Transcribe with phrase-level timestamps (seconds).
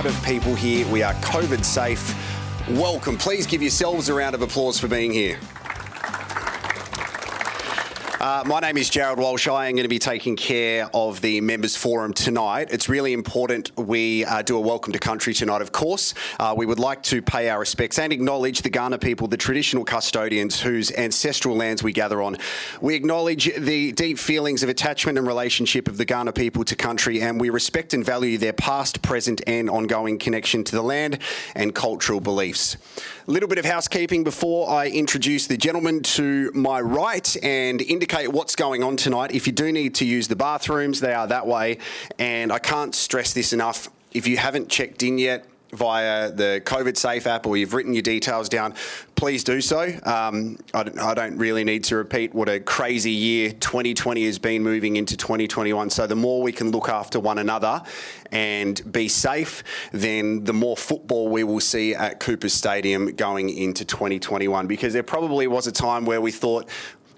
[0.00, 0.86] crowd of people here.
[0.92, 2.14] We are COVID safe.
[2.68, 3.18] Welcome.
[3.18, 5.40] Please give yourselves a round of applause for being here.
[8.20, 9.46] Uh, my name is Jarrod Walsh.
[9.46, 12.66] I am going to be taking care of the members forum tonight.
[12.72, 16.14] It's really important we uh, do a welcome to country tonight, of course.
[16.40, 19.84] Uh, we would like to pay our respects and acknowledge the Kaurna people, the traditional
[19.84, 22.38] custodians whose ancestral lands we gather on.
[22.80, 27.20] We acknowledge the deep feelings of attachment and relationship of the Kaurna people to country,
[27.22, 31.20] and we respect and value their past, present, and ongoing connection to the land
[31.54, 32.76] and cultural beliefs.
[33.28, 38.07] A little bit of housekeeping before I introduce the gentleman to my right and indicate
[38.12, 39.32] what's going on tonight.
[39.32, 41.78] If you do need to use the bathrooms, they are that way.
[42.18, 43.88] And I can't stress this enough.
[44.12, 48.02] If you haven't checked in yet, via the COVID Safe app or you've written your
[48.02, 48.74] details down,
[49.14, 49.82] please do so.
[50.04, 54.38] Um, I, don't, I, don't, really need to repeat what a crazy year 2020 has
[54.38, 55.90] been moving into 2021.
[55.90, 57.82] So the more we can look after one another
[58.32, 59.62] and be safe,
[59.92, 64.66] then the more football we will see at Coopers Stadium going into 2021.
[64.66, 66.68] Because there probably was a time where we thought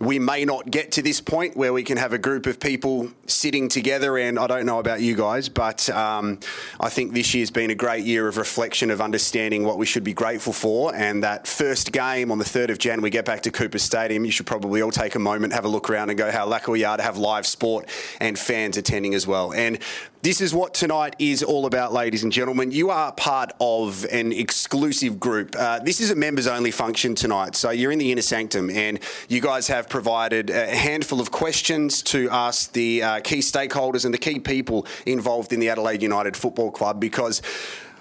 [0.00, 3.10] we may not get to this point where we can have a group of people
[3.26, 4.16] sitting together.
[4.16, 6.40] And I don't know about you guys, but um,
[6.80, 10.02] I think this year's been a great year of reflection of understanding what we should
[10.02, 10.94] be grateful for.
[10.94, 14.24] And that first game on the 3rd of Jan, we get back to Cooper Stadium.
[14.24, 16.70] You should probably all take a moment, have a look around, and go how lucky
[16.72, 17.86] we are to have live sport
[18.20, 19.52] and fans attending as well.
[19.52, 19.78] And
[20.22, 22.70] this is what tonight is all about, ladies and gentlemen.
[22.70, 25.54] You are part of an exclusive group.
[25.58, 27.56] Uh, this is a members only function tonight.
[27.56, 32.02] So you're in the inner sanctum, and you guys have provided a handful of questions
[32.02, 36.36] to ask the uh, key stakeholders and the key people involved in the Adelaide United
[36.36, 37.42] Football Club, because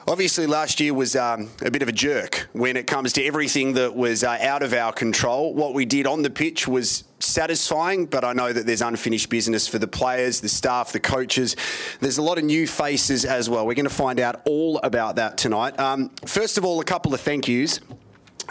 [0.07, 3.73] obviously last year was um, a bit of a jerk when it comes to everything
[3.73, 5.53] that was uh, out of our control.
[5.53, 9.67] What we did on the pitch was satisfying, but I know that there's unfinished business
[9.67, 11.55] for the players, the staff, the coaches.
[11.99, 13.67] There's a lot of new faces as well.
[13.67, 15.77] We're going to find out all about that tonight.
[15.79, 17.79] Um, first of all, a couple of thank yous.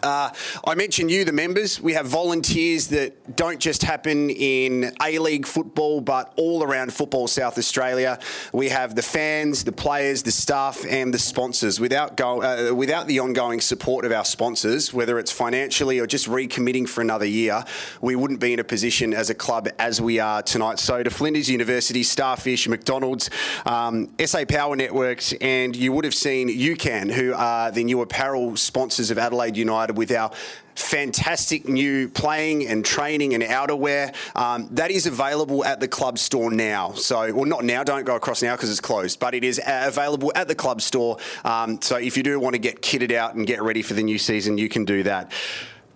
[0.02, 0.30] Uh,
[0.66, 1.80] I mentioned you, the members.
[1.80, 7.26] We have volunteers that don't just happen in A League football, but all around football
[7.26, 8.18] South Australia.
[8.52, 11.80] We have the fans, the players, the staff, and the sponsors.
[11.80, 16.28] Without go, uh, without the ongoing support of our sponsors, whether it's financially or just
[16.28, 17.64] recommitting for another year,
[18.00, 20.78] we wouldn't be in a position as a club as we are tonight.
[20.78, 23.30] So to Flinders University, Starfish, McDonald's,
[23.66, 28.56] um, SA Power Networks, and you would have seen UCAN, who are the new apparel
[28.56, 30.30] sponsors of Adelaide United started with our
[30.74, 34.14] fantastic new playing and training and outerwear.
[34.36, 36.92] Um, that is available at the club store now.
[36.92, 40.30] So, well, not now, don't go across now because it's closed, but it is available
[40.34, 41.18] at the club store.
[41.44, 44.02] Um, so, if you do want to get kitted out and get ready for the
[44.02, 45.32] new season, you can do that.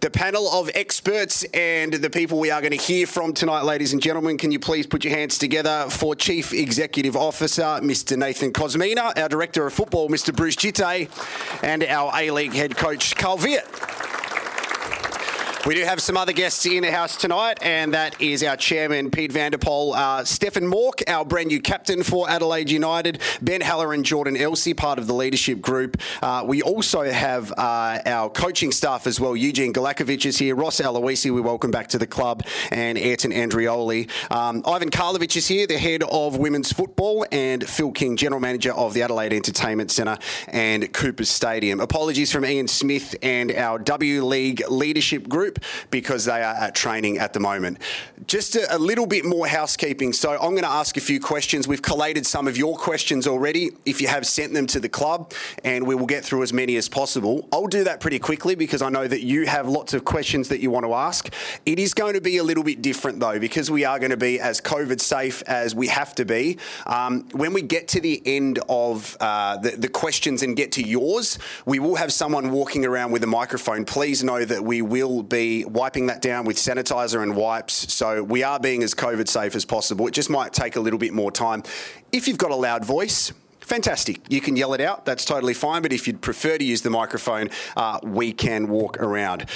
[0.03, 3.93] The panel of experts and the people we are going to hear from tonight, ladies
[3.93, 8.19] and gentlemen, can you please put your hands together for Chief Executive Officer, Mr.
[8.19, 10.35] Nathan Kosmina, our Director of Football, Mr.
[10.35, 11.09] Bruce Djite,
[11.63, 14.12] and our A League head coach, Carl Veart.
[15.65, 19.13] We do have some other guests in the house tonight, and that is our chairman,
[19.13, 23.61] Piet van der Pol, uh, Stefan Mauk, our brand new captain for Adelaide United, Ben
[23.61, 25.99] Haller and Jordan Elsey, part of the leadership group.
[26.21, 29.37] Uh, we also have uh, our coaching staff as well.
[29.37, 32.43] Eugene Galekovic is here, Ross Aloisi, we welcome back to the club,
[32.73, 34.11] and Ayrton Andrioli.
[34.33, 38.73] Um, Ivan Karlovic is here, the head of women's football, and Phil King, general manager
[38.73, 40.19] of the Adelaide Entertainment Centre
[40.49, 41.79] and Coopers Stadium.
[41.79, 46.75] Apologies from Ian Smith and our W League leadership group group because they are at
[46.75, 47.79] training at the moment.
[48.27, 50.13] Just a, a little bit more housekeeping.
[50.13, 51.69] So I'm going to ask a few questions.
[51.69, 53.71] We've collated some of your questions already.
[53.85, 55.33] If you have sent them to the club,
[55.65, 57.49] and we will get through as many as possible.
[57.53, 60.61] I'll do that pretty quickly because I know that you have lots of questions that
[60.61, 61.33] you want to ask.
[61.67, 64.17] It is going to be a little bit different though because we are going to
[64.17, 66.59] be as COVID safe as we have to be.
[66.87, 70.83] Um, when we get to the end of uh, the, the questions and get to
[70.83, 73.85] yours, we will have someone walking around with a microphone.
[73.85, 77.93] Please know that we will be wiping that down with sanitizer and wipes.
[77.93, 80.07] So we are being as COVID safe as possible.
[80.07, 81.63] It just might take a little bit more time.
[82.13, 84.21] If you've got a loud voice, fantastic.
[84.29, 85.05] You can yell it out.
[85.05, 85.83] That's totally fine.
[85.83, 89.47] But if you'd prefer to use the microphone, uh, we can walk around.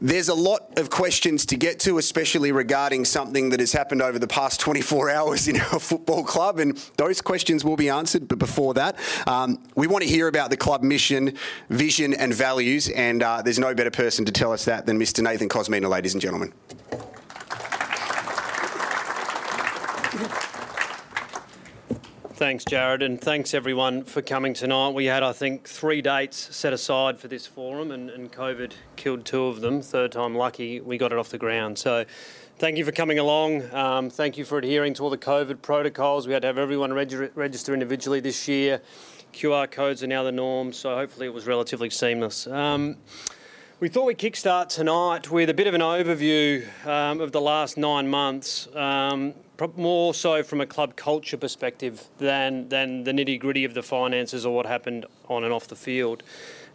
[0.00, 4.18] There's a lot of questions to get to, especially regarding something that has happened over
[4.18, 8.28] the past 24 hours in our football club, and those questions will be answered.
[8.28, 8.96] But before that,
[9.26, 11.36] um, we want to hear about the club mission,
[11.68, 15.22] vision, and values, and uh, there's no better person to tell us that than Mr.
[15.22, 16.52] Nathan Kosmina, ladies and gentlemen.
[22.38, 24.90] Thanks, Jarrod, and thanks everyone for coming tonight.
[24.90, 29.24] We had, I think, three dates set aside for this forum, and, and COVID killed
[29.24, 29.82] two of them.
[29.82, 31.80] Third time lucky, we got it off the ground.
[31.80, 32.04] So,
[32.58, 33.68] thank you for coming along.
[33.74, 36.28] Um, thank you for adhering to all the COVID protocols.
[36.28, 38.82] We had to have everyone reg- register individually this year
[39.32, 42.46] QR codes are now the norm, so hopefully it was relatively seamless.
[42.46, 42.98] Um,
[43.80, 47.78] we thought we'd kickstart tonight with a bit of an overview um, of the last
[47.78, 49.32] nine months, um,
[49.76, 54.44] more so from a club culture perspective than, than the nitty gritty of the finances
[54.44, 56.24] or what happened on and off the field.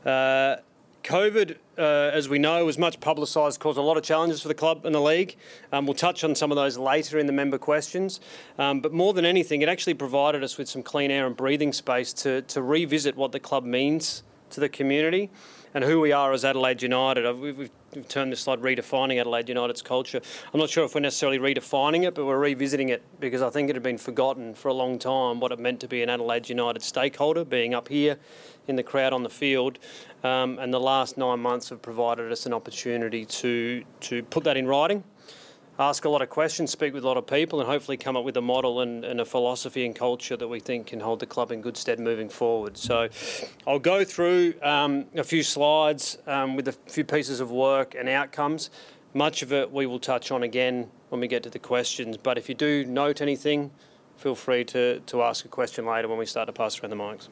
[0.05, 0.55] Uh,
[1.03, 4.53] COVID, uh, as we know, was much publicised, caused a lot of challenges for the
[4.53, 5.35] club and the league.
[5.73, 8.21] Um, we'll touch on some of those later in the member questions.
[8.57, 11.73] Um, but more than anything, it actually provided us with some clean air and breathing
[11.73, 15.29] space to, to revisit what the club means to the community
[15.73, 17.25] and who we are as Adelaide United.
[17.37, 20.21] We've, we've, we've, termed this slide redefining Adelaide United's culture.
[20.53, 23.69] I'm not sure if we're necessarily redefining it, but we're revisiting it because I think
[23.69, 26.49] it had been forgotten for a long time what it meant to be an Adelaide
[26.49, 28.17] United stakeholder, being up here
[28.67, 29.79] in the crowd on the field.
[30.23, 34.57] Um, and the last nine months have provided us an opportunity to, to put that
[34.57, 35.03] in writing
[35.79, 38.23] ask a lot of questions, speak with a lot of people, and hopefully come up
[38.23, 41.25] with a model and, and, a philosophy and culture that we think can hold the
[41.25, 42.77] club in good stead moving forward.
[42.77, 43.09] So
[43.65, 48.07] I'll go through um, a few slides um, with a few pieces of work and
[48.07, 48.69] outcomes.
[49.13, 52.37] Much of it we will touch on again when we get to the questions, but
[52.37, 53.71] if you do note anything,
[54.17, 56.95] feel free to, to ask a question later when we start to pass around the
[56.95, 57.29] mics.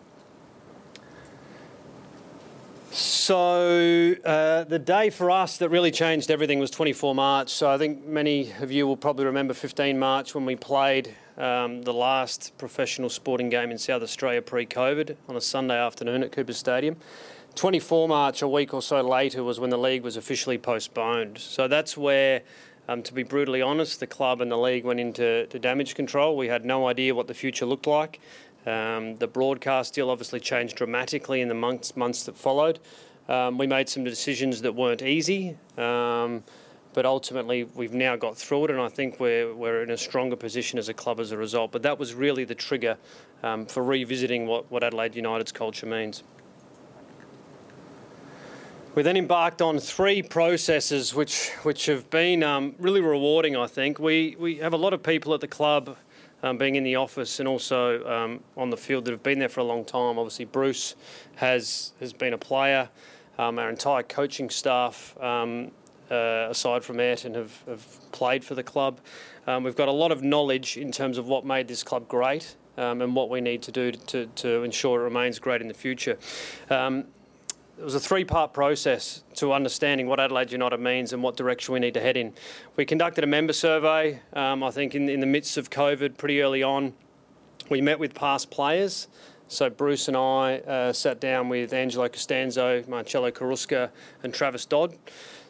[2.93, 7.49] So uh, the day for us that really changed everything was 24 March.
[7.49, 11.83] So I think many of you will probably remember 15 March when we played um,
[11.83, 16.51] the last professional sporting game in South Australia pre-COVID on a Sunday afternoon at Cooper
[16.51, 16.97] Stadium.
[17.55, 21.38] 24 March, a week or so later, was when the league was officially postponed.
[21.38, 22.41] So that's where,
[22.89, 26.35] um, to be brutally honest, the club and the league went into damage control.
[26.35, 28.19] We had no idea what the future looked like.
[28.65, 32.79] Um, the broadcast deal obviously changed dramatically in the months, months that followed.
[33.27, 36.43] Um, we made some decisions that weren't easy, um,
[36.93, 40.35] but ultimately we've now got through it, and I think we're, we're in a stronger
[40.35, 41.71] position as a club as a result.
[41.71, 42.97] But that was really the trigger
[43.41, 46.23] um, for revisiting what, what Adelaide United's culture means.
[48.93, 53.99] We then embarked on three processes which, which have been um, really rewarding, I think.
[53.99, 55.95] We, we have a lot of people at the club
[56.43, 59.49] um, being in the office and also um, on the field that have been there
[59.49, 60.17] for a long time.
[60.17, 60.95] Obviously, Bruce
[61.35, 62.89] has has been a player.
[63.38, 65.71] Um, our entire coaching staff, um,
[66.11, 68.99] uh, aside from Ayrton, have, have played for the club.
[69.47, 72.55] Um, we've got a lot of knowledge in terms of what made this club great
[72.77, 75.73] um, and what we need to do to, to ensure it remains great in the
[75.73, 76.17] future.
[77.81, 81.73] It was a three part process to understanding what Adelaide United means and what direction
[81.73, 82.31] we need to head in.
[82.75, 86.43] We conducted a member survey, um, I think, in, in the midst of COVID pretty
[86.43, 86.93] early on.
[87.71, 89.07] We met with past players.
[89.47, 93.89] So Bruce and I uh, sat down with Angelo Costanzo, Marcelo Carrusca,
[94.21, 94.95] and Travis Dodd,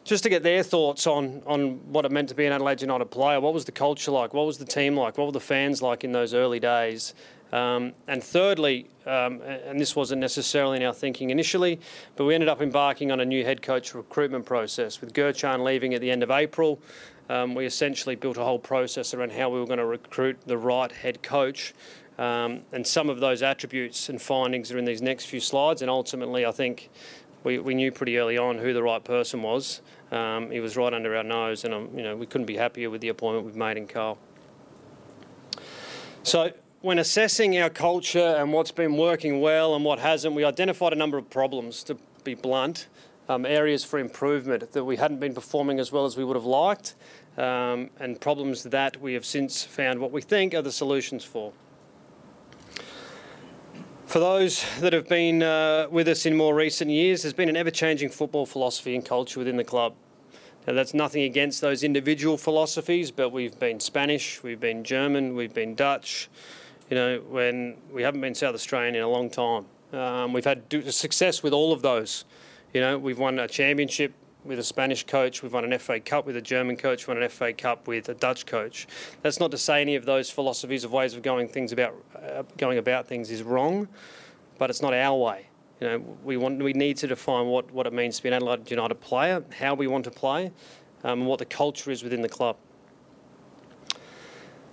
[0.06, 3.12] just to get their thoughts on on what it meant to be an Adelaide United
[3.12, 3.42] player.
[3.42, 4.34] What was the culture like?
[4.34, 5.18] What was the team like?
[5.18, 7.14] What were the fans like in those early days?
[7.52, 11.80] Um, and thirdly, um, and this wasn't necessarily in our thinking initially,
[12.16, 15.02] but we ended up embarking on a new head coach recruitment process.
[15.02, 16.80] With Gertjan leaving at the end of April,
[17.30, 20.58] um, we essentially built a whole process around how we were going to recruit the
[20.58, 21.74] right head coach.
[22.18, 25.82] Um, and some of those attributes and findings are in these next few slides.
[25.82, 26.90] And ultimately, I think
[27.44, 29.82] we, we knew pretty early on who the right person was.
[30.12, 32.90] Um, he was right under our nose, and um, you know we couldn't be happier
[32.90, 34.18] with the appointment we've made in Carl.
[36.24, 40.94] So when assessing our culture and what's been working well and what hasn't, we identified
[40.94, 42.88] a number of problems, to be blunt,
[43.30, 46.46] um, areas for improvement that we hadn't been performing as well as we would have
[46.46, 46.96] liked,
[47.38, 51.54] um, and problems that we have since found what we think are the solutions for.
[54.08, 57.56] For those that have been uh, with us in more recent years, there's been an
[57.56, 59.94] ever changing football philosophy and culture within the club.
[60.68, 65.54] Now, that's nothing against those individual philosophies, but we've been Spanish, we've been German, we've
[65.54, 66.30] been Dutch,
[66.92, 69.66] you know, when we haven't been South Australian in a long time.
[69.94, 72.26] Um, we've had success with all of those.
[72.74, 76.26] You know, we've won a championship with a Spanish coach, we've won an FA Cup
[76.26, 78.88] with a German coach, we've won an FA Cup with a Dutch coach.
[79.22, 82.44] That's not to say any of those philosophies of ways of going things about uh,
[82.58, 83.88] going about things is wrong,
[84.58, 85.48] but it's not our way.
[85.80, 88.34] You know, we want we need to define what, what it means to be an
[88.34, 90.52] Adelaide United player, how we want to play,
[91.04, 92.58] um, and what the culture is within the club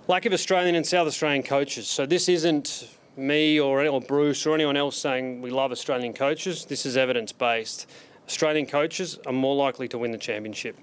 [0.09, 1.87] lack of Australian and South Australian coaches.
[1.87, 6.65] So this isn't me or, or Bruce or anyone else saying we love Australian coaches.
[6.65, 7.85] This is evidence based.
[8.27, 10.75] Australian coaches are more likely to win the championship.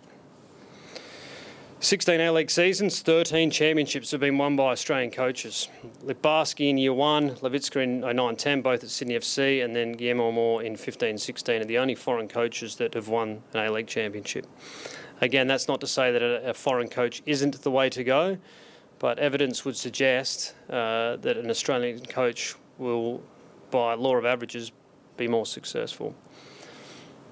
[1.80, 5.68] 16 A League seasons, 13 championships have been won by Australian coaches.
[6.04, 10.28] Littbarski in year one, Lavicka in 09 10, both at Sydney FC, and then Guillermo
[10.28, 13.88] Amor in 15 16 are the only foreign coaches that have won an A League
[13.88, 14.46] championship.
[15.20, 18.38] Again, that's not to say that a foreign coach isn't the way to go,
[18.98, 23.22] but evidence would suggest uh, that an Australian coach will
[23.70, 24.72] by law of averages,
[25.16, 26.14] be more successful.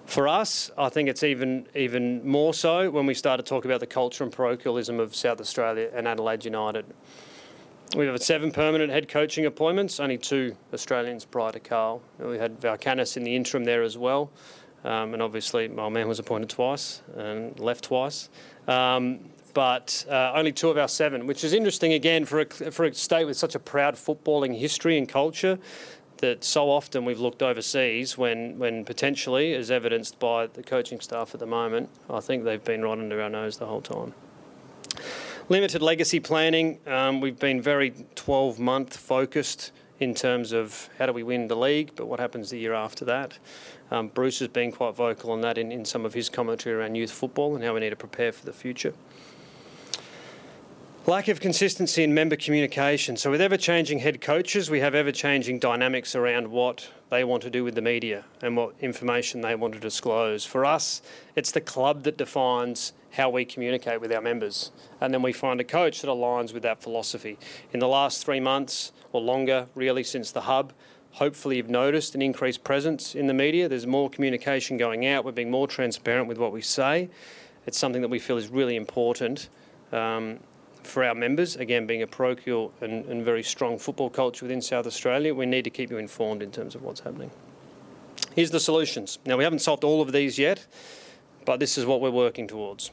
[0.07, 3.81] For us, I think it's even even more so when we start to talk about
[3.81, 6.85] the culture and parochialism of South Australia and Adelaide United.
[7.97, 12.03] We have seven permanent head coaching appointments, only two Australians prior to Carl.
[12.19, 14.31] We had Valkanis in the interim there as well.
[14.85, 18.29] Um, and obviously, my man was appointed twice and left twice.
[18.69, 19.21] Um,
[19.55, 22.93] but uh, only two of our seven, which is interesting again for a, for a
[22.95, 25.59] state with such a proud footballing history and culture
[26.19, 31.35] that so often we've looked overseas when, when potentially, as evidenced by the coaching staff
[31.35, 34.15] at the moment, I think they've been right under our nose the whole time.
[35.49, 36.79] Limited legacy planning.
[36.87, 41.57] Um, we've been very 12 month focused in terms of how do we win the
[41.57, 43.39] league, but what happens the year after that.
[43.91, 46.95] Um, Bruce has been quite vocal on that in, in some of his commentary around
[46.95, 48.95] youth football and how we need to prepare for the future.
[51.07, 53.19] Lack of consistency in member communication.
[53.19, 57.43] So, with ever changing head coaches, we have ever changing dynamics around what they want
[57.43, 60.47] to do with the media and what information they want to disclose.
[60.47, 61.03] For us,
[61.37, 64.73] it's the club that defines how we communicate with our members.
[64.99, 67.37] And then we find a coach that aligns with that philosophy.
[67.75, 70.73] In the last three months or longer, really, since the hub,
[71.11, 73.69] hopefully you've noticed an increased presence in the media.
[73.69, 75.27] There's more communication going out.
[75.27, 77.11] We're being more transparent with what we say.
[77.67, 79.51] It's something that we feel is really important.
[79.93, 80.41] Um,
[80.87, 84.87] for our members, again, being a parochial and, and very strong football culture within South
[84.87, 87.31] Australia, we need to keep you informed in terms of what's happening.
[88.35, 89.19] Here's the solutions.
[89.25, 90.67] Now, we haven't solved all of these yet,
[91.45, 92.91] but this is what we're working towards.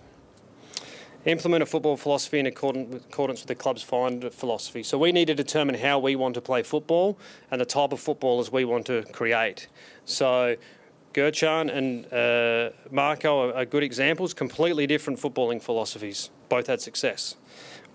[1.26, 4.82] Implement a football philosophy in accordance with the club's find philosophy.
[4.82, 7.20] So we need to determine how we want to play football
[7.52, 9.68] and the type of footballers we want to create.
[10.06, 10.56] So
[11.14, 16.32] Gertjan and uh, Marco are, good examples, completely different footballing philosophies.
[16.50, 17.36] Both had success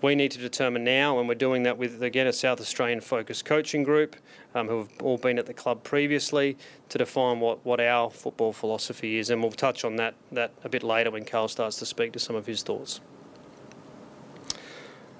[0.01, 3.45] we need to determine now, and we're doing that with, again, a South Australian focused
[3.45, 4.15] coaching group
[4.53, 6.55] um, who have all been at the club previously
[6.89, 9.29] to define what, what our football philosophy is.
[9.29, 12.19] And we'll touch on that, that a bit later when Carl starts to speak to
[12.19, 13.01] some of his thoughts.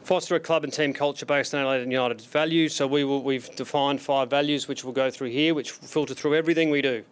[0.03, 2.73] Foster a club and team culture based on Adelaide United's values.
[2.73, 6.35] So we will, we've defined five values which we'll go through here, which filter through
[6.35, 7.03] everything we do.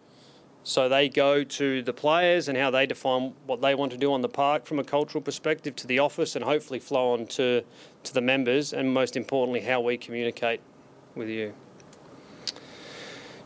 [0.66, 4.12] So they go to the players and how they define what they want to do
[4.12, 7.62] on the park from a cultural perspective to the office and hopefully flow on to,
[8.02, 10.60] to the members and most importantly how we communicate
[11.14, 11.54] with you.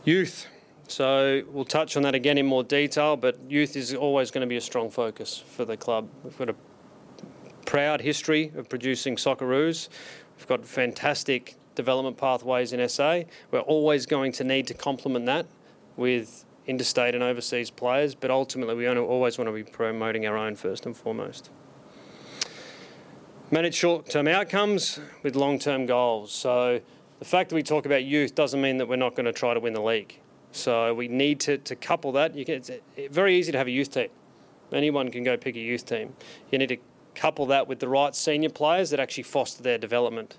[0.03, 0.47] Youth.
[0.87, 4.47] So we'll touch on that again in more detail, but youth is always going to
[4.47, 6.09] be a strong focus for the club.
[6.23, 6.55] We've got a
[7.67, 9.89] proud history of producing Socceroos.
[10.39, 13.21] We've got fantastic development pathways in SA.
[13.51, 15.45] We're always going to need to complement that
[15.95, 20.55] with interstate and overseas players, but ultimately we always want to be promoting our own
[20.55, 21.49] first and foremost.
[23.49, 26.31] Manage short term outcomes with long term goals.
[26.31, 26.79] So
[27.19, 29.53] the fact that we talk about youth doesn't mean that we're not going to try
[29.53, 30.19] to win the league.
[30.51, 32.33] So we need to, to couple that.
[32.33, 32.71] Can, it's
[33.09, 34.09] very easy to have a youth team.
[34.71, 36.13] Anyone can go pick a youth team.
[36.49, 36.77] You need to
[37.13, 40.37] couple that with the right senior players that actually foster their development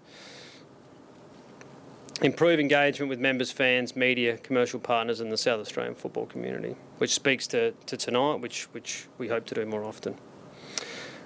[2.22, 7.12] improve engagement with members, fans, media, commercial partners, and the South Australian football community, which
[7.12, 10.14] speaks to, to tonight, which, which we hope to do more often.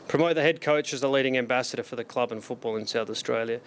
[0.09, 3.11] Promote the head coach as the leading ambassador for the club and football in South
[3.11, 3.61] Australia.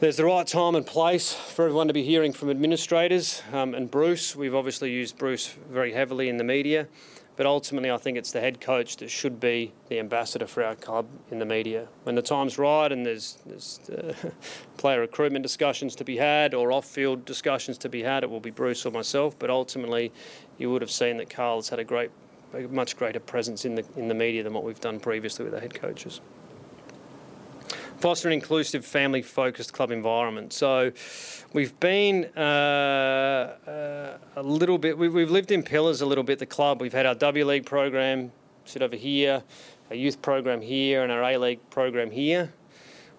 [0.00, 3.90] There's the right time and place for everyone to be hearing from administrators um, and
[3.90, 4.34] Bruce.
[4.34, 6.88] We've obviously used Bruce very heavily in the media.
[7.36, 10.74] But ultimately, I think it's the head coach that should be the ambassador for our
[10.74, 11.86] club in the media.
[12.04, 14.14] When the time's right and there's, there's uh,
[14.78, 18.40] player recruitment discussions to be had or off field discussions to be had, it will
[18.40, 19.38] be Bruce or myself.
[19.38, 20.12] But ultimately,
[20.56, 22.10] you would have seen that Carl has had a great,
[22.54, 25.52] a much greater presence in the, in the media than what we've done previously with
[25.52, 26.22] the head coaches
[27.98, 30.52] foster an inclusive, family focused club environment.
[30.52, 30.92] So
[31.52, 32.40] we've been uh,
[33.66, 36.80] uh, a little bit, we've, we've lived in pillars a little bit, the club.
[36.80, 38.32] We've had our W League program
[38.64, 39.42] sit over here,
[39.90, 42.52] our youth program here, and our A League program here.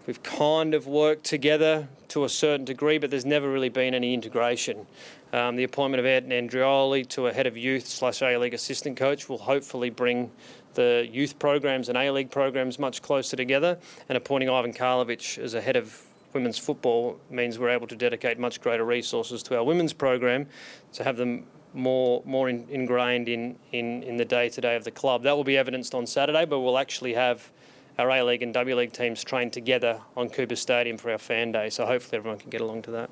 [0.05, 4.13] We've kind of worked together to a certain degree, but there's never really been any
[4.13, 4.87] integration.
[5.33, 8.97] Um, the appointment of Ed Andrioli to a head of youth slash A League assistant
[8.97, 10.31] coach will hopefully bring
[10.73, 13.77] the youth programs and A League programs much closer together.
[14.07, 16.01] And appointing Ivan Karlovic as a head of
[16.33, 20.47] women's football means we're able to dedicate much greater resources to our women's program
[20.93, 24.83] to have them more more in, ingrained in, in, in the day to day of
[24.83, 25.23] the club.
[25.23, 27.51] That will be evidenced on Saturday, but we'll actually have
[27.99, 31.51] our A League and W League teams train together on Cooper Stadium for our fan
[31.51, 31.69] day.
[31.69, 33.09] So hopefully everyone can get along to that.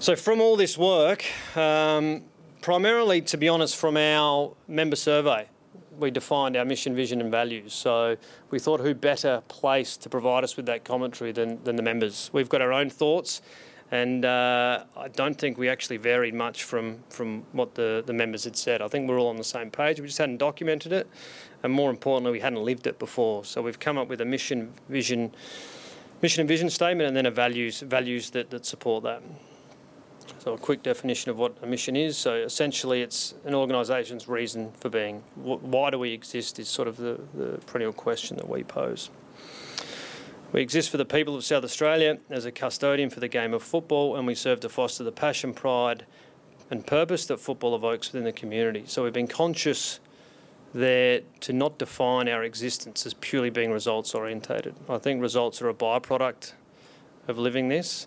[0.00, 1.24] So from all this work,
[1.56, 2.22] um,
[2.62, 5.48] primarily, to be honest, from our member survey.
[5.98, 7.74] we defined our mission, vision, and values.
[7.74, 8.16] So
[8.50, 12.30] we thought who better place to provide us with that commentary than, than the members.
[12.32, 13.42] We've got our own thoughts,
[13.90, 18.44] and uh, I don't think we actually varied much from, from what the, the members
[18.44, 18.80] had said.
[18.80, 20.00] I think we're all on the same page.
[20.00, 21.08] We just hadn't documented it,
[21.64, 23.44] and more importantly, we hadn't lived it before.
[23.44, 25.32] So we've come up with a mission, vision,
[26.22, 29.22] mission and vision statement, and then a values values that, that support that.
[30.38, 32.16] So a quick definition of what a mission is.
[32.16, 35.22] So essentially, it's an organisation's reason for being.
[35.36, 39.10] Why do we exist is sort of the, the perennial question that we pose.
[40.52, 43.62] We exist for the people of South Australia as a custodian for the game of
[43.62, 46.06] football, and we serve to foster the passion, pride,
[46.70, 48.84] and purpose that football evokes within the community.
[48.86, 50.00] So we've been conscious
[50.74, 54.74] there to not define our existence as purely being results orientated.
[54.88, 56.52] I think results are a byproduct
[57.26, 58.06] of living this.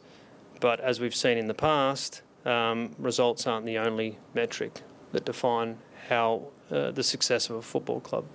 [0.62, 5.80] But as we've seen in the past, um, results aren't the only metric that define
[6.08, 8.25] how uh, the success of a football club.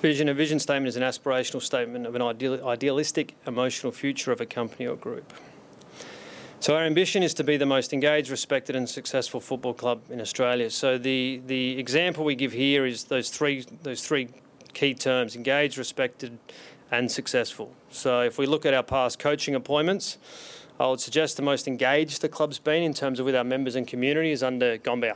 [0.00, 0.30] Vision.
[0.30, 4.46] A vision statement is an aspirational statement of an ideal, idealistic, emotional future of a
[4.46, 5.34] company or group.
[6.60, 10.20] So our ambition is to be the most engaged, respected, and successful football club in
[10.20, 10.70] Australia.
[10.70, 14.28] So the the example we give here is those three those three
[14.72, 16.38] key terms: engaged, respected,
[16.90, 17.72] and successful.
[17.90, 20.18] So if we look at our past coaching appointments,
[20.78, 23.76] I would suggest the most engaged the club's been in terms of with our members
[23.76, 25.14] and community is under Gombau.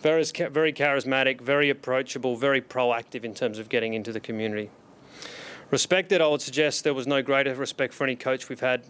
[0.00, 4.70] Very, very charismatic, very approachable, very proactive in terms of getting into the community.
[5.70, 8.84] Respected, I would suggest there was no greater respect for any coach we've had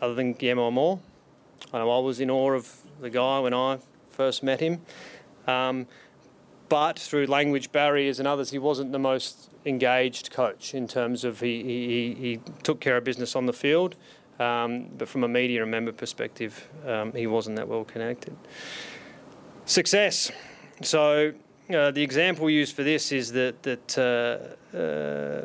[0.00, 0.98] other than Guillermo Amor.
[1.72, 3.78] I know I was in awe of the guy when I
[4.10, 4.80] first met him.
[5.46, 5.86] Um,
[6.68, 11.40] but through language barriers and others, he wasn't the most engaged coach in terms of
[11.40, 13.96] he, he, he took care of business on the field,
[14.38, 18.36] um, but from a media and member perspective, um, he wasn't that well connected.
[19.66, 20.32] Success.
[20.82, 21.32] So
[21.72, 23.98] uh, the example we use for this is that that
[24.74, 25.44] uh, uh,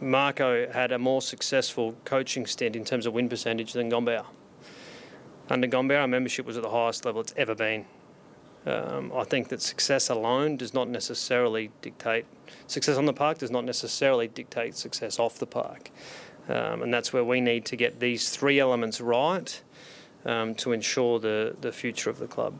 [0.00, 4.24] Marco had a more successful coaching stint in terms of win percentage than Gombau.
[5.48, 7.84] Under Gombau, our membership was at the highest level it's ever been.
[8.64, 12.26] Um, I think that success alone does not necessarily dictate
[12.66, 15.90] success on the park does not necessarily dictate success off the park,
[16.48, 19.62] um, and that's where we need to get these three elements right
[20.24, 22.54] um, to ensure the the future of the club.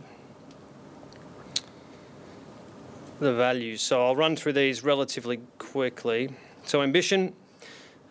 [3.21, 3.83] The values.
[3.83, 6.31] So I'll run through these relatively quickly.
[6.65, 7.35] So ambition,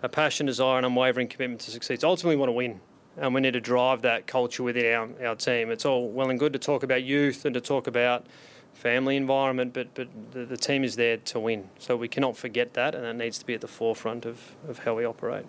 [0.01, 1.99] a passion, desire, and unwavering commitment to succeed.
[1.99, 2.79] So ultimately, want to win
[3.17, 5.69] and we need to drive that culture within our, our team.
[5.69, 8.25] It's all well and good to talk about youth and to talk about
[8.81, 11.69] family environment, but but the, the team is there to win.
[11.77, 14.79] So we cannot forget that, and that needs to be at the forefront of, of
[14.79, 15.45] how we operate.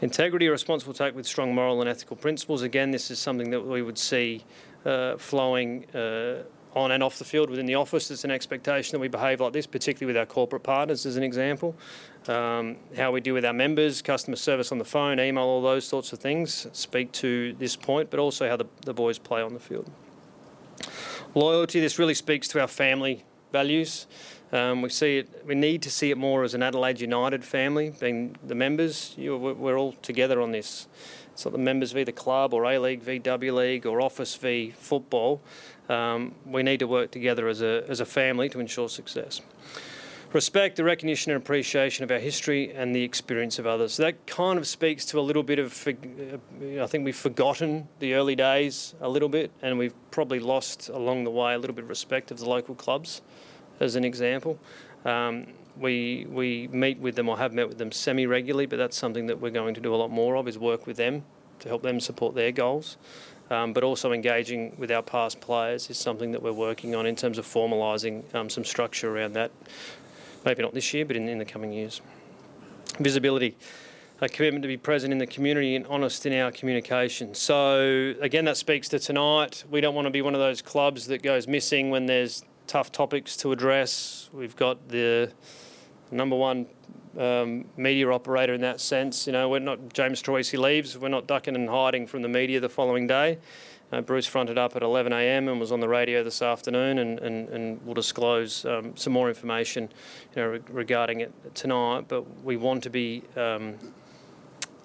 [0.00, 2.62] Integrity, responsible take with strong moral and ethical principles.
[2.62, 4.44] Again, this is something that we would see
[4.84, 6.42] uh, flowing uh,
[6.74, 8.10] on and off the field within the office.
[8.10, 11.22] It's an expectation that we behave like this, particularly with our corporate partners, as an
[11.22, 11.76] example.
[12.26, 15.86] Um, how we deal with our members, customer service on the phone, email, all those
[15.86, 19.54] sorts of things speak to this point, but also how the, the boys play on
[19.54, 19.88] the field.
[21.34, 24.06] Loyalty, this really speaks to our family values.
[24.52, 25.44] Um, we see it.
[25.44, 29.14] We need to see it more as an Adelaide United family, being the members.
[29.16, 30.86] You, we're all together on this.
[31.32, 34.36] It's not the members v the club or A League v W League or Office
[34.36, 35.40] v football.
[35.88, 39.40] Um, we need to work together as a, as a family to ensure success.
[40.34, 43.92] Respect, the recognition and appreciation of our history and the experience of others.
[43.92, 47.86] So that kind of speaks to a little bit of, uh, I think we've forgotten
[48.00, 51.76] the early days a little bit, and we've probably lost along the way a little
[51.76, 53.22] bit of respect of the local clubs,
[53.78, 54.58] as an example.
[55.04, 55.46] Um,
[55.78, 59.28] we we meet with them or have met with them semi regularly, but that's something
[59.28, 61.22] that we're going to do a lot more of is work with them
[61.60, 62.96] to help them support their goals
[63.50, 67.14] um, but also engaging with our past players is something that we're working on in
[67.14, 69.50] terms of formalising um, some structure around that.
[70.44, 72.00] Maybe not this year, but in, in the coming years.
[73.00, 73.56] Visibility
[74.20, 77.34] a commitment to be present in the community and honest in our communication.
[77.34, 79.64] So, again, that speaks to tonight.
[79.70, 82.92] We don't want to be one of those clubs that goes missing when there's tough
[82.92, 84.30] topics to address.
[84.32, 85.32] We've got the
[86.10, 86.66] number one
[87.18, 89.26] um, media operator in that sense.
[89.26, 90.96] You know, we're not James Troisi leaves.
[90.96, 93.38] We're not ducking and hiding from the media the following day.
[93.94, 95.48] Uh, Bruce fronted up at 11 a.m.
[95.48, 99.28] and was on the radio this afternoon, and, and, and will disclose um, some more
[99.28, 99.88] information,
[100.34, 102.06] you know, re- regarding it tonight.
[102.08, 103.76] But we want to be um,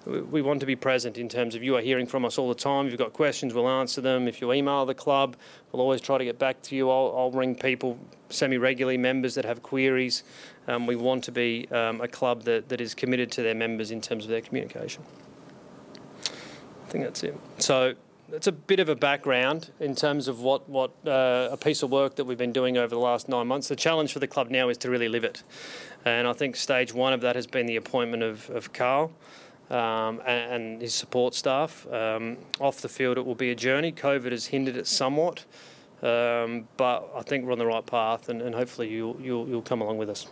[0.06, 2.54] we want to be present in terms of you are hearing from us all the
[2.54, 2.86] time.
[2.86, 4.28] If you've got questions, we'll answer them.
[4.28, 5.36] If you email the club,
[5.72, 6.88] we'll always try to get back to you.
[6.88, 10.22] I'll, I'll ring people semi regularly, members that have queries.
[10.68, 13.90] Um, we want to be um, a club that, that is committed to their members
[13.90, 15.02] in terms of their communication.
[16.24, 17.36] I think that's it.
[17.58, 17.94] So
[18.32, 21.90] it's a bit of a background in terms of what what uh, a piece of
[21.90, 23.68] work that we've been doing over the last nine months.
[23.68, 25.42] The challenge for the club now is to really live it,
[26.04, 29.12] and I think stage one of that has been the appointment of of Carl.
[29.70, 31.86] Um, and, and, his support staff.
[31.92, 33.92] Um, off the field, it will be a journey.
[33.92, 35.44] COVID has hindered it somewhat,
[36.02, 39.62] um, but I think we're on the right path, and, and hopefully you'll, you'll, you'll
[39.62, 40.26] come along with us.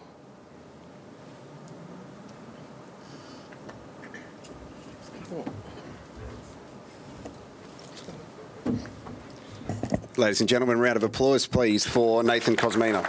[10.19, 13.05] Ladies and gentlemen, round of applause, please, for Nathan Kosmina.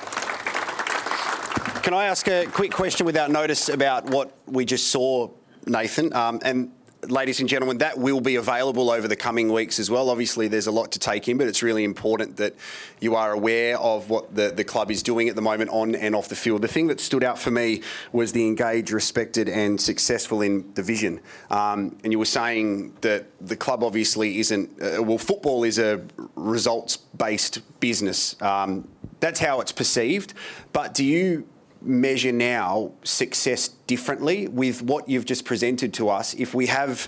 [1.82, 5.32] Can I ask a quick question without notice about what we just saw,
[5.66, 6.14] Nathan?
[6.14, 6.72] Um, and
[7.08, 10.10] ladies and gentlemen, that will be available over the coming weeks as well.
[10.10, 12.56] Obviously, there's a lot to take in, but it's really important that
[13.00, 16.16] you are aware of what the, the club is doing at the moment on and
[16.16, 16.62] off the field.
[16.62, 17.82] The thing that stood out for me
[18.12, 21.22] was the engaged, respected, and successful in the vision.
[21.50, 26.02] Um, and you were saying that the club obviously isn't, uh, well, football is a
[26.36, 28.40] results based business.
[28.42, 28.88] Um,
[29.20, 30.34] that's how it's perceived.
[30.74, 31.48] But do you
[31.82, 36.34] measure now success differently with what you've just presented to us.
[36.34, 37.08] If we have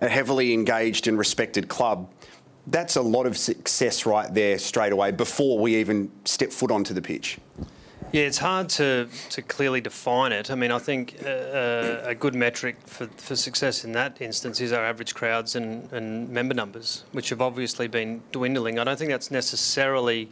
[0.00, 2.10] a heavily engaged and respected club,
[2.66, 6.94] that's a lot of success right there straight away before we even step foot onto
[6.94, 7.38] the pitch.
[8.12, 10.50] Yeah, it's hard to, to clearly define it.
[10.50, 14.60] I mean, I think uh, uh, a good metric for, for success in that instance
[14.60, 18.80] is our average crowds and, and member numbers, which have obviously been dwindling.
[18.80, 20.28] I don't think that's necessarily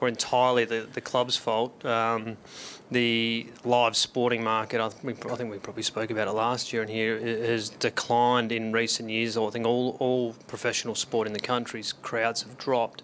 [0.00, 1.84] or entirely the, the club's fault.
[1.84, 2.36] Um,
[2.92, 6.82] the live sporting market, I think, I think we probably spoke about it last year
[6.82, 9.36] and here, has declined in recent years.
[9.36, 13.02] I think all, all professional sport in the country's crowds have dropped.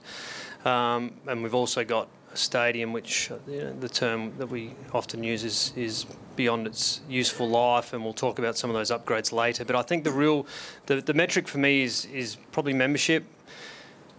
[0.65, 4.75] Um, and we've also got a stadium which uh, you know, the term that we
[4.93, 6.05] often use is, is
[6.37, 9.65] beyond its useful life, and we'll talk about some of those upgrades later.
[9.65, 10.47] But I think the real,
[10.87, 13.25] the, the metric for me is, is probably membership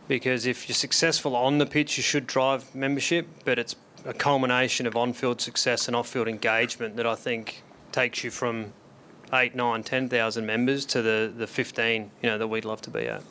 [0.08, 4.88] because if you're successful on the pitch, you should drive membership, but it's a culmination
[4.88, 8.73] of on-field success and off-field engagement that I think takes you from
[9.33, 12.89] eight, nine, ten thousand members to the the fifteen, you know, that we'd love to
[12.89, 13.23] be at.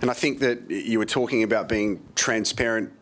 [0.00, 2.92] And I think that you were talking about being transparent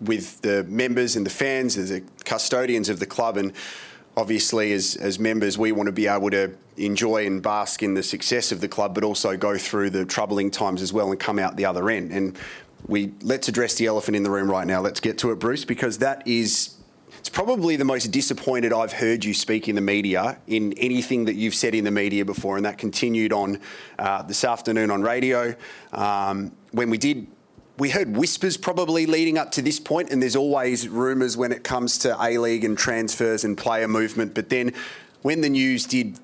[0.00, 3.52] with the members and the fans, as the custodians of the club, and
[4.16, 8.02] obviously as as members, we want to be able to enjoy and bask in the
[8.02, 11.38] success of the club, but also go through the troubling times as well and come
[11.38, 12.10] out the other end.
[12.12, 12.36] And
[12.86, 14.80] we let's address the elephant in the room right now.
[14.80, 16.76] Let's get to it, Bruce, because that is
[17.18, 21.34] it's probably the most disappointed I've heard you speak in the media in anything that
[21.34, 23.60] you've said in the media before, and that continued on
[23.98, 25.54] uh, this afternoon on radio
[25.92, 27.26] um, when we did.
[27.76, 31.64] We heard whispers probably leading up to this point, and there's always rumours when it
[31.64, 34.32] comes to A League and transfers and player movement.
[34.32, 34.74] But then,
[35.22, 36.20] when the news did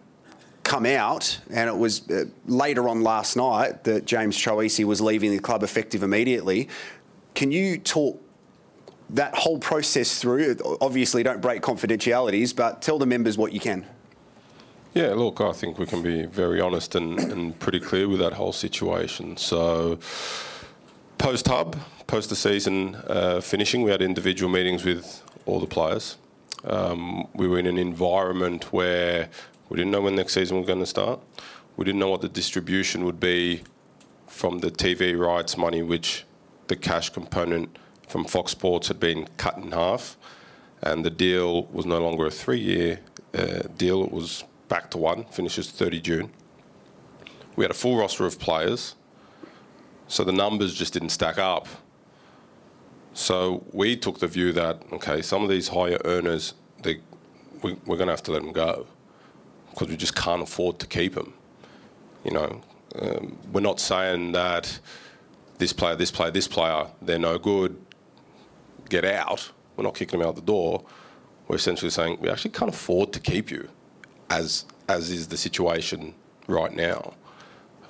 [0.64, 5.30] come out, and it was uh, later on last night that James Troisi was leaving
[5.30, 6.68] the club effective immediately.
[7.34, 8.22] Can you talk
[9.10, 10.56] that whole process through?
[10.80, 13.86] Obviously, don't break confidentialities, but tell the members what you can.
[14.92, 18.32] Yeah, look, I think we can be very honest and, and pretty clear with that
[18.32, 19.36] whole situation.
[19.36, 20.00] So,
[21.16, 21.76] post hub,
[22.08, 26.16] post the season uh, finishing, we had individual meetings with all the players.
[26.64, 29.28] Um, we were in an environment where
[29.70, 31.20] we didn't know when next season was going to start.
[31.76, 33.62] We didn't know what the distribution would be
[34.26, 36.24] from the TV rights money, which
[36.66, 37.78] the cash component
[38.08, 40.16] from Fox Sports had been cut in half,
[40.82, 42.98] and the deal was no longer a three-year
[43.32, 44.02] uh, deal.
[44.02, 46.30] It was back to one, finishes 30 June.
[47.54, 48.96] We had a full roster of players,
[50.08, 51.68] so the numbers just didn't stack up.
[53.12, 57.00] So we took the view that okay, some of these higher earners, they,
[57.62, 58.86] we, we're going to have to let them go
[59.70, 61.32] because we just can't afford to keep them.
[62.24, 62.60] You know,
[63.00, 64.78] um, we're not saying that
[65.58, 67.80] this player, this player, this player, they're no good,
[68.88, 69.50] get out.
[69.76, 70.84] We're not kicking them out the door.
[71.48, 73.68] We're essentially saying we actually can't afford to keep you,
[74.28, 76.14] as as is the situation
[76.46, 77.14] right now.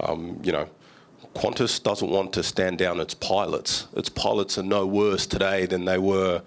[0.01, 0.69] Um, you know,
[1.35, 3.89] Qantas doesn't want to stand down its pilots.
[3.97, 6.43] Its pilots are no worse today than they were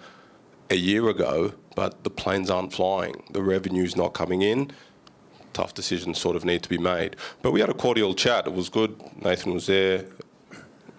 [0.70, 3.22] a year ago, but the planes aren't flying.
[3.30, 4.70] The revenue's not coming in
[5.54, 7.16] tough decisions sort of need to be made.
[7.40, 8.46] But we had a cordial chat.
[8.46, 9.00] It was good.
[9.22, 10.04] Nathan was there.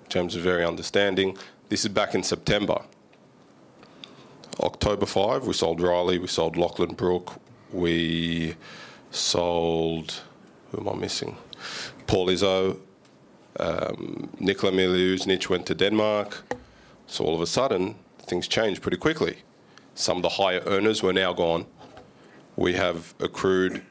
[0.10, 1.38] James was very understanding.
[1.70, 2.82] This is back in September.
[4.62, 7.34] October 5, we sold Riley, we sold Lachlan Brook,
[7.74, 8.56] we
[9.12, 10.22] sold,
[10.72, 11.36] who am I missing?
[12.08, 12.80] Paul Izzo,
[13.60, 16.44] um, Nikola Mileusnic went to Denmark.
[17.08, 19.38] So all of a sudden, things changed pretty quickly.
[19.94, 21.66] Some of the higher earners were now gone.
[22.56, 23.84] We have accrued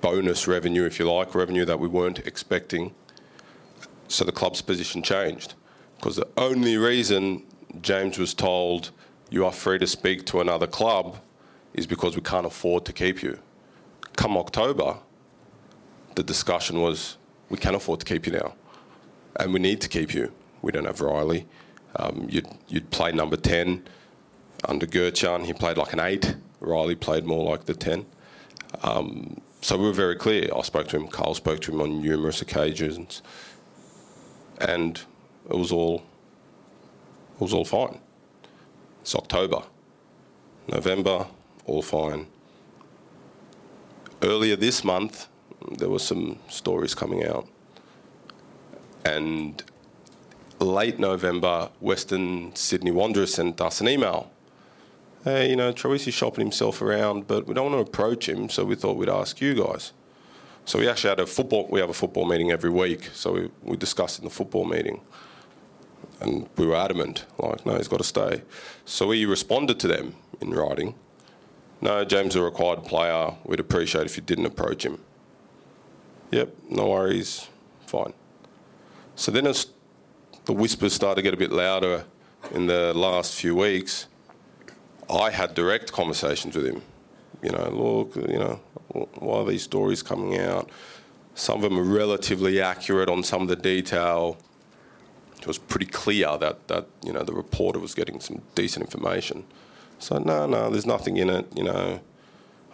[0.00, 2.94] bonus revenue, if you like, revenue that we weren't expecting.
[4.08, 5.54] so the club's position changed
[5.96, 7.42] because the only reason
[7.82, 8.90] James was told
[9.30, 11.16] you are free to speak to another club
[11.74, 13.38] is because we can't afford to keep you.
[14.16, 14.98] Come October,
[16.14, 17.16] the discussion was
[17.48, 18.54] we can afford to keep you now,
[19.36, 20.32] and we need to keep you.
[20.62, 21.46] We don't have Riley.
[21.96, 23.82] Um, you'd, you'd play number 10
[24.64, 25.44] under Gertjan.
[25.44, 26.36] He played like an 8.
[26.60, 28.06] Riley played more like the 10.
[28.82, 30.48] Um, so we were very clear.
[30.54, 33.22] I spoke to him, Carl spoke to him on numerous occasions,
[34.60, 35.00] and
[35.50, 36.04] it was all
[37.34, 38.00] it was all fine.
[39.02, 39.62] It's October,
[40.68, 41.26] November,
[41.64, 42.26] all fine.
[44.22, 45.28] Earlier this month,
[45.78, 47.46] there were some stories coming out,
[49.04, 49.62] and
[50.58, 54.30] late November, Western Sydney Wanderers sent us an email.
[55.26, 58.64] Hey, you know, Troisi's shopping himself around, but we don't want to approach him, so
[58.64, 59.92] we thought we'd ask you guys.
[60.66, 61.66] So we actually had a football.
[61.68, 65.00] We have a football meeting every week, so we, we discussed in the football meeting,
[66.20, 68.42] and we were adamant, like, no, he's got to stay.
[68.84, 70.94] So we responded to them in writing.
[71.80, 73.34] No, James is a required player.
[73.44, 75.00] We'd appreciate if you didn't approach him.
[76.30, 77.48] Yep, no worries,
[77.84, 78.12] fine.
[79.16, 79.52] So then
[80.44, 82.04] the whispers started to get a bit louder
[82.52, 84.06] in the last few weeks,
[85.10, 86.82] I had direct conversations with him.
[87.42, 88.60] You know, look, you know,
[89.18, 90.70] why are these stories coming out?
[91.34, 94.38] Some of them are relatively accurate on some of the detail.
[95.38, 99.44] It was pretty clear that, that you know the reporter was getting some decent information.
[99.98, 101.46] So no, no, there's nothing in it.
[101.54, 102.00] You know,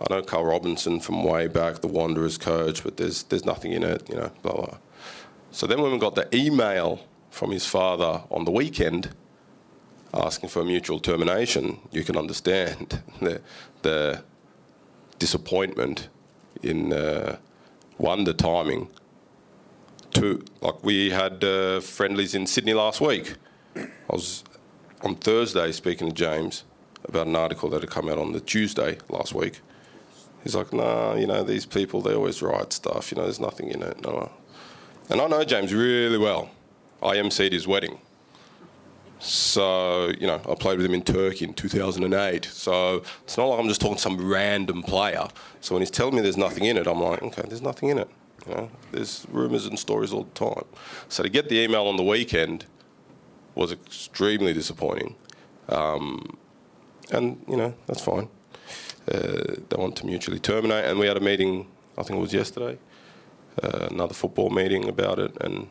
[0.00, 3.82] I know Carl Robinson from way back, the Wanderers coach, but there's there's nothing in
[3.82, 4.08] it.
[4.08, 4.78] You know, blah blah.
[5.50, 9.10] So then when we got the email from his father on the weekend
[10.14, 13.40] asking for a mutual termination, you can understand the,
[13.82, 14.22] the
[15.18, 16.08] disappointment
[16.62, 17.36] in uh,
[17.96, 18.88] one, the timing,
[20.10, 23.34] two, like we had uh, friendlies in Sydney last week.
[23.76, 24.44] I was
[25.02, 26.64] on Thursday speaking to James
[27.04, 29.60] about an article that had come out on the Tuesday last week.
[30.42, 33.68] He's like, nah, you know, these people, they always write stuff, you know, there's nothing
[33.68, 34.02] in it.
[34.02, 34.30] No.
[35.08, 36.50] And I know James really well.
[37.02, 37.98] I emceed his wedding.
[39.22, 42.44] So, you know, I played with him in Turkey in 2008.
[42.44, 45.28] So it's not like I'm just talking to some random player.
[45.60, 47.98] So when he's telling me there's nothing in it, I'm like, okay, there's nothing in
[47.98, 48.10] it.
[48.48, 50.64] You know, there's rumours and stories all the time.
[51.08, 52.66] So to get the email on the weekend
[53.54, 55.14] was extremely disappointing.
[55.68, 56.36] Um,
[57.12, 58.28] and, you know, that's fine.
[59.08, 60.86] Uh, they want to mutually terminate.
[60.86, 62.76] And we had a meeting, I think it was yesterday,
[63.62, 65.36] uh, another football meeting about it.
[65.40, 65.68] And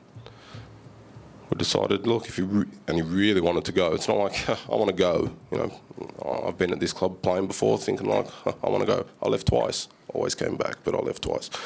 [1.51, 4.49] we decided, look, if you re- and he really wanted to go, it's not like
[4.49, 5.31] I want to go.
[5.51, 8.27] You know, I've been at this club playing before, thinking like
[8.63, 9.05] I want to go.
[9.21, 9.89] I left twice.
[10.13, 11.49] Always came back, but I left twice.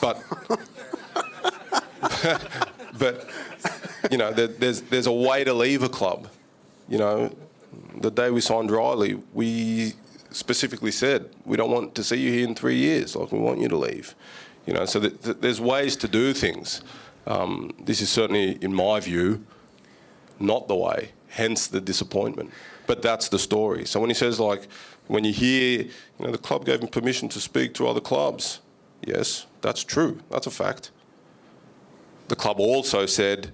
[0.00, 0.22] But
[2.98, 3.28] but
[4.10, 6.28] you know, there, there's there's a way to leave a club.
[6.88, 7.36] You know,
[8.00, 9.94] the day we signed Riley, we
[10.30, 13.16] specifically said we don't want to see you here in three years.
[13.16, 14.14] Like we want you to leave.
[14.66, 16.82] You know, so th- th- there's ways to do things.
[17.28, 19.44] Um, this is certainly, in my view,
[20.40, 21.10] not the way.
[21.28, 22.50] Hence the disappointment.
[22.86, 23.84] But that's the story.
[23.84, 24.66] So when he says like,
[25.08, 25.90] when you hear, you
[26.24, 28.60] know, the club gave him permission to speak to other clubs.
[29.06, 30.20] Yes, that's true.
[30.30, 30.90] That's a fact.
[32.28, 33.52] The club also said,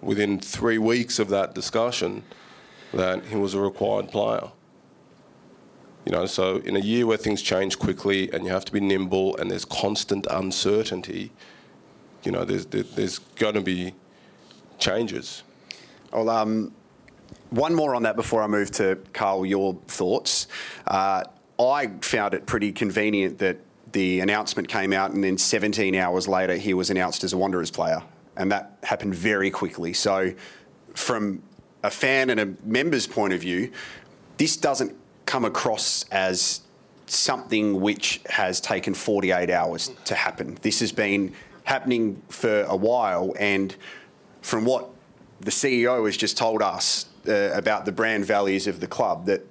[0.00, 2.24] within three weeks of that discussion,
[2.92, 4.50] that he was a required player.
[6.04, 8.80] You know, so in a year where things change quickly and you have to be
[8.80, 11.32] nimble and there's constant uncertainty,
[12.24, 13.94] you know, there's there's going to be
[14.78, 15.42] changes.
[16.12, 16.72] Well, um,
[17.50, 19.46] one more on that before I move to Carl.
[19.46, 20.48] Your thoughts?
[20.86, 21.24] Uh,
[21.58, 23.58] I found it pretty convenient that
[23.92, 27.70] the announcement came out, and then 17 hours later, he was announced as a Wanderers
[27.70, 28.02] player,
[28.36, 29.92] and that happened very quickly.
[29.92, 30.34] So,
[30.94, 31.42] from
[31.82, 33.70] a fan and a member's point of view,
[34.36, 36.62] this doesn't come across as
[37.06, 40.58] something which has taken 48 hours to happen.
[40.62, 41.32] This has been
[41.64, 43.34] happening for a while.
[43.38, 43.74] And
[44.42, 44.90] from what
[45.40, 49.42] the CEO has just told us uh, about the brand values of the club, that,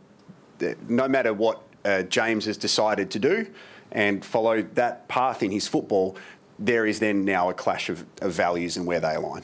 [0.59, 3.47] that no matter what uh, James has decided to do
[3.91, 6.15] and follow that path in his football,
[6.57, 9.43] there is then now a clash of, of values and where they align.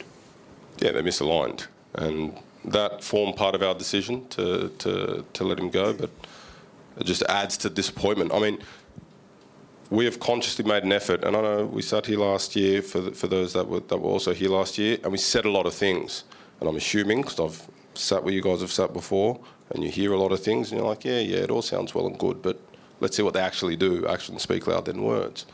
[0.79, 1.67] Yeah, they're misaligned.
[1.95, 6.10] And that formed part of our decision to, to, to let him go, but
[6.97, 8.34] it just adds to disappointment.
[8.34, 8.60] I mean,
[9.89, 13.02] we have consciously made an effort, and I know we sat here last year for
[13.02, 15.49] the, for those that were that were also here last year, and we said a
[15.49, 16.25] lot of things.
[16.60, 19.39] And I'm assuming because I've sat where you guys have sat before,
[19.71, 21.95] and you hear a lot of things, and you're like, yeah, yeah, it all sounds
[21.95, 22.60] well and good, but
[22.99, 24.06] let's see what they actually do.
[24.08, 25.45] Actions speak louder than words.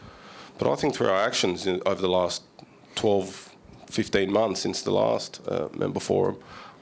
[0.57, 2.43] But I think through our actions in, over the last
[2.95, 3.55] 12,
[3.89, 6.37] 15 months since the last uh, member forum.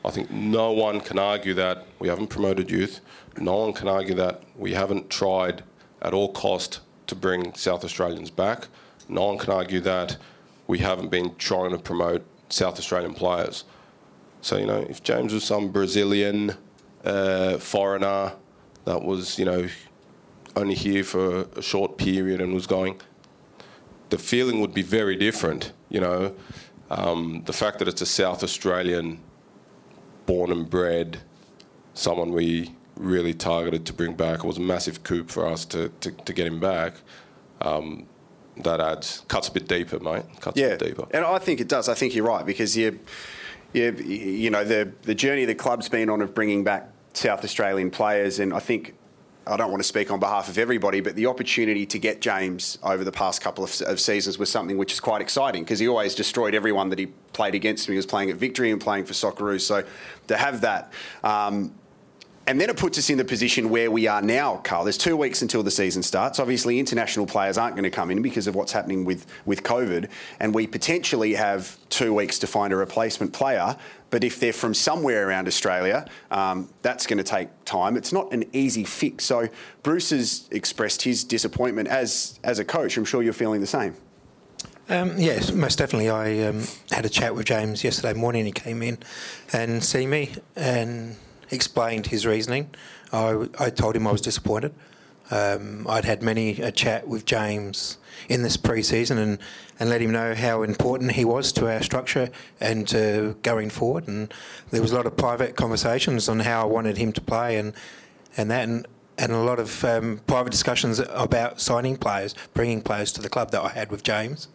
[0.05, 2.99] I think no one can argue that we haven't promoted youth.
[3.37, 5.63] No one can argue that we haven't tried
[6.01, 8.67] at all cost to bring South Australians back.
[9.09, 10.17] No one can argue that
[10.67, 13.65] we haven't been trying to promote South Australian players.
[14.41, 16.55] So, you know, if James was some Brazilian
[17.03, 18.33] uh, foreigner
[18.85, 19.67] that was, you know,
[20.55, 22.99] only here for a short period and was going,
[24.09, 26.35] the feeling would be very different, you know.
[26.89, 29.19] Um, the fact that it's a South Australian
[30.25, 31.21] born and bred,
[31.93, 34.39] someone we really targeted to bring back.
[34.39, 36.95] It was a massive coup for us to, to, to get him back.
[37.61, 38.07] Um,
[38.57, 40.23] that adds cuts a bit deeper, mate.
[40.39, 41.07] Cuts yeah, a bit deeper.
[41.11, 41.89] and I think it does.
[41.89, 42.99] I think you're right because you,
[43.73, 47.89] you, you know, the the journey the club's been on of bringing back South Australian
[47.89, 48.93] players, and I think
[49.45, 52.77] I don't want to speak on behalf of everybody, but the opportunity to get James
[52.83, 55.87] over the past couple of, of seasons was something which is quite exciting because he
[55.87, 57.87] always destroyed everyone that he played against.
[57.87, 59.61] He was playing at Victory and playing for Socceroos.
[59.61, 59.83] So
[60.27, 60.93] to have that.
[61.23, 61.73] Um,
[62.45, 64.83] and then it puts us in the position where we are now, Carl.
[64.83, 66.39] There's two weeks until the season starts.
[66.39, 70.09] Obviously, international players aren't going to come in because of what's happening with, with COVID.
[70.41, 73.77] And we potentially have two weeks to find a replacement player.
[74.09, 77.95] But if they're from somewhere around Australia, um, that's going to take time.
[77.95, 79.23] It's not an easy fix.
[79.23, 79.47] So
[79.81, 82.97] Bruce has expressed his disappointment as, as a coach.
[82.97, 83.95] I'm sure you're feeling the same.
[84.89, 86.09] Um, yes, most definitely.
[86.09, 88.45] I um, had a chat with James yesterday morning.
[88.45, 88.97] He came in
[89.53, 91.15] and see me and
[91.53, 92.69] explained his reasoning.
[93.11, 94.73] I, I told him I was disappointed.
[95.31, 97.97] Um, I'd had many a chat with James
[98.29, 99.39] in this pre-season and,
[99.79, 104.07] and let him know how important he was to our structure and to going forward.
[104.07, 104.33] And
[104.71, 107.73] there was a lot of private conversations on how I wanted him to play and
[108.35, 108.87] and that and,
[109.17, 113.51] and a lot of um, private discussions about signing players, bringing players to the club
[113.51, 114.47] that I had with James.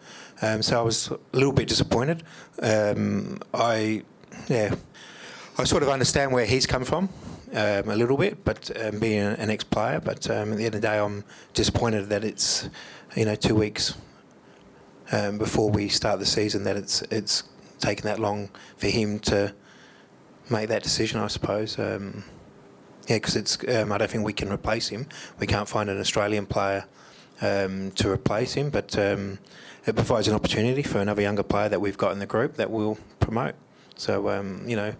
[0.43, 2.23] Um, so I was a little bit disappointed.
[2.61, 4.03] Um, I
[4.49, 4.75] yeah
[5.61, 7.09] I sort of understand where he's come from
[7.53, 10.01] um, a little bit, but um, being an ex-player.
[10.01, 12.71] But um, at the end of the day, I'm disappointed that it's
[13.17, 13.97] you know two weeks
[15.11, 17.43] um, before we start the season that it's it's
[17.81, 19.53] taken that long for him to
[20.49, 21.19] make that decision.
[21.19, 21.77] I suppose.
[21.77, 22.23] Um,
[23.09, 25.09] yeah, because it's um, I don't think we can replace him.
[25.41, 26.85] We can't find an Australian player
[27.41, 32.13] to replace him, but it provides an opportunity for another younger player that we've got
[32.13, 33.55] in the group that we'll promote.
[33.99, 34.31] So
[34.67, 34.95] you know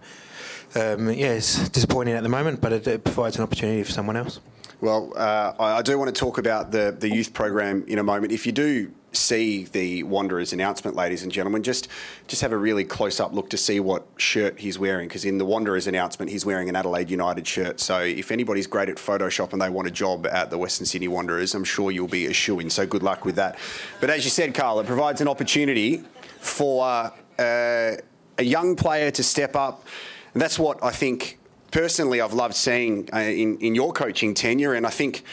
[0.75, 4.15] um, yeah, it's disappointing at the moment, but it, it provides an opportunity for someone
[4.15, 4.39] else.
[4.81, 8.31] Well, uh, I do want to talk about the, the youth program in a moment.
[8.31, 11.89] If you do see the Wanderers announcement, ladies and gentlemen, just
[12.27, 15.07] just have a really close up look to see what shirt he's wearing.
[15.07, 17.79] Because in the Wanderers announcement, he's wearing an Adelaide United shirt.
[17.79, 21.07] So if anybody's great at Photoshop and they want a job at the Western Sydney
[21.07, 22.69] Wanderers, I'm sure you'll be a shoe in.
[22.69, 23.57] So good luck with that.
[23.99, 26.03] But as you said, Carl, it provides an opportunity
[26.39, 27.97] for uh,
[28.39, 29.85] a young player to step up
[30.33, 31.39] and that's what I think
[31.71, 34.73] personally I've loved seeing uh, in, in your coaching tenure.
[34.73, 35.23] And I think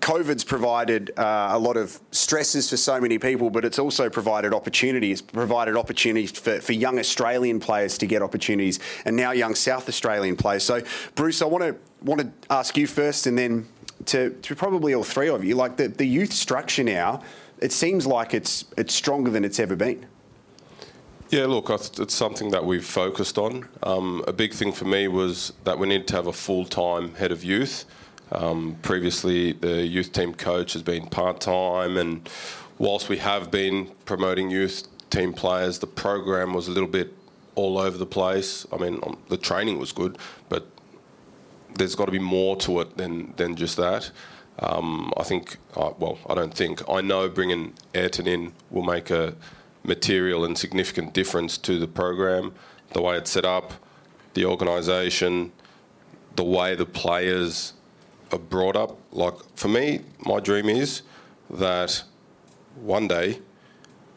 [0.00, 4.54] COVID's provided uh, a lot of stresses for so many people, but it's also provided
[4.54, 9.88] opportunities, provided opportunities for, for young Australian players to get opportunities, and now young South
[9.88, 10.64] Australian players.
[10.64, 10.82] So,
[11.14, 13.68] Bruce, I want to want to ask you first, and then
[14.06, 15.54] to, to probably all three of you.
[15.54, 17.22] Like the, the youth structure now,
[17.60, 20.06] it seems like it's it's stronger than it's ever been.
[21.32, 23.66] Yeah, look, it's something that we've focused on.
[23.82, 27.14] Um, a big thing for me was that we need to have a full time
[27.14, 27.86] head of youth.
[28.32, 32.28] Um, previously, the youth team coach has been part time, and
[32.76, 37.14] whilst we have been promoting youth team players, the program was a little bit
[37.54, 38.66] all over the place.
[38.70, 40.18] I mean, um, the training was good,
[40.50, 40.66] but
[41.76, 44.10] there's got to be more to it than, than just that.
[44.58, 49.08] Um, I think, uh, well, I don't think, I know bringing Ayrton in will make
[49.08, 49.34] a
[49.84, 52.54] material and significant difference to the program,
[52.92, 53.72] the way it's set up,
[54.34, 55.52] the organisation,
[56.36, 57.74] the way the players
[58.32, 58.98] are brought up.
[59.12, 61.02] Like for me, my dream is
[61.50, 62.04] that
[62.76, 63.40] one day,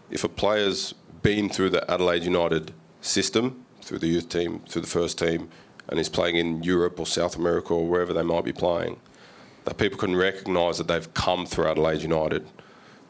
[0.09, 4.87] if a player's been through the Adelaide United system, through the youth team, through the
[4.87, 5.49] first team,
[5.87, 8.99] and is playing in Europe or South America or wherever they might be playing,
[9.65, 12.47] that people can recognise that they've come through Adelaide United,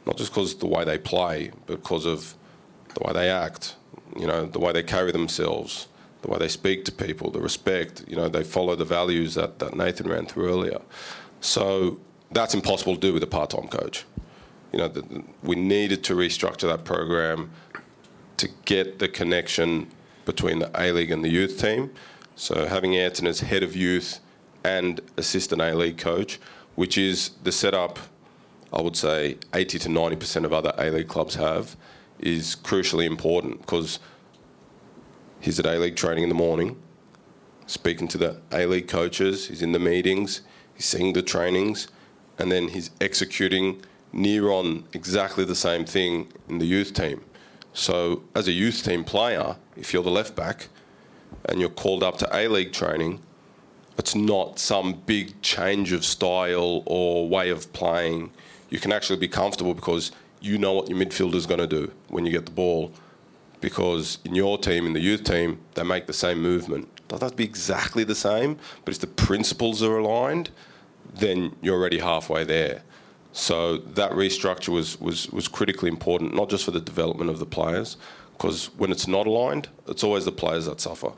[0.06, 2.36] not just because of the way they play, but because of
[2.96, 3.76] the way they act,
[4.18, 5.88] you know, the way they carry themselves,
[6.22, 9.60] the way they speak to people, the respect, you know, they follow the values that,
[9.60, 10.82] that Nathan ran through earlier.
[11.42, 12.00] So
[12.32, 14.06] that's impossible to do with a part-time coach.
[14.72, 17.52] You know, the, we needed to restructure that program
[18.38, 19.88] to get the connection
[20.26, 21.92] between the A-League and the youth team.
[22.36, 24.20] So having Ayrton as head of youth
[24.64, 26.40] and assistant A-League coach,
[26.74, 28.00] which is the setup
[28.76, 31.78] I would say 80 to 90% of other A-League clubs have,
[32.26, 34.00] is crucially important because
[35.46, 36.76] He's at A League training in the morning,
[37.68, 40.42] speaking to the A League coaches, he's in the meetings,
[40.74, 41.88] he's seeing the trainings,
[42.40, 47.22] and then he's executing near on exactly the same thing in the youth team.
[47.74, 50.70] So, as a youth team player, if you're the left back
[51.48, 53.20] and you're called up to A League training,
[54.00, 58.32] it's not some big change of style or way of playing.
[58.72, 60.12] You can actually be comfortable because
[60.46, 62.92] you know what your midfielder is going to do when you get the ball.
[63.62, 66.88] Because in your team, in the youth team, they make the same movement.
[67.08, 70.52] Doesn't have to be exactly the same, but if the principles are aligned,
[71.16, 72.84] then you're already halfway there.
[73.32, 77.46] So that restructure was, was, was critically important, not just for the development of the
[77.46, 77.98] players,
[78.34, 81.12] because when it's not aligned, it's always the players that suffer.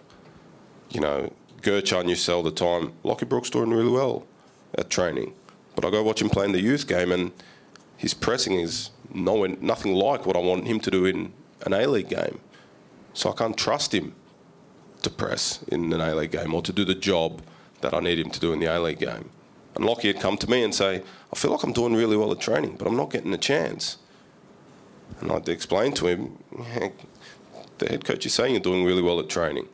[0.90, 4.26] You know, Gertjan say all the time, Lockie Brooks doing really well
[4.78, 5.34] at training.
[5.76, 7.32] But I go watch him play in the youth game and
[7.98, 11.34] his pressing is nowhere, nothing like what I want him to do in
[11.66, 12.40] an A-League game.
[13.14, 14.14] So I can't trust him
[15.02, 17.42] to press in an A-League game or to do the job
[17.82, 19.30] that I need him to do in the A-League game.
[19.76, 22.32] And Lockie had come to me and say, I feel like I'm doing really well
[22.32, 23.98] at training, but I'm not getting a chance.
[25.22, 26.38] And I'd explain to him,
[27.78, 29.68] the head coach is saying you're doing really well at training.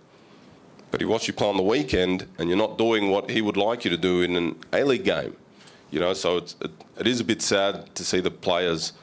[0.92, 3.58] But he watched you play on the weekend and you're not doing what he would
[3.58, 5.36] like you to do in an A-League game.
[5.90, 8.94] You know, so it's, it, it is a bit sad to see the players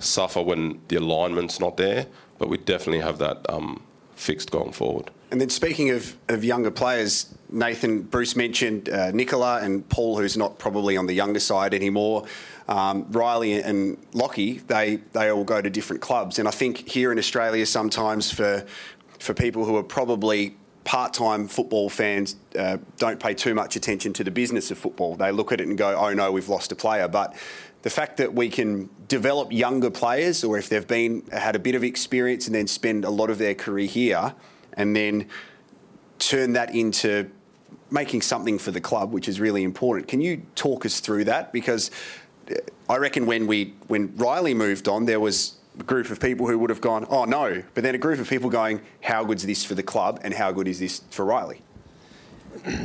[0.00, 2.06] suffer when the alignment's not there,
[2.38, 3.82] but we definitely have that um,
[4.14, 5.10] fixed going forward.
[5.30, 10.36] And then speaking of, of younger players, Nathan, Bruce mentioned uh, Nikola and Paul, who's
[10.36, 12.26] not probably on the younger side anymore.
[12.68, 16.40] Um, Riley and Lockie, they, they all go to different clubs.
[16.40, 18.66] And I think here in Australia, sometimes for,
[19.20, 24.24] for people who are probably part-time football fans uh, don't pay too much attention to
[24.24, 25.14] the business of football.
[25.14, 27.36] They look at it and go, "Oh no, we've lost a player." But
[27.82, 31.74] the fact that we can develop younger players, or if they've been had a bit
[31.74, 34.34] of experience and then spend a lot of their career here,
[34.74, 35.26] and then
[36.18, 37.30] turn that into
[37.90, 40.08] making something for the club, which is really important.
[40.08, 41.52] Can you talk us through that?
[41.52, 41.90] Because
[42.50, 42.54] uh,
[42.88, 46.58] I reckon when we when Riley moved on, there was a group of people who
[46.58, 49.64] would have gone, oh no, but then a group of people going, how good's this
[49.64, 51.62] for the club and how good is this for Riley?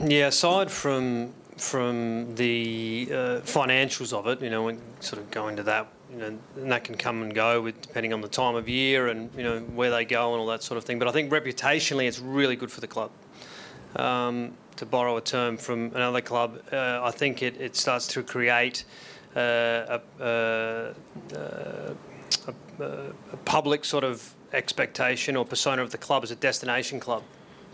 [0.05, 5.47] Yeah, aside from from the uh, financials of it, you know, when sort of go
[5.47, 8.55] into that, you know, and that can come and go with depending on the time
[8.55, 10.99] of year and you know where they go and all that sort of thing.
[10.99, 13.11] But I think reputationally, it's really good for the club.
[13.95, 18.23] Um, to borrow a term from another club, uh, I think it, it starts to
[18.23, 18.83] create
[19.35, 20.93] uh, a, uh,
[21.29, 27.23] a, a public sort of expectation or persona of the club as a destination club.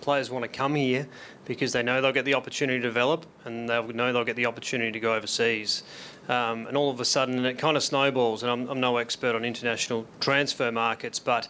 [0.01, 1.07] Players want to come here
[1.45, 4.47] because they know they'll get the opportunity to develop and they know they'll get the
[4.47, 5.83] opportunity to go overseas.
[6.27, 8.43] Um, and all of a sudden, it kind of snowballs.
[8.43, 11.47] And I'm, I'm no expert on international transfer markets, but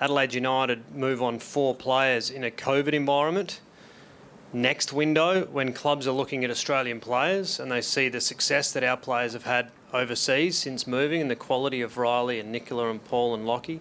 [0.00, 3.60] Adelaide United move on four players in a COVID environment.
[4.52, 8.82] Next window, when clubs are looking at Australian players and they see the success that
[8.82, 13.04] our players have had overseas since moving and the quality of Riley and Nikola and
[13.04, 13.80] Paul and Lockie,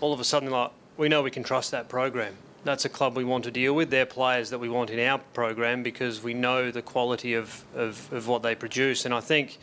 [0.00, 2.36] all of a sudden, like, we know we can trust that program.
[2.64, 3.90] That's a club we want to deal with.
[3.90, 8.10] They're players that we want in our program because we know the quality of, of,
[8.12, 9.04] of what they produce.
[9.04, 9.58] And I think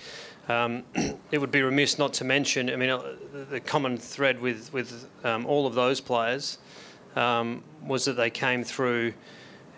[0.48, 0.84] um,
[1.32, 3.16] it would be remiss not to mention, I mean, uh,
[3.50, 6.60] the common thread with, with um, all of those players
[7.16, 9.14] um, was that they came through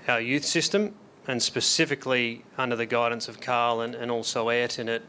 [0.10, 0.94] our youth system
[1.28, 5.02] and specifically under the guidance of Carl and, and also Ayrton at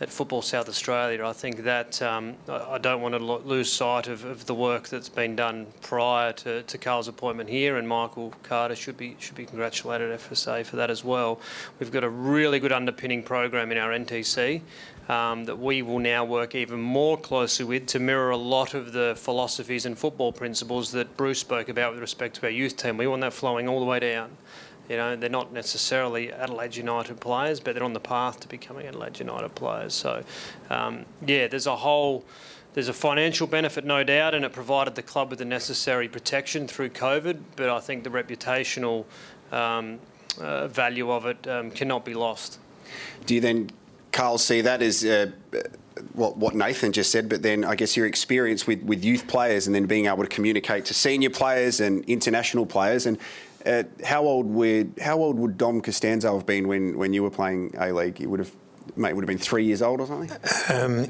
[0.00, 1.24] at Football South Australia.
[1.26, 5.10] I think that um, I don't want to lose sight of, of, the work that's
[5.10, 9.44] been done prior to, to Carl's appointment here, and Michael Carter should be should be
[9.44, 11.38] congratulated FSA for that as well.
[11.78, 14.62] We've got a really good underpinning program in our NTC.
[15.08, 18.92] Um, that we will now work even more closely with to mirror a lot of
[18.92, 22.96] the philosophies and football principles that Bruce spoke about with respect to our youth team.
[22.96, 24.30] We want that flowing all the way down.
[24.90, 28.88] You know, they're not necessarily Adelaide United players, but they're on the path to becoming
[28.88, 29.94] Adelaide United players.
[29.94, 30.24] So,
[30.68, 32.24] um, yeah, there's a whole
[32.74, 36.66] there's a financial benefit, no doubt, and it provided the club with the necessary protection
[36.66, 37.38] through COVID.
[37.54, 39.04] But I think the reputational
[39.52, 40.00] um,
[40.40, 42.58] uh, value of it um, cannot be lost.
[43.26, 43.70] Do you then,
[44.10, 45.30] Carl, see that as uh,
[46.14, 49.66] what, what Nathan just said, but then I guess your experience with, with youth players
[49.66, 53.18] and then being able to communicate to senior players and international players and
[53.66, 57.30] uh, how old would how old would Dom Costanzo have been when, when you were
[57.30, 58.18] playing A League?
[58.18, 58.54] He would have
[58.96, 60.30] mate would have been three years old or something.
[60.74, 61.06] Um,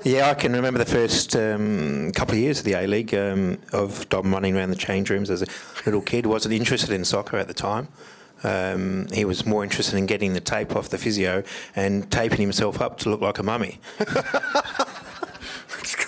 [0.04, 3.58] yeah, I can remember the first um, couple of years of the A League um,
[3.72, 5.46] of Dom running around the change rooms as a
[5.84, 6.26] little kid.
[6.26, 7.88] wasn't interested in soccer at the time.
[8.44, 11.42] Um, he was more interested in getting the tape off the physio
[11.74, 13.80] and taping himself up to look like a mummy.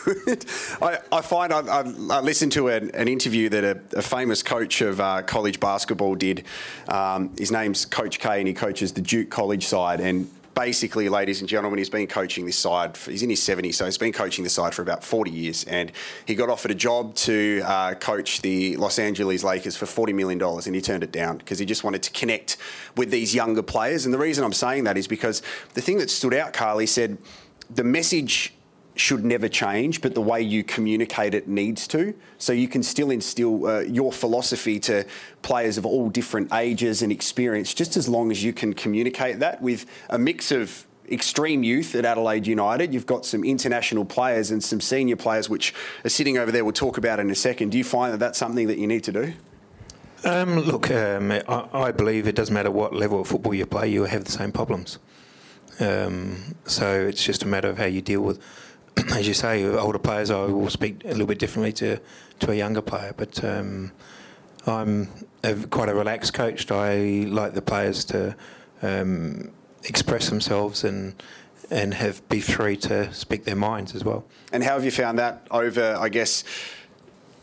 [0.08, 0.46] Good.
[0.82, 4.42] I, I find I, I, I, listened to an, an interview that a, a famous
[4.42, 6.44] coach of uh, college basketball did.
[6.88, 10.00] Um, his name's Coach K, and he coaches the Duke College side.
[10.00, 12.96] And basically, ladies and gentlemen, he's been coaching this side.
[12.96, 15.64] For, he's in his 70s, so he's been coaching the side for about 40 years.
[15.64, 15.92] And
[16.24, 20.42] he got offered a job to uh, coach the Los Angeles Lakers for $40 million,
[20.42, 22.56] and he turned it down because he just wanted to connect
[22.96, 24.06] with these younger players.
[24.06, 25.42] And the reason I'm saying that is because
[25.74, 27.18] the thing that stood out, Carly said,
[27.68, 28.54] the message
[28.98, 32.14] should never change, but the way you communicate it needs to.
[32.38, 35.04] So you can still instill uh, your philosophy to
[35.42, 39.62] players of all different ages and experience, just as long as you can communicate that
[39.62, 42.92] with a mix of extreme youth at Adelaide United.
[42.92, 45.74] You've got some international players and some senior players, which
[46.04, 46.64] are sitting over there.
[46.64, 47.70] We'll talk about in a second.
[47.70, 49.32] Do you find that that's something that you need to do?
[50.24, 53.88] Um, look, um, I, I, believe it doesn't matter what level of football you play,
[53.88, 54.98] you have the same problems.
[55.78, 58.40] Um, so it's just a matter of how you deal with
[59.12, 61.98] as you say, older players, I will speak a little bit differently to,
[62.40, 63.12] to a younger player.
[63.16, 63.92] But um,
[64.66, 65.08] I'm
[65.44, 66.70] a, quite a relaxed coach.
[66.70, 68.36] I like the players to
[68.82, 69.50] um,
[69.84, 71.14] express themselves and
[71.70, 74.24] and have be free to speak their minds as well.
[74.52, 76.44] And how have you found that over, I guess?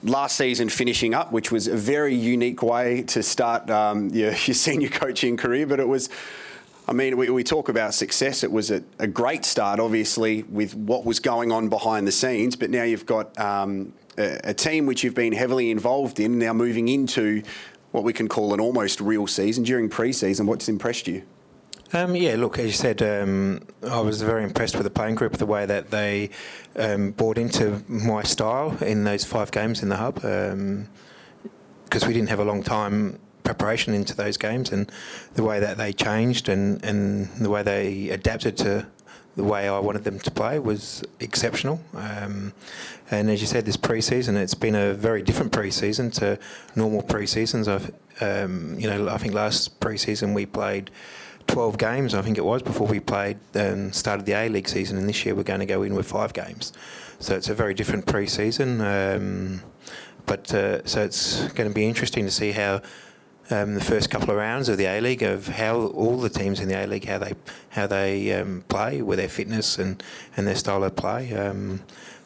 [0.04, 4.54] last season finishing up, which was a very unique way to start um, your, your,
[4.54, 6.10] senior coaching career, but it was
[6.88, 8.44] I mean, we, we talk about success.
[8.44, 12.56] It was a, a, great start, obviously, with what was going on behind the scenes,
[12.56, 16.54] but now you've got um, a, a, team which you've been heavily involved in, now
[16.54, 17.42] moving into
[17.92, 20.46] what we can call an almost real season during pre season.
[20.46, 21.24] What's impressed you?
[21.94, 25.38] Um, yeah, look, as you said, um, I was very impressed with the playing group,
[25.38, 26.30] the way that they
[26.76, 30.16] um, bought into my style in those five games in the hub.
[30.16, 34.92] Because um, we didn't have a long time preparation into those games and
[35.36, 38.86] the way that they changed and, and the way they adapted to
[39.36, 41.82] the way I wanted them to play was exceptional.
[41.94, 42.54] Um,
[43.12, 46.40] and as you said, this pre-season, it's been a very different pre-season to
[46.76, 47.68] normal pre-seasons.
[47.68, 50.90] I've, um, you know, I think last pre-season we played
[51.48, 55.08] 12 games, I think it was, before we played um, started the A-League season, and
[55.08, 56.74] this year we're going to go in with five games.
[57.20, 58.82] So it's a very different pre-season.
[58.82, 59.62] Um,
[60.26, 62.82] but uh, so it's going to be interesting to see how
[63.50, 66.60] um, the first couple of rounds of the A League of how all the teams
[66.60, 67.34] in the A League how they
[67.70, 70.02] how they um, play with their fitness and,
[70.36, 71.34] and their style of play.
[71.34, 71.82] Um,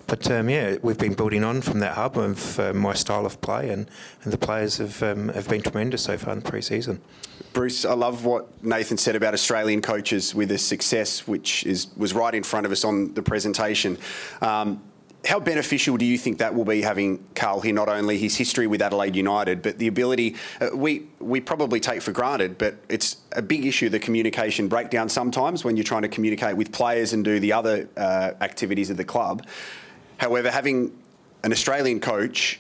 [0.08, 3.40] but um, yeah, we've been building on from that hub of uh, my style of
[3.42, 3.88] play, and,
[4.24, 7.00] and the players have um, have been tremendous so far in the pre-season.
[7.54, 12.14] Bruce, I love what Nathan said about Australian coaches with the success, which is was
[12.14, 13.98] right in front of us on the presentation.
[14.42, 14.82] Um,
[15.26, 17.74] how beneficial do you think that will be having Carl here?
[17.74, 22.02] Not only his history with Adelaide United, but the ability uh, we we probably take
[22.02, 26.08] for granted, but it's a big issue the communication breakdown sometimes when you're trying to
[26.08, 29.46] communicate with players and do the other uh, activities of the club.
[30.18, 30.98] However, having
[31.44, 32.60] an Australian coach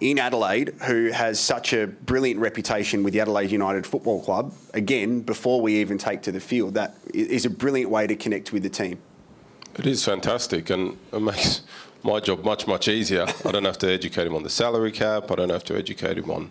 [0.00, 5.20] in Adelaide who has such a brilliant reputation with the Adelaide United Football Club, again,
[5.20, 8.62] before we even take to the field, that is a brilliant way to connect with
[8.62, 8.98] the team.
[9.78, 11.62] It is fantastic, and it makes
[12.02, 13.26] my job much much easier.
[13.44, 15.30] I don't have to educate him on the salary cap.
[15.30, 16.50] I don't have to educate him on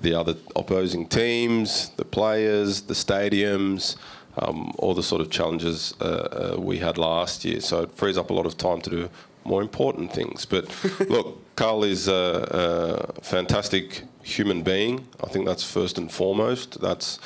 [0.00, 3.96] the other opposing teams, the players, the stadiums,
[4.38, 7.60] um, all the sort of challenges uh, uh, we had last year.
[7.60, 9.10] So it frees up a lot of time to do
[9.44, 10.46] more important things.
[10.46, 10.64] But
[11.10, 15.06] look, Carl is a, a, fantastic human being.
[15.22, 16.80] I think that's first and foremost.
[16.80, 17.18] That's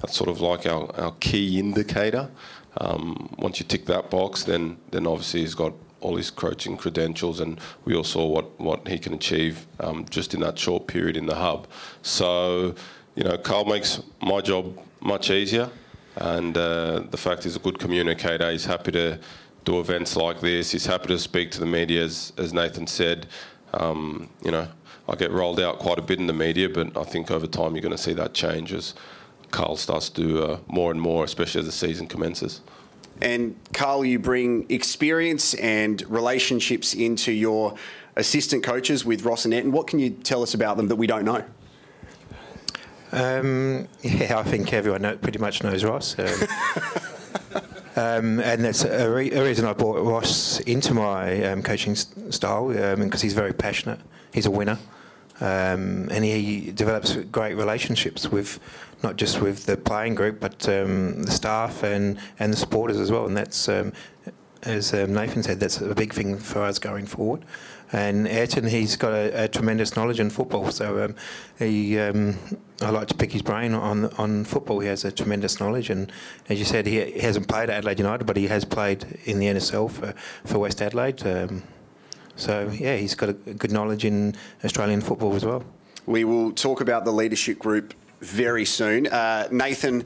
[0.00, 2.30] that's sort of like our, our key indicator.
[2.78, 5.72] Um, once you tick that box, then then obviously he's got
[6.04, 10.34] all his coaching credentials, and we all saw what, what he can achieve um, just
[10.34, 11.66] in that short period in the hub.
[12.02, 12.74] So,
[13.14, 15.70] you know, Carl makes my job much easier,
[16.16, 18.50] and uh, the fact he's a good communicator.
[18.50, 19.18] He's happy to
[19.64, 20.70] do events like this.
[20.70, 23.26] He's happy to speak to the media, as, as Nathan said.
[23.72, 24.68] Um, you know,
[25.08, 27.74] I get rolled out quite a bit in the media, but I think over time
[27.74, 28.94] you're going to see that change as
[29.54, 32.60] Carl starts to do uh, more and more, especially as the season commences.
[33.22, 37.76] And Carl, you bring experience and relationships into your
[38.16, 39.70] assistant coaches with Ross and Ayrton.
[39.70, 41.44] What can you tell us about them that we don't know?
[43.12, 46.18] Um, yeah, I think everyone know, pretty much knows Ross.
[46.18, 46.26] Um,
[47.96, 52.68] um, and that's a, re- a, reason I brought Ross into my um, coaching style
[52.70, 54.00] because um, he's very passionate.
[54.32, 54.80] He's a winner.
[55.40, 58.60] Um, and he develops great relationships with
[59.04, 63.12] not just with the playing group, but um, the staff and, and the supporters as
[63.12, 63.26] well.
[63.26, 63.92] And that's, um,
[64.64, 67.44] as um, Nathan said, that's a big thing for us going forward.
[67.92, 70.70] And Ayrton, he's got a, a tremendous knowledge in football.
[70.72, 71.14] So um,
[71.58, 72.36] he, um,
[72.80, 74.80] I like to pick his brain on on football.
[74.80, 76.10] He has a tremendous knowledge, and
[76.48, 79.38] as you said, he, he hasn't played at Adelaide United, but he has played in
[79.38, 80.12] the NSL for,
[80.44, 81.22] for West Adelaide.
[82.36, 84.34] So yeah, he's got a good knowledge in
[84.64, 85.62] Australian football as well.
[86.06, 87.94] We will talk about the leadership group
[88.24, 89.06] very soon.
[89.06, 90.04] Uh, Nathan,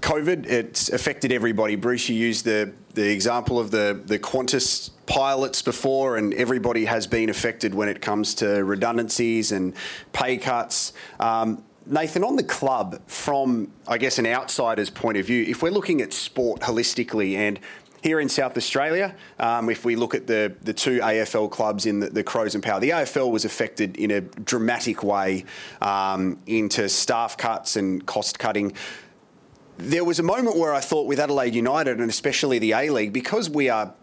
[0.00, 1.76] COVID, it's affected everybody.
[1.76, 7.06] Bruce, you used the, the example of the, the Qantas pilots before, and everybody has
[7.06, 9.74] been affected when it comes to redundancies and
[10.12, 10.92] pay cuts.
[11.18, 15.70] Um, Nathan, on the club, from I guess an outsider's point of view, if we're
[15.70, 17.60] looking at sport holistically and
[18.04, 22.00] here in South Australia, um, if we look at the, the two AFL clubs in
[22.00, 25.46] the, the, Crows and Power, the AFL was affected in a dramatic way
[25.80, 28.74] um, into staff cuts and cost cutting.
[29.78, 33.14] There was a moment where I thought with Adelaide United and especially the A League,
[33.14, 33.94] because we are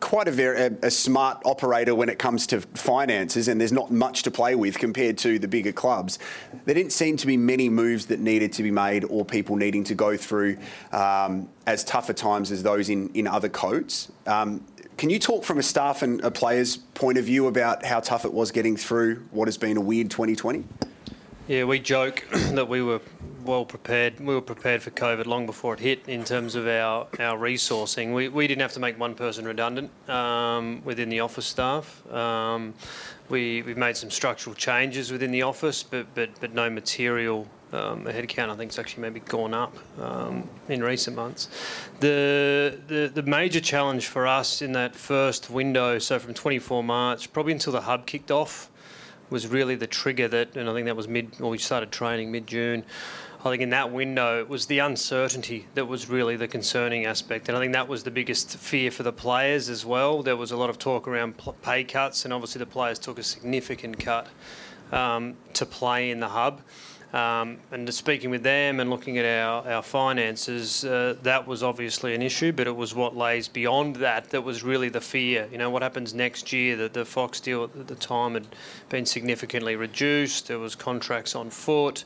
[0.00, 3.90] quite a very a, a, smart operator when it comes to finances, and there's not
[3.90, 6.18] much to play with compared to the bigger clubs.
[6.64, 9.84] There didn't seem to be many moves that needed to be made, or people needing
[9.84, 10.58] to go through
[10.92, 14.10] um, as tougher times as those in in other codes.
[14.26, 14.64] Um,
[14.96, 18.24] can you talk from a staff and a player's point of view about how tough
[18.24, 20.64] it was getting through what has been a weird 2020?
[21.48, 23.00] Yeah, we joke that we were
[23.44, 24.18] well prepared.
[24.18, 28.12] We were prepared for COVID long before it hit in terms of our, our resourcing.
[28.12, 32.04] We, we didn't have to make one person redundant um, within the office staff.
[32.12, 32.74] Um,
[33.28, 37.46] we, we've made some structural changes within the office, but, but, but no material.
[37.72, 41.48] Um, the headcount, I think, has actually maybe gone up um, in recent months.
[42.00, 47.32] The, the the major challenge for us in that first window, so from 24 March,
[47.32, 48.70] probably until the hub kicked off,
[49.30, 52.30] was really the trigger that, and I think that was mid, well, we started training
[52.30, 52.84] mid June.
[53.44, 57.48] I think in that window it was the uncertainty that was really the concerning aspect,
[57.48, 60.22] and I think that was the biggest fear for the players as well.
[60.22, 63.22] There was a lot of talk around pay cuts, and obviously the players took a
[63.22, 64.26] significant cut
[64.90, 66.60] um, to play in the hub.
[67.16, 72.14] Um, and speaking with them and looking at our, our finances, uh, that was obviously
[72.14, 75.48] an issue, but it was what lays beyond that that was really the fear.
[75.50, 76.76] You know, what happens next year?
[76.76, 78.46] That the Fox deal at the time had
[78.90, 82.04] been significantly reduced, there was contracts on foot.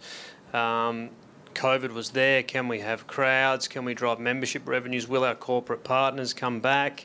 [0.52, 1.10] Um,
[1.54, 2.44] COVID was there.
[2.44, 3.66] Can we have crowds?
[3.66, 5.08] Can we drive membership revenues?
[5.08, 7.04] Will our corporate partners come back?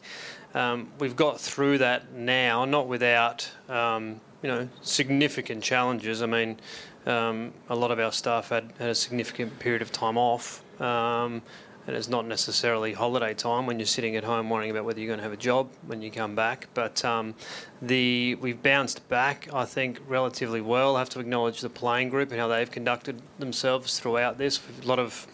[0.54, 6.22] Um, we've got through that now, not without um, you know significant challenges.
[6.22, 6.60] I mean,
[7.06, 10.64] um, a lot of our staff had, had a significant period of time off.
[10.82, 11.42] Um,
[11.88, 15.08] and it's not necessarily holiday time when you're sitting at home worrying about whether you're
[15.08, 16.68] going to have a job when you come back.
[16.74, 17.36] But um,
[17.82, 20.96] the we've bounced back, I think, relatively well.
[20.96, 24.60] I have to acknowledge the playing group and how they've conducted themselves throughout this.
[24.84, 25.28] A lot of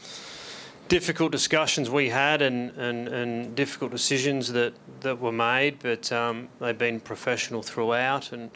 [0.90, 6.50] difficult discussions we had and, and, and difficult decisions that, that were made, but um,
[6.60, 8.52] they've been professional throughout and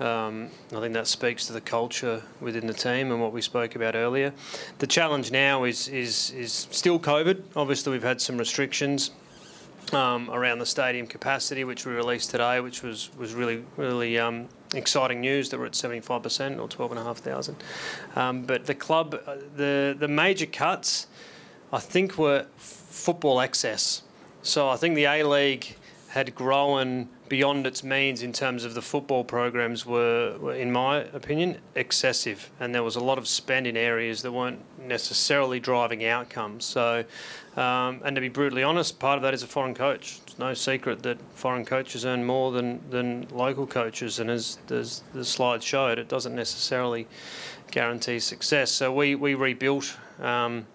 [0.00, 3.76] um, I think that speaks to the culture within the team and what we spoke
[3.76, 4.32] about earlier.
[4.78, 7.42] The challenge now is is is still COVID.
[7.54, 9.10] Obviously, we've had some restrictions
[9.92, 14.48] um, around the stadium capacity, which we released today, which was was really really um,
[14.74, 17.56] exciting news that we're at 75% or 12,500.
[18.16, 21.08] Um, but the club, uh, the the major cuts,
[21.72, 24.02] I think, were football access.
[24.42, 25.76] So I think the A League
[26.10, 30.96] had grown beyond its means in terms of the football programs were, were, in my
[31.12, 32.50] opinion, excessive.
[32.58, 36.64] And there was a lot of spend in areas that weren't necessarily driving outcomes.
[36.64, 37.04] So,
[37.56, 40.18] um, and to be brutally honest, part of that is a foreign coach.
[40.26, 44.18] It's no secret that foreign coaches earn more than, than local coaches.
[44.18, 47.06] And as, as the slide showed, it doesn't necessarily
[47.70, 48.72] guarantee success.
[48.72, 49.96] So we, we rebuilt.
[50.18, 50.66] Um,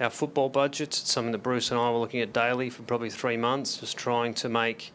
[0.00, 1.00] our football budgets.
[1.00, 3.96] It's something that Bruce and I were looking at daily for probably three months, just
[3.96, 4.92] trying to make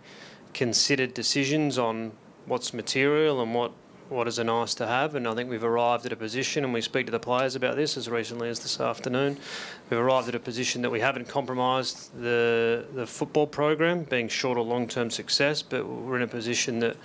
[0.53, 2.12] considered decisions on
[2.45, 3.72] what's material and what
[4.10, 5.16] what is a nice to have.
[5.16, 7.76] And I think we've arrived at a position, and we speak to the players about
[7.76, 9.38] this as recently as this afternoon.
[9.89, 14.58] We've arrived at a position that we haven't compromised the the football program, being short
[14.58, 16.97] or long term success, but we're in a position that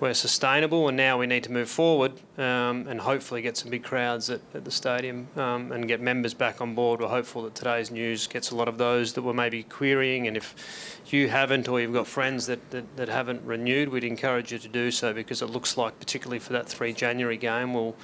[0.00, 3.82] we're sustainable, and now we need to move forward um, and hopefully get some big
[3.82, 7.00] crowds at, at the stadium um, and get members back on board.
[7.00, 10.36] We're hopeful that today's news gets a lot of those that were maybe querying, and
[10.36, 14.58] if you haven't or you've got friends that, that, that haven't renewed, we'd encourage you
[14.58, 17.96] to do so because it looks like, particularly for that 3 January game, we'll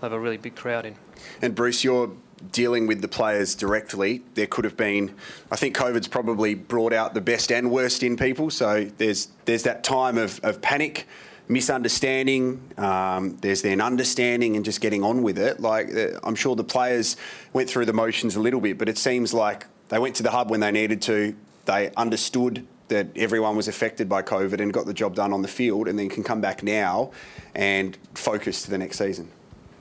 [0.00, 0.96] have a really big crowd in.
[1.40, 2.12] And Bruce, you're
[2.50, 4.22] dealing with the players directly.
[4.34, 5.14] There could have been,
[5.50, 8.50] I think COVID's probably brought out the best and worst in people.
[8.50, 11.06] So there's there's that time of, of panic,
[11.48, 12.60] misunderstanding.
[12.78, 15.60] Um, there's then understanding and just getting on with it.
[15.60, 15.90] Like
[16.22, 17.16] I'm sure the players
[17.52, 20.30] went through the motions a little bit, but it seems like they went to the
[20.30, 21.34] hub when they needed to
[21.64, 25.48] they understood that everyone was affected by COVID and got the job done on the
[25.48, 27.10] field, and then can come back now
[27.54, 29.30] and focus to the next season.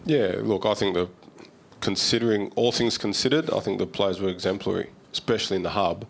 [0.05, 1.09] Yeah, look, I think that
[1.81, 6.05] considering all things considered, I think the players were exemplary, especially in the hub.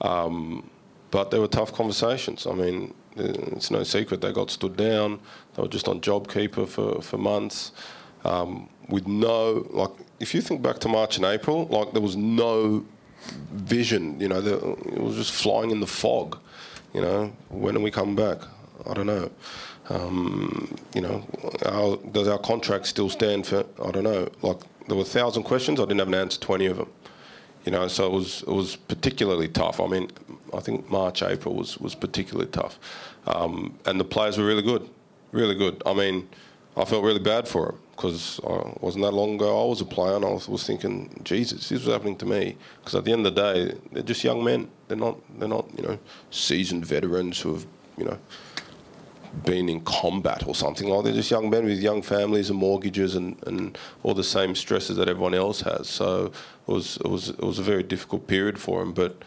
[0.00, 0.70] Um,
[1.10, 2.46] but there were tough conversations.
[2.46, 5.20] I mean, it's no secret they got stood down.
[5.54, 7.72] They were just on JobKeeper for, for months.
[8.24, 12.16] Um, with no, like, if you think back to March and April, like, there was
[12.16, 12.84] no
[13.52, 16.38] vision, you know, it was just flying in the fog.
[16.92, 18.38] You know, when are we coming back?
[18.88, 19.30] I don't know.
[19.90, 21.24] Um, you know,
[21.66, 23.64] our, does our contract still stand for?
[23.84, 24.28] I don't know.
[24.42, 25.80] Like there were a thousand questions.
[25.80, 26.90] I didn't have an answer to twenty of them.
[27.64, 29.80] You know, so it was it was particularly tough.
[29.80, 30.10] I mean,
[30.54, 32.78] I think March, April was was particularly tough,
[33.26, 34.88] um, and the players were really good,
[35.32, 35.82] really good.
[35.86, 36.28] I mean,
[36.76, 38.40] I felt really bad for them because
[38.80, 41.84] wasn't that long ago I was a player and I was, was thinking, Jesus, this
[41.84, 42.56] was happening to me.
[42.78, 44.70] Because at the end of the day, they're just young men.
[44.88, 45.98] They're not they're not you know
[46.30, 47.66] seasoned veterans who have
[47.98, 48.18] you know
[49.44, 51.04] been in combat or something like.
[51.04, 54.96] They're just young men with young families and mortgages and, and all the same stresses
[54.96, 55.86] that everyone else has.
[55.88, 56.32] So
[56.66, 59.22] it was it was it was a very difficult period for them, but.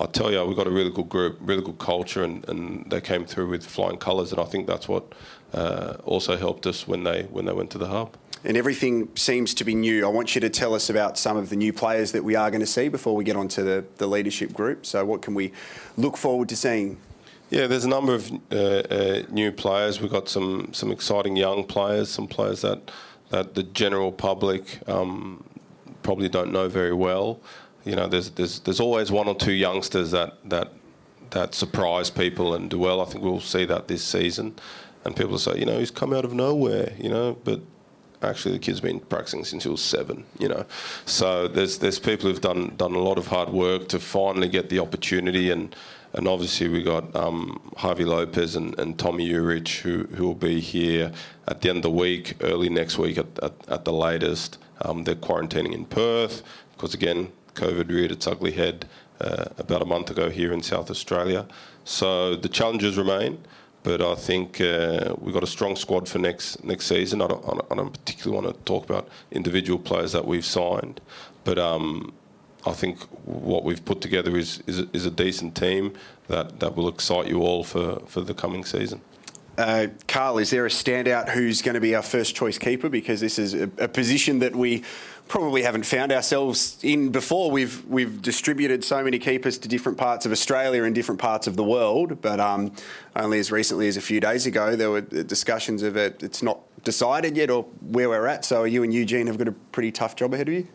[0.00, 3.00] I tell you, we've got a really good group, really good culture, and, and they
[3.00, 5.12] came through with flying colours, and I think that's what
[5.52, 8.16] uh, also helped us when they when they went to the hub.
[8.46, 10.04] And everything seems to be new.
[10.04, 12.50] I want you to tell us about some of the new players that we are
[12.50, 14.84] going to see before we get onto the, the leadership group.
[14.84, 15.52] So, what can we
[15.96, 16.98] look forward to seeing?
[17.50, 20.00] Yeah, there's a number of uh, uh, new players.
[20.00, 22.90] We've got some some exciting young players, some players that
[23.30, 25.44] that the general public um,
[26.02, 27.40] probably don't know very well.
[27.84, 30.72] You know, there's there's there's always one or two youngsters that that
[31.30, 33.00] that surprise people and do well.
[33.00, 34.54] I think we'll see that this season
[35.04, 37.60] and people say, you know, he's come out of nowhere, you know, but
[38.22, 40.64] actually the kid's been practicing since he was seven, you know.
[41.04, 44.70] So there's there's people who've done done a lot of hard work to finally get
[44.70, 45.74] the opportunity, and
[46.14, 50.60] and obviously we got um, Javi Lopez and, and Tomi Juric who who will be
[50.60, 51.12] here
[51.46, 54.58] at the end of the week, early next week at at, at the latest.
[54.80, 58.86] Um, they're quarantining in Perth because again, COVID reared its ugly head
[59.20, 61.46] uh, about a month ago here in South Australia.
[61.84, 63.38] So the challenges remain.
[63.84, 67.20] But I think uh, we've got a strong squad for next next season.
[67.20, 71.02] I don't, I don't particularly want to talk about individual players that we've signed,
[71.44, 72.14] but um,
[72.66, 75.92] I think what we've put together is, is, is a decent team
[76.28, 79.02] that, that will excite you all for, for the coming season.
[79.56, 82.88] Uh, Carl, is there a standout who's going to be our first choice keeper?
[82.88, 84.82] Because this is a, a position that we
[85.28, 87.50] probably haven't found ourselves in before.
[87.50, 91.56] We've we've distributed so many keepers to different parts of Australia and different parts of
[91.56, 92.72] the world, but um,
[93.16, 96.22] only as recently as a few days ago there were discussions of it.
[96.22, 98.44] It's not decided yet or where we're at.
[98.44, 100.68] So you and Eugene have got a pretty tough job ahead of you.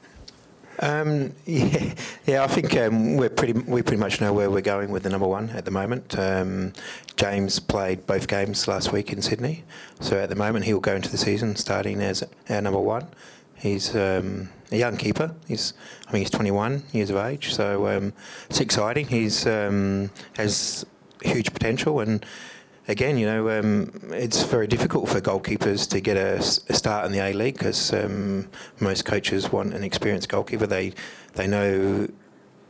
[0.82, 1.94] Um, yeah,
[2.26, 5.10] yeah, I think um, we're pretty we pretty much know where we're going with the
[5.10, 6.18] number one at the moment.
[6.18, 6.74] Um,
[7.16, 9.64] James played both games last week in Sydney,
[10.00, 13.08] so at the moment he will go into the season starting as our number one.
[13.60, 15.36] He's um, a young keeper.
[15.48, 15.74] He's,
[16.08, 18.14] I mean, he's 21 years of age, so um,
[18.50, 19.08] it's exciting.
[19.08, 20.86] He's um, has
[21.22, 22.26] huge potential, and
[22.88, 27.12] again, you know, um, it's very difficult for goalkeepers to get a, a start in
[27.12, 28.48] the A League because um,
[28.80, 30.66] most coaches want an experienced goalkeeper.
[30.66, 30.94] They
[31.34, 32.08] they know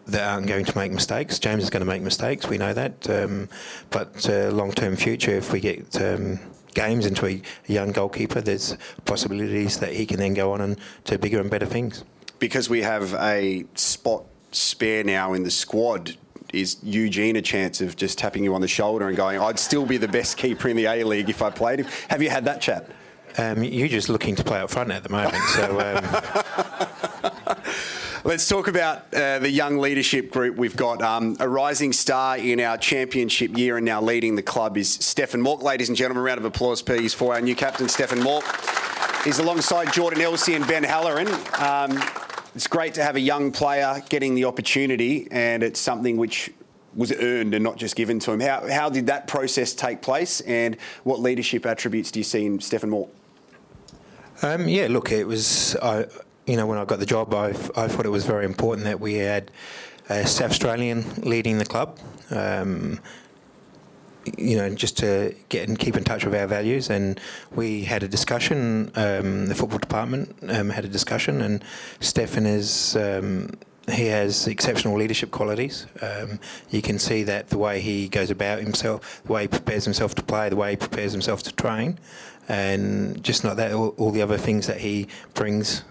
[0.07, 1.37] they aren't going to make mistakes.
[1.39, 2.47] James is going to make mistakes.
[2.47, 3.47] We know that, um,
[3.91, 6.01] but uh, long-term future, if we get
[6.73, 11.17] games into a, young goalkeeper, there's possibilities that he can then go on and do
[11.17, 12.03] bigger and better things.
[12.39, 16.15] Because we have a spot spare now in the squad,
[16.53, 19.85] is Eugene a chance of just tapping you on the shoulder and going, I'd still
[19.85, 21.79] be the best keeper in the A League if I played?
[21.79, 21.87] Him?
[22.09, 22.89] Have you had that chat?
[23.37, 25.79] Um, you're just looking to play up front at the moment, so.
[25.79, 27.28] Um,
[28.25, 30.57] Let's talk about uh, the young leadership group.
[30.57, 34.77] We've got um, a rising star in our championship year and now leading the club
[34.77, 35.63] is Stefan Mauk.
[35.63, 38.43] Ladies and gentlemen, round of applause, please, for our new captain, Stefan Mauk.
[39.23, 41.29] He's alongside Jordan Elsey and Ben Halloran.
[41.59, 42.03] Um,
[42.53, 46.51] it's great to have a young player getting the opportunity, and it's something which
[46.95, 48.41] was earned and not just given to him.
[48.41, 52.59] How, how did that process take place, and what leadership attributes do you see in
[52.59, 53.09] Stefan Mauk?
[54.41, 55.77] Um, yeah, look, it was.
[56.49, 58.99] You know, when I got the job, I, I thought it was very important that
[58.99, 59.51] we had
[60.09, 61.99] a South Australian leading the club.
[62.31, 62.99] Um,
[64.37, 66.89] you know, just to get and keep in touch with our values.
[66.89, 67.19] And
[67.55, 68.91] we had a discussion.
[68.95, 71.63] Um, the football department um, had a discussion, and
[71.99, 72.95] Stefan is.
[72.95, 73.51] Um,
[73.91, 75.87] he has exceptional leadership qualities.
[75.99, 76.39] Um,
[76.69, 80.13] you can see that the way he goes about himself, the way he prepares himself
[80.15, 81.97] to play, the way he prepares himself to train,
[82.47, 85.83] and just not that, all, all the other things that he brings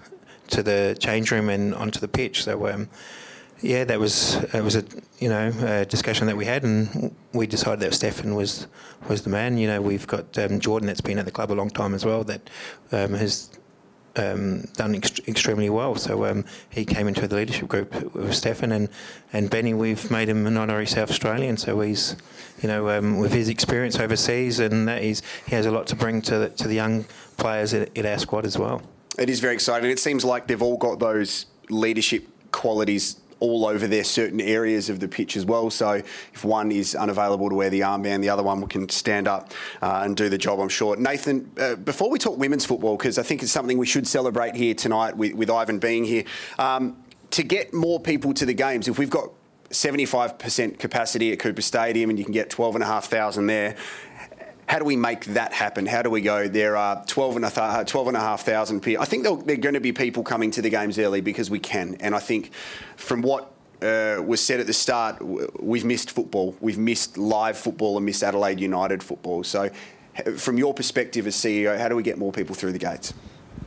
[0.48, 2.44] to the change room and onto the pitch.
[2.44, 2.88] So um,
[3.60, 4.84] yeah, that was it was a
[5.18, 8.66] you know a discussion that we had, and we decided that Stefan was
[9.08, 9.58] was the man.
[9.58, 12.04] You know, we've got um, Jordan that's been at the club a long time as
[12.04, 12.50] well that
[12.92, 13.50] um, has
[14.18, 15.94] um, done ext- extremely well.
[15.94, 18.88] So um, he came into the leadership group with Stefan and,
[19.32, 19.74] and Benny.
[19.74, 21.56] We've made him an honorary South Australian.
[21.56, 22.16] So he's,
[22.60, 25.96] you know, um, with his experience overseas and that he's, he has a lot to
[25.96, 28.82] bring to the, to the young players at our squad as well.
[29.18, 29.90] It is very exciting.
[29.90, 35.00] It seems like they've all got those leadership qualities all over their certain areas of
[35.00, 35.70] the pitch as well.
[35.70, 35.92] So
[36.34, 40.02] if one is unavailable to wear the armband, the other one can stand up uh,
[40.04, 40.96] and do the job, I'm sure.
[40.96, 44.56] Nathan, uh, before we talk women's football, because I think it's something we should celebrate
[44.56, 46.24] here tonight with, with Ivan being here,
[46.58, 46.96] um,
[47.30, 49.30] to get more people to the games, if we've got
[49.70, 53.76] 75% capacity at Coopers Stadium and you can get 12,500 there,
[54.68, 55.86] how do we make that happen?
[55.86, 56.46] How do we go?
[56.46, 59.02] There are 12 and a, th- 12 and a half thousand people.
[59.02, 61.58] I think there are going to be people coming to the games early because we
[61.58, 61.96] can.
[62.00, 62.52] And I think
[62.96, 63.50] from what
[63.80, 65.22] uh, was said at the start,
[65.58, 66.54] we've missed football.
[66.60, 69.42] We've missed live football and missed Adelaide United football.
[69.42, 69.70] So,
[70.36, 73.14] from your perspective as CEO, how do we get more people through the gates?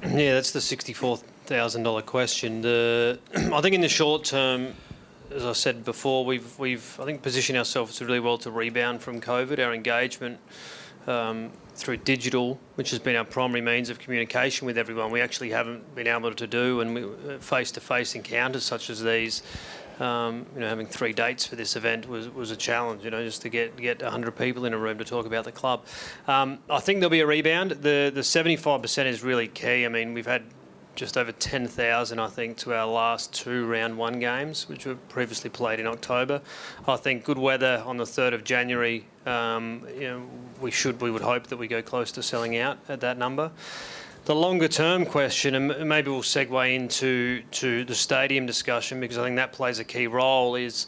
[0.03, 2.61] Yeah, that's the sixty-four thousand dollar question.
[2.61, 4.73] The, I think in the short term,
[5.33, 9.21] as I said before, we've we've I think positioned ourselves really well to rebound from
[9.21, 9.65] COVID.
[9.65, 10.37] Our engagement
[11.07, 15.49] um, through digital, which has been our primary means of communication with everyone, we actually
[15.49, 19.43] haven't been able to do, and face to face encounters such as these.
[19.99, 23.03] Um, you know, having three dates for this event was, was a challenge.
[23.03, 25.51] You know, just to get get 100 people in a room to talk about the
[25.51, 25.85] club.
[26.27, 27.71] Um, I think there'll be a rebound.
[27.71, 29.85] The the 75% is really key.
[29.85, 30.43] I mean, we've had
[30.95, 35.49] just over 10,000, I think, to our last two round one games, which were previously
[35.49, 36.41] played in October.
[36.87, 40.29] I think good weather on the 3rd of January, um, you know,
[40.61, 43.51] we should, we would hope that we go close to selling out at that number.
[44.25, 49.23] The longer term question, and maybe we'll segue into to the stadium discussion because I
[49.23, 50.85] think that plays a key role, is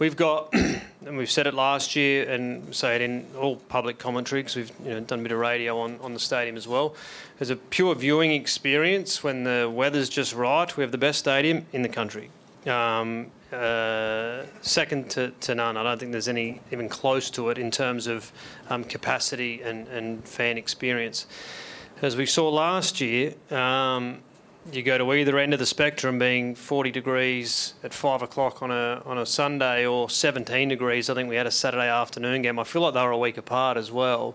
[0.00, 4.42] we've got, and we've said it last year and say it in all public commentary
[4.42, 6.96] because we've you know, done a bit of radio on, on the stadium as well.
[7.38, 11.66] As a pure viewing experience, when the weather's just right, we have the best stadium
[11.72, 12.30] in the country.
[12.66, 15.76] Um, uh, second to, to, none.
[15.76, 18.32] I don't think there's any even close to it in terms of
[18.70, 21.26] um, capacity and, and fan experience.
[22.00, 24.18] As we saw last year, um,
[24.72, 28.70] you go to either end of the spectrum, being 40 degrees at five o'clock on
[28.70, 31.10] a on a Sunday, or 17 degrees.
[31.10, 32.58] I think we had a Saturday afternoon game.
[32.58, 34.34] I feel like they were a week apart as well.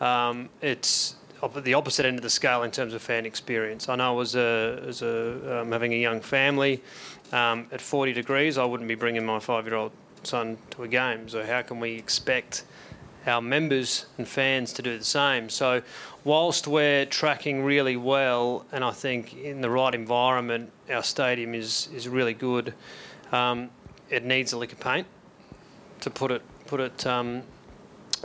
[0.00, 1.16] Um, it's
[1.62, 3.88] the opposite end of the scale in terms of fan experience.
[3.88, 6.82] I know as a as a um, having a young family
[7.32, 11.28] um, at 40 degrees, I wouldn't be bringing my five-year-old son to a game.
[11.28, 12.64] So how can we expect
[13.26, 15.48] our members and fans to do the same?
[15.48, 15.82] So
[16.24, 21.88] whilst we're tracking really well, and I think in the right environment, our stadium is
[21.94, 22.74] is really good.
[23.32, 23.70] Um,
[24.08, 25.06] it needs a lick of paint,
[26.00, 27.42] to put it put it um,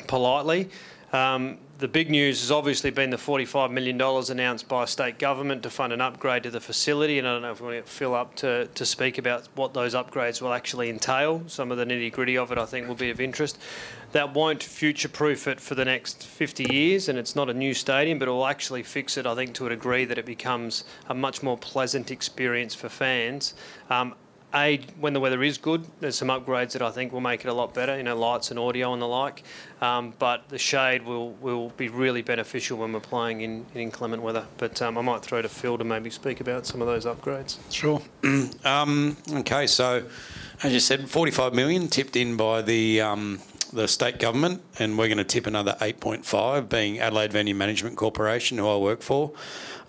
[0.07, 0.69] politely.
[1.13, 5.69] Um, the big news has obviously been the $45 million announced by state government to
[5.69, 7.19] fund an upgrade to the facility.
[7.19, 9.73] And I don't know if we want to fill up to, to speak about what
[9.73, 11.43] those upgrades will actually entail.
[11.47, 13.57] Some of the nitty gritty of it, I think, will be of interest.
[14.13, 17.73] That won't future proof it for the next 50 years, and it's not a new
[17.73, 20.85] stadium, but it will actually fix it, I think, to a degree that it becomes
[21.09, 23.53] a much more pleasant experience for fans.
[23.89, 24.15] Um,
[24.55, 27.49] a, when the weather is good, there's some upgrades that I think will make it
[27.49, 29.43] a lot better, you know, lights and audio and the like.
[29.81, 34.23] Um, but the shade will, will be really beneficial when we're playing in, in inclement
[34.23, 34.45] weather.
[34.57, 37.57] But um, I might throw to Phil to maybe speak about some of those upgrades.
[37.71, 38.01] Sure.
[38.65, 40.05] um, okay, so
[40.63, 43.41] as you said, 45 million tipped in by the um,
[43.75, 48.57] the state government, and we're going to tip another 8.5, being Adelaide Venue Management Corporation,
[48.57, 49.33] who I work for.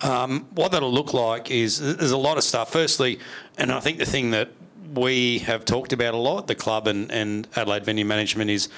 [0.03, 2.73] Um, what that'll look like is there's a lot of stuff.
[2.73, 3.19] Firstly,
[3.57, 4.51] and I think the thing that
[4.95, 8.69] we have talked about a lot, the club and, and Adelaide Venue Management, is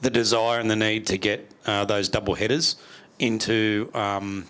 [0.00, 2.76] the desire and the need to get uh, those double headers
[3.18, 3.90] into.
[3.94, 4.46] Um,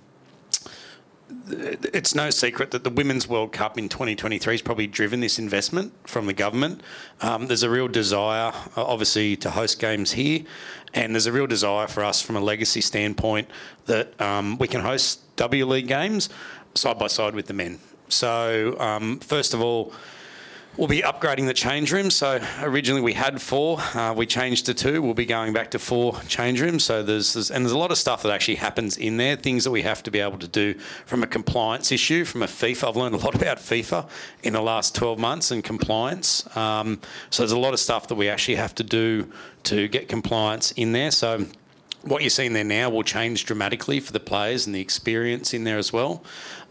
[1.51, 5.93] it's no secret that the Women's World Cup in 2023 has probably driven this investment
[6.07, 6.83] from the government.
[7.21, 10.45] Um, there's a real desire, obviously, to host games here,
[10.95, 13.49] and there's a real desire for us from a legacy standpoint
[13.87, 16.29] that um, we can host W League games
[16.75, 17.79] side by side with the men.
[18.09, 19.93] So, um, first of all,
[20.79, 22.15] We'll be upgrading the change rooms.
[22.15, 25.03] So originally we had four, uh, we changed to two.
[25.03, 26.85] We'll be going back to four change rooms.
[26.85, 29.65] So there's, there's, and there's a lot of stuff that actually happens in there, things
[29.65, 30.75] that we have to be able to do
[31.05, 32.91] from a compliance issue, from a FIFA.
[32.91, 34.09] I've learned a lot about FIFA
[34.45, 36.47] in the last 12 months and compliance.
[36.57, 37.01] Um,
[37.31, 39.33] so there's a lot of stuff that we actually have to do
[39.65, 41.11] to get compliance in there.
[41.11, 41.45] So
[42.03, 45.65] what you're seeing there now will change dramatically for the players and the experience in
[45.65, 46.23] there as well.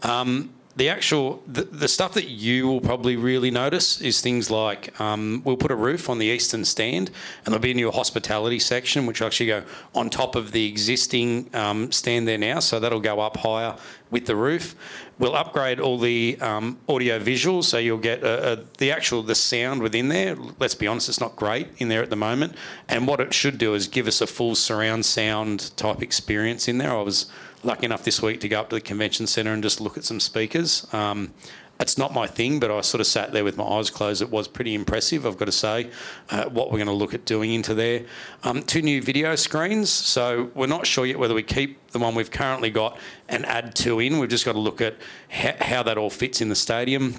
[0.02, 4.98] Um, the actual the, the stuff that you will probably really notice is things like
[5.00, 7.10] um, we'll put a roof on the eastern stand,
[7.44, 9.64] and there'll be a new hospitality section which will actually go
[9.96, 13.74] on top of the existing um, stand there now, so that'll go up higher
[14.12, 14.76] with the roof.
[15.18, 19.34] We'll upgrade all the um, audio visuals, so you'll get a, a, the actual the
[19.34, 20.36] sound within there.
[20.60, 22.54] Let's be honest, it's not great in there at the moment.
[22.88, 26.78] And what it should do is give us a full surround sound type experience in
[26.78, 26.92] there.
[26.96, 27.26] I was
[27.64, 30.04] lucky enough this week to go up to the convention centre and just look at
[30.04, 30.86] some speakers.
[30.92, 31.32] Um,
[31.80, 34.20] it's not my thing, but I sort of sat there with my eyes closed.
[34.20, 35.90] It was pretty impressive, I've got to say,
[36.30, 38.04] uh, what we're going to look at doing into there.
[38.42, 39.88] Um, two new video screens.
[39.88, 42.98] So we're not sure yet whether we keep the one we've currently got
[43.28, 44.18] and add two in.
[44.18, 44.96] We've just got to look at
[45.30, 47.14] ha- how that all fits in the stadium.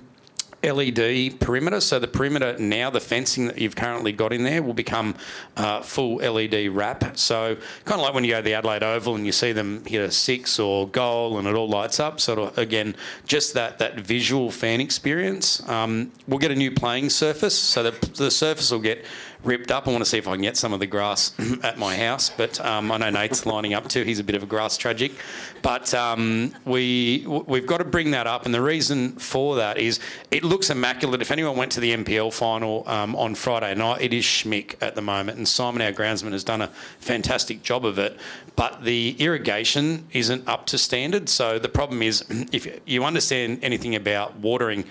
[0.63, 1.79] LED perimeter.
[1.79, 5.15] So the perimeter now, the fencing that you've currently got in there will become
[5.55, 7.17] uh, full LED wrap.
[7.17, 9.83] So kind of like when you go to the Adelaide Oval and you see them
[9.85, 12.19] hit a six or goal and it all lights up.
[12.19, 12.95] So again,
[13.25, 15.67] just that that visual fan experience.
[15.69, 17.57] Um, we'll get a new playing surface.
[17.57, 19.05] So the, the surface will get
[19.43, 19.87] ripped up.
[19.87, 21.33] I want to see if I can get some of the grass
[21.63, 24.03] at my house, but um, I know Nate's lining up too.
[24.03, 25.13] He's a bit of a grass tragic,
[25.61, 29.99] but um, we we've got to bring that up, and the reason for that is
[30.31, 31.21] it looks immaculate.
[31.21, 34.95] If anyone went to the NPL final um, on Friday night, it is schmick at
[34.95, 36.67] the moment, and Simon, our groundsman, has done a
[36.99, 38.17] fantastic job of it.
[38.55, 41.29] But the irrigation isn't up to standard.
[41.29, 44.83] So the problem is, if you understand anything about watering,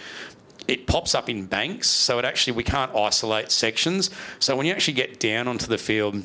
[0.68, 4.10] it pops up in banks, so it actually we can't isolate sections.
[4.38, 6.22] So when you actually get down onto the field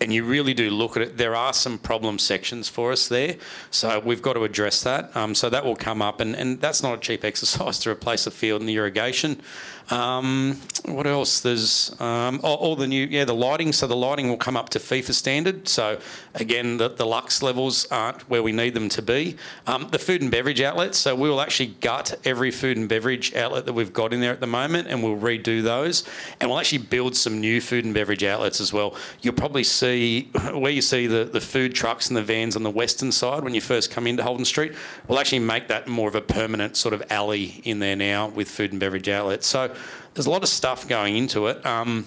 [0.00, 3.36] and you really do look at it, there are some problem sections for us there.
[3.70, 5.14] So we've got to address that.
[5.16, 8.26] Um, so that will come up, and, and that's not a cheap exercise to replace
[8.26, 9.40] a field in the irrigation.
[9.90, 11.40] Um, what else?
[11.40, 13.72] There's um, all, all, the new, yeah, the lighting.
[13.72, 15.68] So the lighting will come up to FIFA standard.
[15.68, 16.00] So
[16.34, 19.36] again, the, the lux levels aren't where we need them to be.
[19.66, 20.98] Um, the food and beverage outlets.
[20.98, 24.32] So we will actually gut every food and beverage outlet that we've got in there
[24.32, 26.04] at the moment, and we'll redo those.
[26.40, 28.96] And we'll actually build some new food and beverage outlets as well.
[29.20, 32.70] You'll probably see where you see the, the food trucks and the vans on the
[32.70, 34.72] western side when you first come into Holden Street.
[35.08, 38.48] We'll actually make that more of a permanent sort of alley in there now with
[38.48, 39.46] food and beverage outlets.
[39.46, 39.74] So
[40.14, 41.64] there's a lot of stuff going into it.
[41.64, 42.06] Um,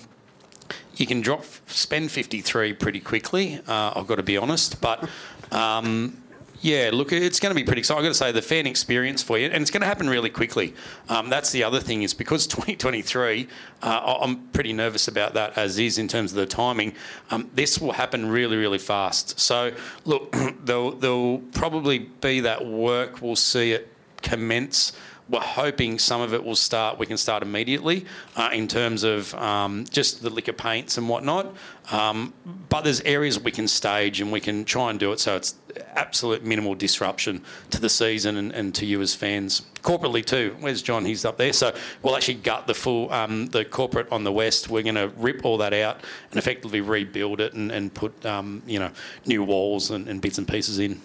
[0.95, 3.59] you can drop spend 53 pretty quickly.
[3.67, 5.09] Uh, I've got to be honest, but
[5.51, 6.21] um,
[6.61, 7.99] yeah, look, it's going to be pretty exciting.
[7.99, 10.29] I've got to say the fan experience for you, and it's going to happen really
[10.29, 10.73] quickly.
[11.09, 13.47] Um, that's the other thing is because 2023,
[13.81, 16.95] uh, I'm pretty nervous about that as is in terms of the timing.
[17.29, 19.39] Um, this will happen really, really fast.
[19.39, 19.73] So
[20.05, 23.21] look, there'll, there'll probably be that work.
[23.21, 24.91] We'll see it commence
[25.27, 26.99] we're hoping some of it will start.
[26.99, 28.05] We can start immediately
[28.35, 31.53] uh, in terms of um, just the liquor paints and whatnot.
[31.91, 32.33] Um,
[32.69, 35.55] but there's areas we can stage and we can try and do it so it's
[35.95, 39.63] absolute minimal disruption to the season and, and to you as fans.
[39.81, 40.55] Corporately too.
[40.59, 41.05] Where's John?
[41.05, 41.53] He's up there.
[41.53, 44.69] So we'll actually gut the full um, the corporate on the west.
[44.69, 46.01] We're going to rip all that out
[46.31, 48.91] and effectively rebuild it and, and put um, you know
[49.25, 51.01] new walls and, and bits and pieces in.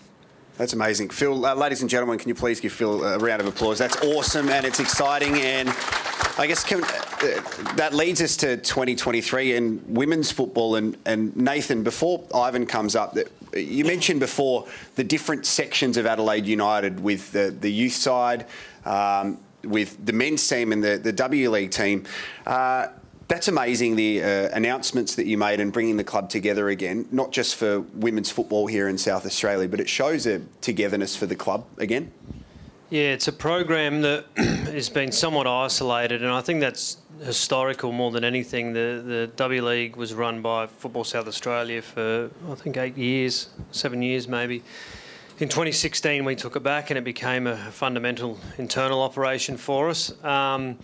[0.61, 1.09] That's amazing.
[1.09, 3.79] Phil, uh, ladies and gentlemen, can you please give Phil a round of applause?
[3.79, 5.39] That's awesome and it's exciting.
[5.41, 5.71] And
[6.37, 10.77] I guess can, uh, that leads us to 2023 and women's football.
[10.77, 13.17] And, and Nathan, before Ivan comes up,
[13.57, 18.45] you mentioned before the different sections of Adelaide United with the, the youth side,
[18.85, 22.05] um, with the men's team and the, the W League team.
[22.47, 22.89] Uh,
[23.31, 27.31] that's amazing, the uh, announcements that you made and bringing the club together again, not
[27.31, 31.37] just for women's football here in South Australia, but it shows a togetherness for the
[31.37, 32.11] club again.
[32.91, 38.11] Yeah, it's a program that has been somewhat isolated, and I think that's historical more
[38.11, 38.73] than anything.
[38.73, 43.51] The the W League was run by Football South Australia for I think eight years,
[43.71, 44.65] seven years maybe.
[45.39, 50.13] In 2016, we took it back, and it became a fundamental internal operation for us.
[50.25, 50.77] Um,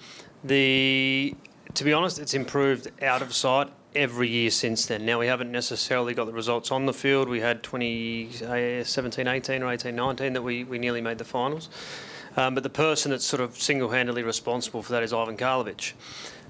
[0.45, 1.35] the
[1.77, 5.05] to be honest, it's improved out of sight every year since then.
[5.05, 7.29] Now, we haven't necessarily got the results on the field.
[7.29, 11.69] We had 2017 18 or 18 19 that we, we nearly made the finals.
[12.39, 15.93] Um, but the person that's sort of single handedly responsible for that is Ivan Karlovic.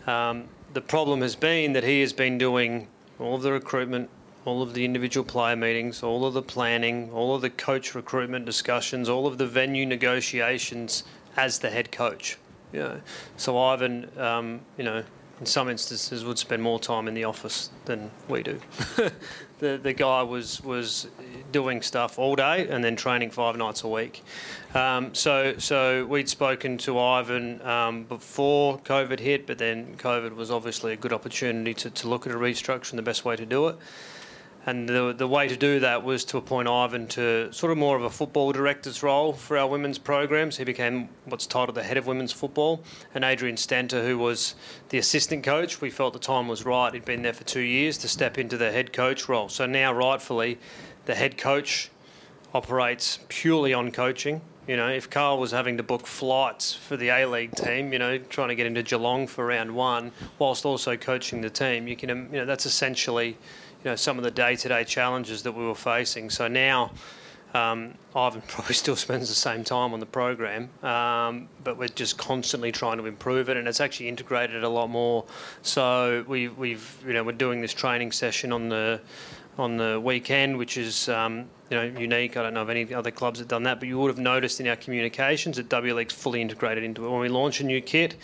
[0.06, 2.86] Um, the problem has been that he has been doing
[3.18, 4.08] all of the recruitment,
[4.44, 8.44] all of the individual player meetings, all of the planning, all of the coach recruitment
[8.44, 11.02] discussions, all of the venue negotiations
[11.36, 12.38] as the head coach.
[12.72, 13.00] Know,
[13.36, 15.02] so Ivan, um, you know,
[15.40, 18.58] in some instances would spend more time in the office than we do.
[19.58, 21.08] the the guy was was
[21.52, 24.22] doing stuff all day and then training five nights a week.
[24.74, 30.50] Um, so so we'd spoken to Ivan um, before COVID hit, but then COVID was
[30.50, 33.46] obviously a good opportunity to, to look at a restructure and the best way to
[33.46, 33.76] do it.
[34.66, 37.96] And the, the way to do that was to appoint Ivan to sort of more
[37.96, 40.56] of a football director's role for our women's programs.
[40.56, 42.82] He became what's titled the head of women's football.
[43.14, 44.56] And Adrian Stenta, who was
[44.88, 46.92] the assistant coach, we felt the time was right.
[46.92, 49.48] He'd been there for two years to step into the head coach role.
[49.48, 50.58] So now, rightfully,
[51.04, 51.90] the head coach
[52.52, 54.40] operates purely on coaching.
[54.66, 58.00] You know, if Carl was having to book flights for the A League team, you
[58.00, 60.10] know, trying to get into Geelong for round one,
[60.40, 63.38] whilst also coaching the team, you can, you know, that's essentially
[63.84, 66.30] you know, some of the day-to-day challenges that we were facing.
[66.30, 66.92] So now,
[67.54, 72.18] um, Ivan probably still spends the same time on the program, um, but we're just
[72.18, 75.24] constantly trying to improve it, and it's actually integrated a lot more.
[75.62, 79.00] So we, we've, you know, we're doing this training session on the
[79.58, 82.36] on the weekend, which is um, you know unique.
[82.36, 84.18] I don't know of any other clubs that have done that, but you would have
[84.18, 87.10] noticed in our communications that W League's fully integrated into it.
[87.10, 88.16] When we launch a new kit,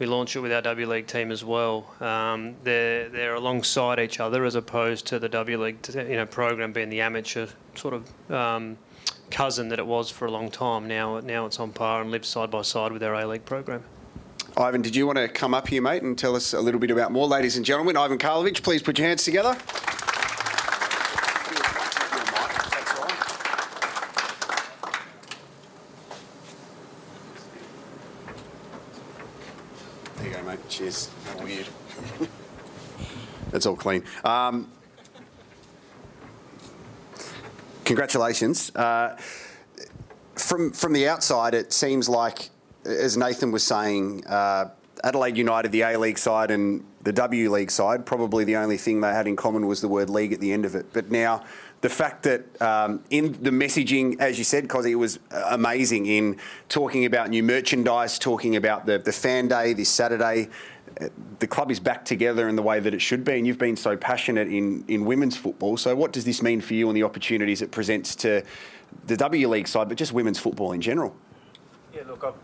[0.00, 1.94] we launch it with our W League team as well.
[2.00, 6.72] Um, they're they're alongside each other as opposed to the W League you know program
[6.72, 8.78] being the amateur sort of um,
[9.30, 10.88] cousin that it was for a long time.
[10.88, 13.84] Now now it's on par and lives side by side with our A League program.
[14.56, 16.90] Ivan, did you want to come up here, mate, and tell us a little bit
[16.90, 17.28] about more?
[17.28, 19.56] Ladies and gentlemen, Ivan Karlovic, please put your hands together.
[30.70, 31.10] Cheers.
[31.26, 31.66] How weird.
[33.60, 34.02] That's all clean.
[34.24, 34.72] Um,
[37.84, 38.74] congratulations.
[38.74, 39.18] Uh,
[40.34, 42.48] from from the outside, it seems like,
[42.86, 44.70] as Nathan was saying, uh,
[45.04, 49.02] Adelaide United, the A League side, and the W League side, probably the only thing
[49.02, 50.86] they had in common was the word league at the end of it.
[50.94, 51.44] But now
[51.82, 55.18] the fact that um, in the messaging, as you said, Cosy, it was
[55.50, 56.38] amazing in
[56.70, 60.48] talking about new merchandise, talking about the, the fan day this Saturday.
[61.38, 63.76] The club is back together in the way that it should be, and you've been
[63.76, 65.76] so passionate in, in women's football.
[65.76, 68.42] So, what does this mean for you and the opportunities it presents to
[69.06, 71.16] the W League side, but just women's football in general?
[71.94, 72.34] Yeah, look, I've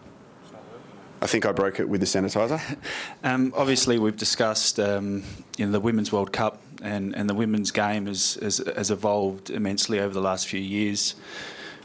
[1.21, 2.61] I think I broke it with the sanitizer.
[3.25, 5.23] um, obviously, we've discussed um,
[5.57, 9.51] you know, the Women's World Cup and, and the women's game has, has, has evolved
[9.51, 11.15] immensely over the last few years.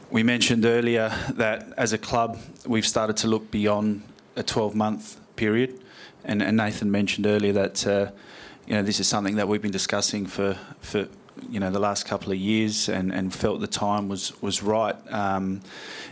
[0.09, 4.03] We mentioned earlier that as a club, we've started to look beyond
[4.35, 5.80] a 12 month period.
[6.23, 8.11] And, and Nathan mentioned earlier that uh,
[8.67, 11.07] you know, this is something that we've been discussing for, for
[11.49, 14.95] you know the last couple of years and, and felt the time was was right
[15.11, 15.61] um,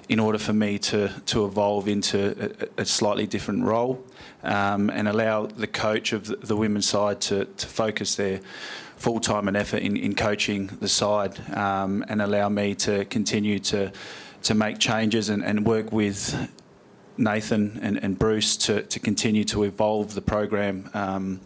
[0.07, 4.03] in order for me to to evolve into a, a slightly different role
[4.43, 8.39] um, and allow the coach of the, women's side to, to focus their
[8.95, 13.60] full time and effort in, in coaching the side um, and allow me to continue
[13.60, 13.91] to
[14.41, 16.49] to make changes and, and work with
[17.20, 21.41] Nathan and, and Bruce to, to continue to evolve the program um,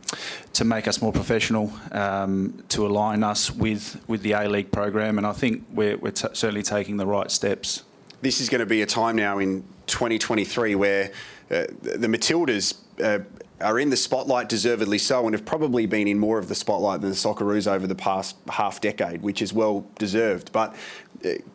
[0.53, 5.17] to make us more professional, um, to align us with, with the A League program,
[5.17, 7.83] and I think we're, we're t- certainly taking the right steps.
[8.21, 11.11] This is going to be a time now in 2023 where
[11.51, 13.23] uh, the Matildas uh,
[13.63, 17.01] are in the spotlight, deservedly so, and have probably been in more of the spotlight
[17.01, 20.51] than the Socceroos over the past half decade, which is well deserved.
[20.51, 20.75] But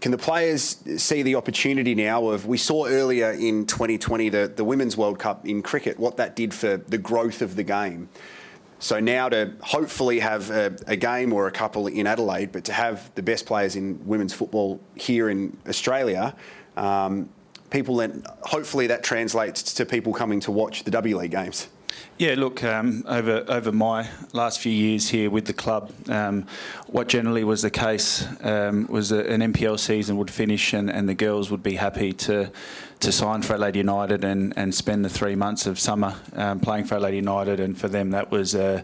[0.00, 4.64] can the players see the opportunity now of we saw earlier in 2020 the, the
[4.64, 8.08] Women's World Cup in cricket, what that did for the growth of the game?
[8.80, 12.72] So now to hopefully have a, a, game or a couple in Adelaide, but to
[12.72, 16.34] have the best players in women's football here in Australia,
[16.76, 17.28] um,
[17.70, 21.68] people then hopefully that translates to people coming to watch the W League games.
[22.18, 26.46] Yeah, look, um, over over my last few years here with the club, um,
[26.88, 31.08] what generally was the case um, was that an NPL season would finish and, and
[31.08, 32.50] the girls would be happy to
[33.00, 36.84] to sign for Adelaide United and, and spend the three months of summer um, playing
[36.84, 38.54] for Adelaide United, and for them that was.
[38.54, 38.82] Uh,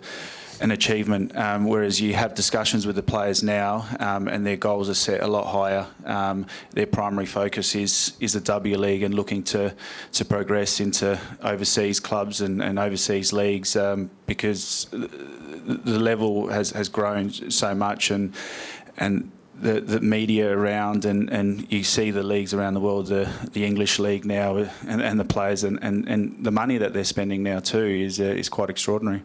[0.65, 1.37] an achievement.
[1.37, 5.21] Um, whereas you have discussions with the players now, um, and their goals are set
[5.21, 5.87] a lot higher.
[6.07, 9.75] Um, their primary focus is is the W League and looking to
[10.13, 16.89] to progress into overseas clubs and, and overseas leagues um, because the level has, has
[16.89, 18.35] grown so much and
[18.97, 19.31] and
[19.61, 23.65] the, the media around and, and you see the leagues around the world, the, the
[23.65, 27.43] English league now and, and the players and, and, and the money that they're spending
[27.43, 29.23] now too is uh, is quite extraordinary.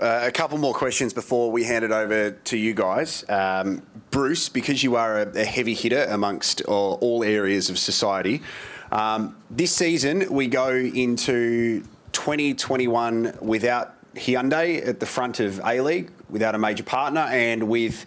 [0.00, 3.24] Uh, a couple more questions before we hand it over to you guys.
[3.28, 8.42] Um, Bruce, because you are a, a heavy hitter amongst all, all areas of society,
[8.90, 16.10] um, this season we go into 2021 without Hyundai at the front of A League,
[16.28, 18.04] without a major partner, and with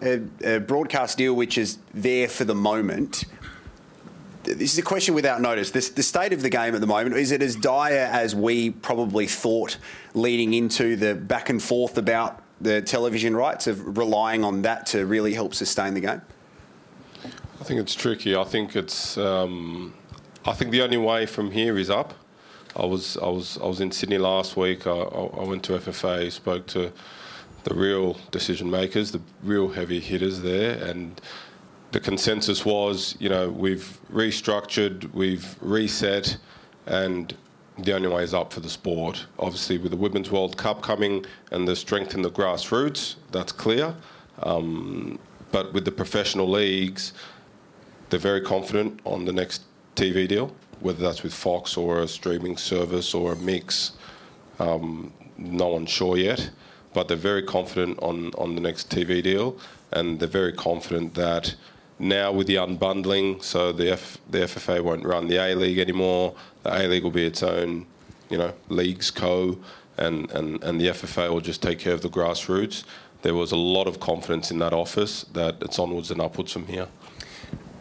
[0.00, 3.24] a, a broadcast deal which is there for the moment
[4.54, 5.70] this is a question without notice.
[5.70, 8.70] This, the state of the game at the moment is it as dire as we
[8.70, 9.76] probably thought
[10.14, 15.04] leading into the back and forth about the television rights of relying on that to
[15.06, 16.22] really help sustain the game?
[17.60, 18.34] I think it's tricky.
[18.34, 19.16] I think it's.
[19.16, 19.94] Um,
[20.44, 22.14] I think the only way from here is up.
[22.74, 24.86] I was I was I was in Sydney last week.
[24.86, 26.92] I, I went to FFA, spoke to
[27.64, 31.20] the real decision makers, the real heavy hitters there, and
[31.92, 36.38] the consensus was, you know, we've restructured, we've reset,
[36.86, 37.36] and
[37.78, 39.26] the only way is up for the sport.
[39.38, 43.94] Obviously, with the Women's World Cup coming and the strength in the grassroots, that's clear.
[44.42, 45.18] Um,
[45.50, 47.12] but with the professional leagues,
[48.08, 49.62] they're very confident on the next
[49.94, 53.92] TV deal, whether that's with Fox or a streaming service or a mix.
[54.58, 56.50] Um, no one's sure yet,
[56.94, 59.58] but they're very confident on, on the next TV deal,
[59.92, 61.54] and they're very confident that
[62.02, 66.34] now with the unbundling, so the F, the FFA won't run the A League anymore.
[66.64, 67.86] The A League will be its own,
[68.28, 69.58] you know, leagues co,
[69.96, 72.82] and, and, and the FFA will just take care of the grassroots.
[73.22, 76.66] There was a lot of confidence in that office that it's onwards and upwards from
[76.66, 76.88] here.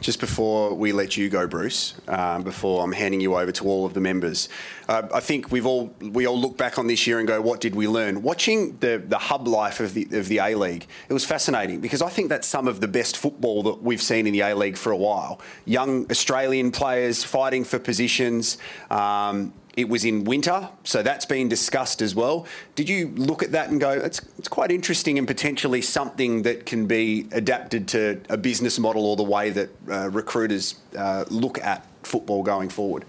[0.02, 3.86] Just before we let you go, Bruce, um, before I'm handing you over to all
[3.86, 4.50] of the members,
[4.90, 7.62] uh, I think we've all we all look back on this year and go, what
[7.62, 8.24] did we learn?
[8.24, 12.02] Watching the the hub life of the of the A League, it was fascinating because
[12.02, 14.76] I think that's some of the best football that we've seen in the A League
[14.76, 15.40] for a while.
[15.66, 18.58] Young Australian players fighting for positions.
[18.90, 22.46] Um, it was in winter, so that's been discussed as well.
[22.76, 26.66] Did you look at that and go, it's, it's quite interesting and potentially something that
[26.66, 31.58] can be adapted to a business model or the way that uh, recruiters uh, look
[31.60, 33.06] at football going forward?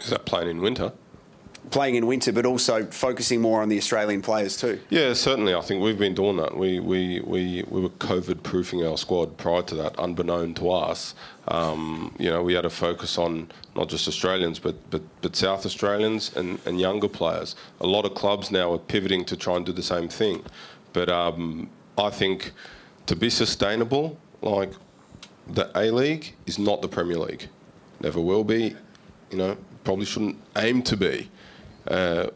[0.00, 0.92] Is that playing in winter?
[1.70, 4.80] Playing in winter, but also focusing more on the Australian players too.
[4.88, 5.52] Yeah, certainly.
[5.54, 6.56] I think we've been doing that.
[6.56, 11.14] We we, we, we were COVID proofing our squad prior to that, unbeknown to us.
[11.48, 15.66] Um, you know, we had a focus on not just Australians, but but, but South
[15.66, 17.56] Australians and, and younger players.
[17.80, 20.44] A lot of clubs now are pivoting to try and do the same thing.
[20.92, 21.68] But um,
[21.98, 22.52] I think
[23.06, 24.70] to be sustainable, like
[25.48, 27.48] the A League is not the Premier League.
[28.00, 28.76] Never will be.
[29.30, 31.28] You know, probably shouldn't aim to be.
[31.88, 32.28] Uh,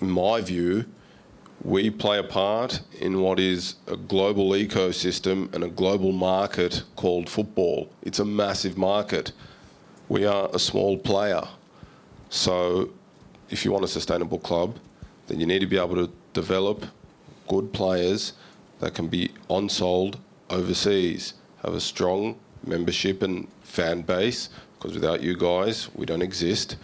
[0.00, 0.84] in my view,
[1.64, 7.28] we play a part in what is a global ecosystem and a global market called
[7.28, 7.90] football.
[8.02, 9.32] It's a massive market.
[10.08, 11.42] We are a small player.
[12.28, 12.90] So,
[13.50, 14.78] if you want a sustainable club,
[15.26, 16.84] then you need to be able to develop
[17.48, 18.34] good players
[18.80, 20.18] that can be on sold
[20.50, 26.76] overseas, have a strong membership and fan base, because without you guys, we don't exist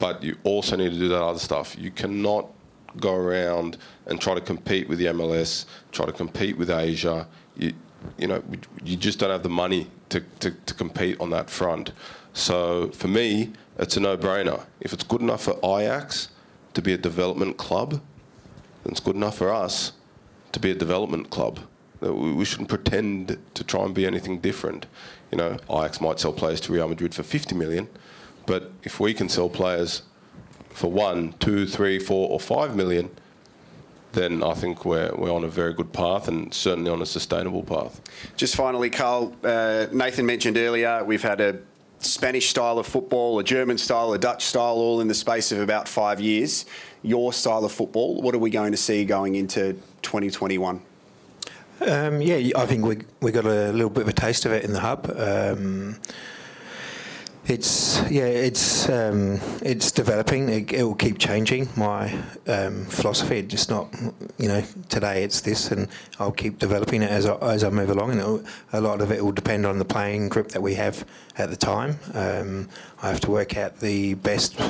[0.00, 1.76] but you also need to do that other stuff.
[1.78, 2.48] You cannot
[2.96, 7.28] go around and try to compete with the MLS, try to compete with Asia.
[7.56, 7.74] You,
[8.18, 8.42] you know,
[8.82, 11.92] you just don't have the money to, to, to compete on that front.
[12.32, 14.64] So for me, it's a no-brainer.
[14.80, 16.30] If it's good enough for Ajax
[16.74, 19.92] to be a development club, then it's good enough for us
[20.52, 21.60] to be a development club.
[22.00, 24.86] We shouldn't pretend to try and be anything different.
[25.30, 27.88] You know, Ajax might sell players to Real Madrid for 50 million,
[28.50, 30.02] but if we can sell players
[30.70, 33.08] for one, two, three, four, or five million,
[34.10, 37.62] then I think we're, we're on a very good path and certainly on a sustainable
[37.62, 38.00] path.
[38.36, 41.60] Just finally, Carl, uh, Nathan mentioned earlier we've had a
[42.00, 45.60] Spanish style of football, a German style, a Dutch style, all in the space of
[45.60, 46.66] about five years.
[47.02, 50.82] Your style of football, what are we going to see going into 2021?
[51.82, 54.64] Um, yeah, I think we we got a little bit of a taste of it
[54.64, 55.08] in the hub.
[55.16, 56.00] Um,
[57.50, 60.48] it's yeah, it's um, it's developing.
[60.48, 61.68] It, it, will keep changing.
[61.76, 62.12] My
[62.46, 63.92] um, philosophy, it's just not
[64.38, 65.88] you know today it's this, and
[66.20, 68.12] I'll keep developing it as I, as I move along.
[68.12, 71.04] And a lot of it will depend on the playing group that we have
[71.36, 71.98] at the time.
[72.14, 72.68] Um,
[73.02, 74.60] I have to work out the best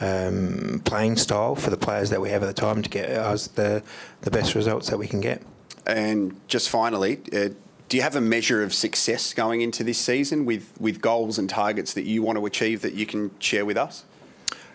[0.00, 3.46] um, playing style for the players that we have at the time to get us
[3.46, 3.84] the
[4.22, 5.42] the best results that we can get.
[5.86, 7.20] And just finally.
[7.32, 7.50] Uh,
[7.88, 11.48] do you have a measure of success going into this season with, with goals and
[11.48, 14.04] targets that you want to achieve that you can share with us?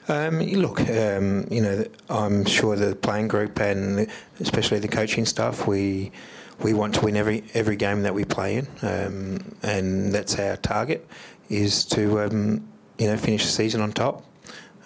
[0.07, 4.07] Um, look, um, you know, I'm sure the playing group and
[4.39, 6.11] especially the coaching staff, we
[6.59, 10.57] we want to win every every game that we play in, um, and that's our
[10.57, 11.07] target
[11.49, 12.67] is to um,
[12.97, 14.23] you know finish the season on top.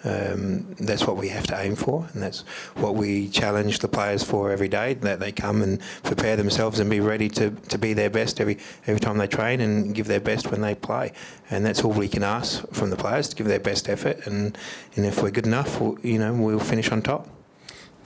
[0.04, 2.40] Um, that's what we have to aim for, and that's
[2.76, 4.94] what we challenge the players for every day.
[4.94, 8.58] That they come and prepare themselves and be ready to, to be their best every
[8.86, 11.12] every time they train and give their best when they play.
[11.50, 14.26] And that's all we can ask from the players to give their best effort.
[14.26, 14.56] And,
[14.94, 17.28] and if we're good enough, we'll, you know, we'll finish on top.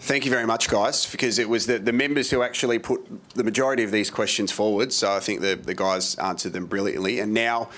[0.02, 3.44] Thank you very much, guys, because it was the, the members who actually put the
[3.44, 4.94] majority of these questions forward.
[4.94, 7.20] So I think the, the guys answered them brilliantly.
[7.20, 7.68] And now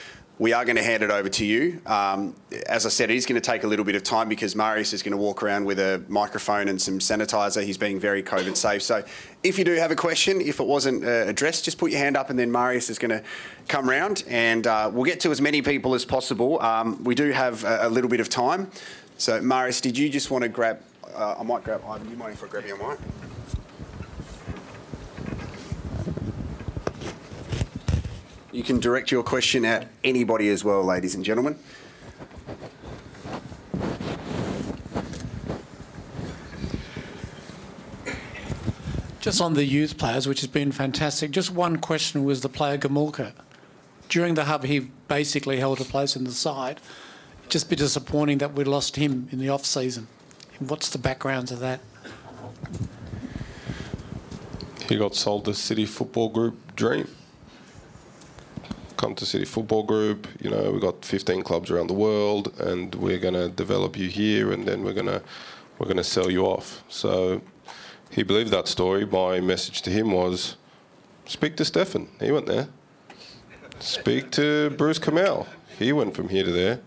[0.42, 1.80] we are going to hand it over to you.
[1.86, 2.34] Um,
[2.66, 4.92] as I said, it is going to take a little bit of time because Marius
[4.92, 7.62] is going to walk around with a microphone and some sanitizer.
[7.62, 8.82] He's being very COVID safe.
[8.82, 9.04] So
[9.44, 12.16] if you do have a question, if it wasn't uh, addressed, just put your hand
[12.16, 13.22] up and then Marius is going to
[13.68, 16.60] come round and uh, we'll get to as many people as possible.
[16.60, 18.68] Um, we do have a, a, little bit of time.
[19.18, 20.80] So, Marius, did you just want to grab?
[21.14, 21.84] Uh, I might grab.
[21.86, 22.98] Ivan, you mind if I grab your mic?
[28.52, 31.58] You can direct your question at anybody as well, ladies and gentlemen.
[39.20, 42.76] Just on the youth players, which has been fantastic, just one question was the player
[42.76, 43.32] Gomulka.
[44.10, 46.78] During the hub, he basically held a place in the side.
[47.48, 50.08] Just be disappointing that we lost him in the off season.
[50.58, 51.80] What's the background to that?
[54.88, 57.08] He got sold to City Football Group Dream
[59.02, 60.28] come to City Football Group.
[60.40, 64.08] You know, we've got 15 clubs around the world, and we're going to develop you
[64.08, 65.20] here, and then we're going to
[65.78, 66.84] we're going to sell you off.
[66.88, 67.42] So
[68.10, 69.04] he believed that story.
[69.04, 70.56] My message to him was,
[71.26, 72.08] speak to Stefan.
[72.20, 72.68] He went there.
[73.80, 75.48] Speak to Bruce Kamau.
[75.76, 76.80] He went from here to there.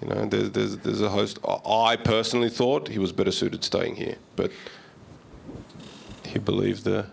[0.00, 1.40] You know, there's, there's, there's a host.
[1.66, 4.52] I personally thought he was better suited staying here, but
[6.24, 7.06] he believed the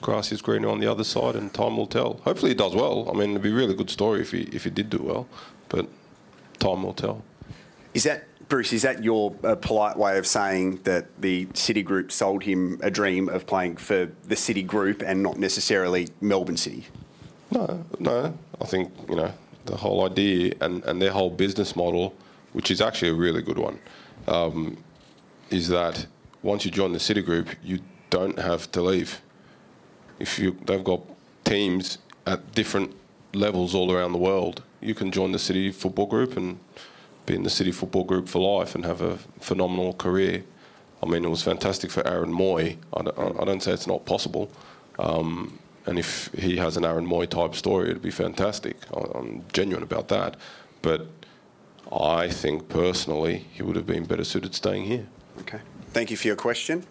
[0.00, 2.14] grass is greener on the other side, and time will tell.
[2.24, 3.08] Hopefully, he does well.
[3.10, 5.26] I mean, it'd be a really good story if he if he did do well,
[5.68, 5.86] but
[6.58, 7.22] time will tell.
[7.94, 8.72] Is that Bruce?
[8.72, 12.90] Is that your uh, polite way of saying that the City Group sold him a
[12.90, 16.86] dream of playing for the City Group and not necessarily Melbourne City?
[17.50, 18.38] No, no.
[18.60, 19.32] I think you know
[19.64, 22.14] the whole idea and, and their whole business model,
[22.52, 23.78] which is actually a really good one,
[24.28, 24.76] um,
[25.50, 26.06] is that
[26.42, 29.20] once you join the City Group, you don't have to leave
[30.18, 31.00] if you they've got
[31.44, 32.94] teams at different
[33.32, 36.58] levels all around the world, you can join the City Football Group and
[37.26, 40.44] be in the City Football Group for life and have a phenomenal career.
[41.02, 42.78] I mean, it was fantastic for Aaron Mooy.
[42.94, 44.50] I don't, I don't say it's not possible.
[44.98, 48.76] Um, and if he has an Aaron Mooy type story, it'd be fantastic.
[48.92, 50.36] I'm genuine about that.
[50.82, 51.06] But
[51.92, 55.06] I think personally, he would have been better suited staying here.
[55.40, 55.60] Okay.
[55.90, 56.84] Thank you for your question.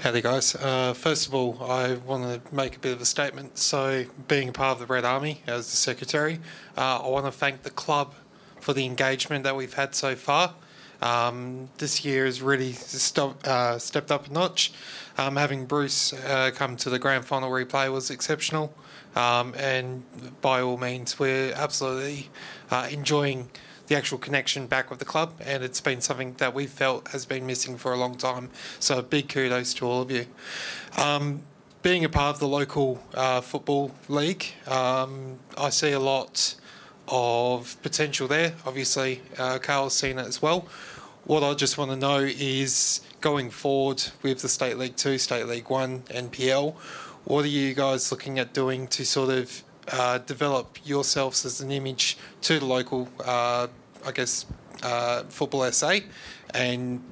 [0.00, 0.54] Howdy, guys.
[0.54, 3.58] Uh, first of all, I want to make a bit of a statement.
[3.58, 6.40] So, being a part of the Red Army as the secretary,
[6.78, 8.14] uh, I want to thank the club
[8.60, 10.54] for the engagement that we've had so far.
[11.02, 12.76] Um, this year has really
[13.44, 14.72] uh, stepped up a notch.
[15.18, 18.72] Um, having Bruce uh, come to the grand final replay was exceptional,
[19.14, 20.02] um, and
[20.40, 22.30] by all means, we're absolutely
[22.70, 23.50] uh, enjoying
[23.90, 27.26] the actual connection back with the club, and it's been something that we've felt has
[27.26, 28.48] been missing for a long time.
[28.78, 30.26] So big kudos to all of you.
[30.96, 31.42] Um,
[31.82, 36.54] being a part of the local uh, football league, um, I see a lot
[37.08, 38.52] of potential there.
[38.64, 40.68] Obviously, uh, Carl's seen it as well.
[41.24, 45.48] What I just want to know is going forward with the State League 2, State
[45.48, 46.76] League 1, NPL,
[47.24, 51.70] what are you guys looking at doing to sort of uh, develop yourselves as an
[51.70, 53.66] image to the local uh,
[54.04, 54.46] I guess,
[54.82, 55.98] uh, Football SA
[56.54, 57.02] and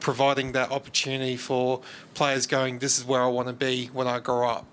[0.00, 1.80] providing that opportunity for
[2.14, 4.66] players going, this is where I want to be when I grow up.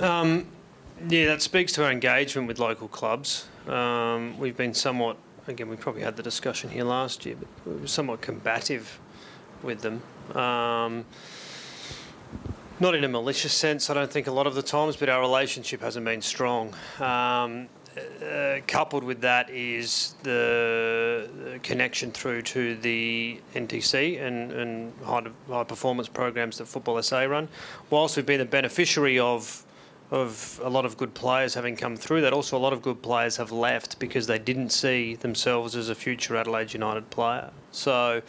[0.00, 0.46] Um,
[1.08, 3.48] yeah, that speaks to our engagement with local clubs.
[3.68, 5.16] Um, we've been somewhat,
[5.46, 8.98] again, we probably had the discussion here last year, but we were somewhat combative
[9.62, 10.02] with them.
[10.36, 11.04] Um,
[12.84, 15.22] not in a malicious sense, I don't think a lot of the times, but our
[15.22, 16.74] relationship hasn't been strong.
[17.00, 25.22] Um, uh, coupled with that is the, connection through to the NTC and, and high,
[25.48, 27.48] high, performance programs that Football SA run.
[27.88, 29.64] Whilst we've been the beneficiary of
[30.10, 33.00] of a lot of good players having come through that, also a lot of good
[33.00, 37.50] players have left because they didn't see themselves as a future Adelaide United player.
[37.72, 38.20] So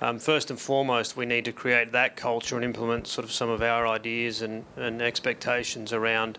[0.00, 3.48] um, first and foremost, we need to create that culture and implement sort of some
[3.48, 6.38] of our ideas and, and expectations around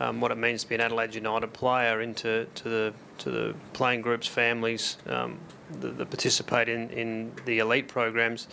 [0.00, 3.54] um, what it means to be an Adelaide United player into to the to the
[3.72, 5.38] playing groups, families um,
[5.80, 8.46] that, that, participate in, in the elite programs.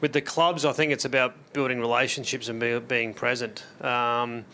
[0.00, 3.64] With the clubs, I think it's about building relationships and be, being present.
[3.84, 4.46] Um,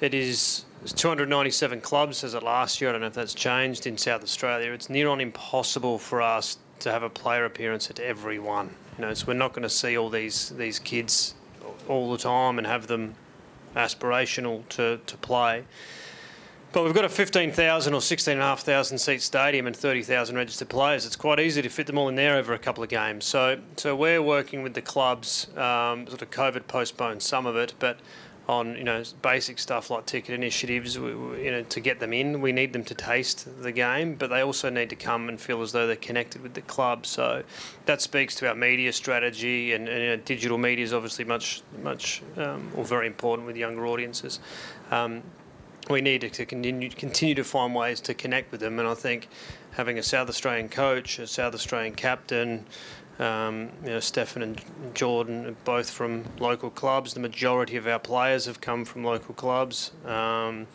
[0.00, 2.90] it is 297 clubs as it last year.
[2.90, 4.72] I don't know if that's changed in South Australia.
[4.72, 8.74] It's near on impossible for us to have a player appearance at every one.
[8.98, 11.34] You know, so we're not going to see all these these kids
[11.88, 13.14] all the time and have them
[13.74, 15.64] aspirational to, to play.
[16.72, 21.04] But we've got a 15,000 or 16,500 seat stadium and 30,000 registered players.
[21.04, 23.26] It's quite easy to fit them all in there over a couple of games.
[23.26, 25.48] So, so we're working with the clubs.
[25.56, 27.98] Um, sort of COVID postponed some of it, but
[28.48, 32.52] on you know basic stuff like ticket initiatives, you know, to get them in, we
[32.52, 35.72] need them to taste the game, but they also need to come and feel as
[35.72, 37.06] though they're connected with the club.
[37.06, 37.42] So
[37.86, 41.62] that speaks to our media strategy, and, and you know, digital media is obviously much,
[41.82, 44.40] much um, or very important with younger audiences.
[44.90, 45.22] Um,
[45.90, 48.78] we need to continue, continue to find ways to connect with them.
[48.78, 49.28] And I think
[49.72, 52.66] having a South Australian coach, a South Australian captain,
[53.18, 54.60] um, you know, Stefan and
[54.94, 57.14] Jordan, both from local clubs.
[57.14, 59.92] The majority of our players have come from local clubs.
[60.06, 60.66] Um,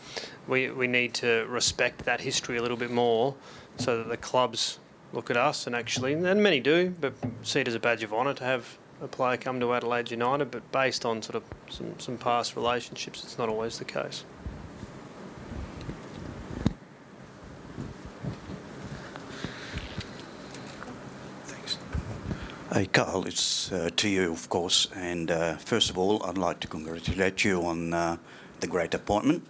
[0.47, 3.35] we, we need to respect that history a little bit more
[3.77, 4.79] so that the clubs
[5.13, 8.13] look at us and actually, and many do, but see it as a badge of
[8.13, 10.51] honour to have a player come to Adelaide United.
[10.51, 14.23] But based on sort of some, some past relationships, it's not always the case.
[22.73, 24.89] Hey, Carl, it's uh, to you, of course.
[24.93, 28.17] And uh, first of all, I'd like to congratulate you on uh,
[28.59, 29.47] the great appointment,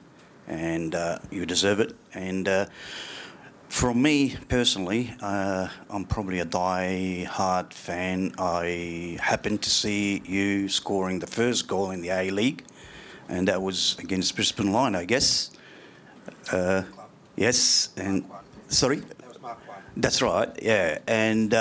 [0.48, 1.96] and uh, you deserve it.
[2.14, 2.68] And uh,
[3.70, 8.36] from me personally, uh, I'm probably a die-hard fan.
[8.38, 12.66] I happened to see you scoring the first goal in the A League,
[13.30, 15.50] and that was against Brisbane Lion, I guess.
[17.36, 18.30] yes, and
[18.68, 19.02] sorry.
[20.00, 21.00] That's right, yeah.
[21.08, 21.56] And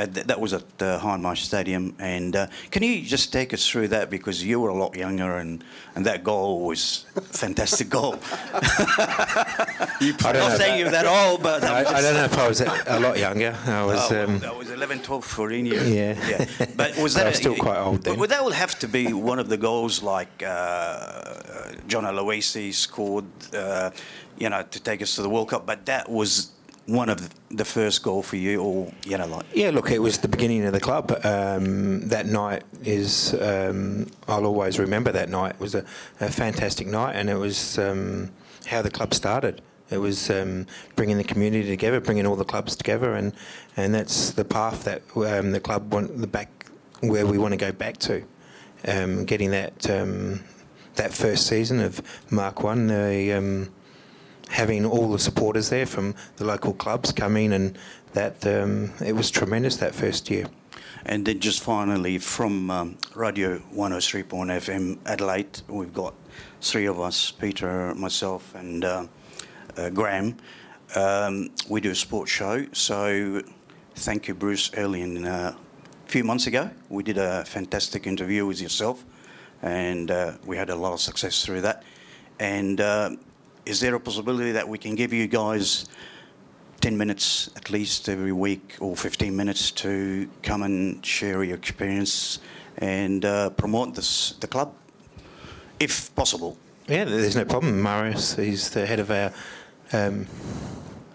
[0.00, 1.94] uh, th- that was at uh, Hindmarsh Stadium.
[1.98, 5.36] And uh, can you just take us through that because you were a lot younger
[5.36, 5.62] and,
[5.94, 8.12] and that goal was a fantastic goal.
[10.00, 12.60] you I'm not saying you're that old, but I, I, don't know if I was
[12.60, 13.56] a lot younger.
[13.66, 14.10] I was.
[14.12, 15.90] Oh, um, I was 11, 12, 14 years.
[15.90, 16.28] Yeah.
[16.28, 16.66] yeah.
[16.76, 18.18] But was that I was still quite old then?
[18.18, 23.26] But that would have to be one of the goals like uh, John Aloisi scored,
[23.54, 23.90] uh,
[24.38, 25.66] you know, to take us to the World Cup.
[25.66, 26.52] But that was
[26.90, 29.70] one of the first goal for you, or you know, like yeah.
[29.70, 31.12] Look, it was the beginning of the club.
[31.24, 35.54] Um, that night is um, I'll always remember that night.
[35.54, 35.84] It was a,
[36.20, 38.30] a fantastic night, and it was um,
[38.66, 39.62] how the club started.
[39.90, 43.32] It was um, bringing the community together, bringing all the clubs together, and
[43.76, 46.66] and that's the path that um, the club want the back
[47.00, 48.24] where we want to go back to.
[48.86, 53.68] Um, getting that that first season of Mark One, the
[54.50, 57.78] having all the supporters there from the local clubs coming, and
[58.12, 60.46] that um, it was tremendous that first year.
[61.06, 66.14] And then just finally, from um, Radio 103.1 FM Adelaide, we've got
[66.60, 69.06] three of us Peter, myself, and uh,
[69.76, 70.36] uh, Graham.
[70.94, 72.66] Um, we do a sports show.
[72.72, 73.42] So
[73.94, 75.54] thank you, Bruce, early in uh,
[76.06, 76.70] a few months ago.
[76.88, 79.04] We did a fantastic interview with yourself,
[79.62, 81.82] and uh, we had a lot of success through that.
[82.38, 83.10] And uh,
[83.70, 85.86] is there a possibility that we can give you guys
[86.80, 92.40] 10 minutes at least every week or 15 minutes to come and share your experience
[92.78, 94.74] and uh, promote this, the club,
[95.78, 96.58] if possible?
[96.88, 97.80] Yeah, there's no problem.
[97.80, 99.32] Marius, he's the head of our.
[99.92, 100.26] Um,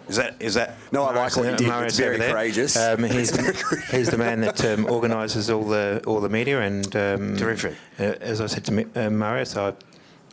[0.08, 0.78] is that is that?
[0.92, 1.68] No, I like what you did.
[1.68, 2.78] Marius it's very courageous.
[2.78, 3.32] Um, he's,
[3.92, 7.74] he's the man that um, organises all the all the media and um, terrific.
[8.00, 9.74] Uh, as I said to uh, Marius, I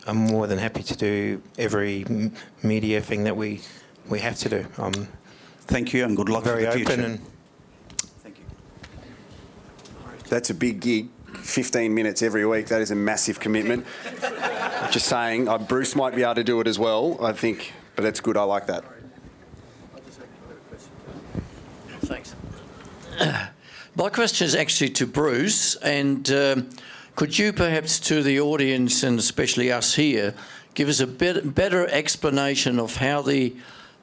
[0.05, 2.05] I'm more than happy to do every
[2.61, 3.61] media thing that we
[4.09, 4.65] we have to do.
[4.77, 5.07] Um,
[5.65, 7.01] Thank you and good luck very for the open future.
[7.01, 7.19] And
[8.21, 8.43] Thank you.
[10.27, 11.07] That's a big gig.
[11.35, 12.67] 15 minutes every week.
[12.67, 13.85] That is a massive commitment.
[14.91, 17.17] Just saying, uh, Bruce might be able to do it as well.
[17.23, 18.37] I think, but that's good.
[18.37, 18.83] I like that.
[22.01, 22.35] Thanks.
[23.95, 26.29] My question is actually to Bruce and.
[26.29, 26.69] Um,
[27.15, 30.33] could you perhaps to the audience and especially us here
[30.73, 33.55] give us a bit, better explanation of how the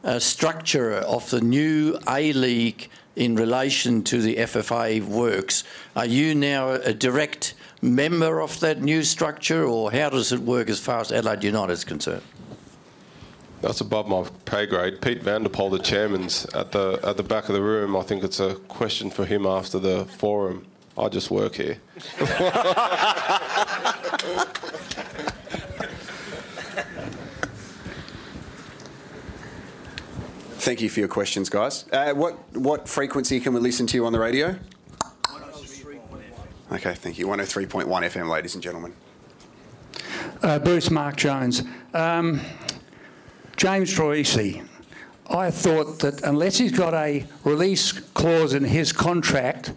[0.04, 5.64] uh, structure of the new A League in relation to the FFA works?
[5.96, 10.68] Are you now a direct member of that new structure or how does it work
[10.68, 12.22] as far as Adelaide United is concerned?
[13.60, 15.02] That's above my pay grade.
[15.02, 17.94] Piet van der Pol, the chairman's at the at the back of the room.
[17.94, 20.66] I think it's a question for him after the forum.
[20.98, 21.78] I just work here.
[30.60, 31.86] Thank you for your questions, guys.
[31.90, 34.56] Uh, what what frequency can we listen to you on the radio?
[36.72, 37.26] Okay, thank you.
[37.26, 38.92] 103.1 FM, ladies and gentlemen.
[40.42, 41.62] Uh, Bruce Mark Jones.
[41.94, 42.40] Um,
[43.56, 44.66] James Troisi.
[45.28, 49.72] I thought that unless he's got a release clause in his contract,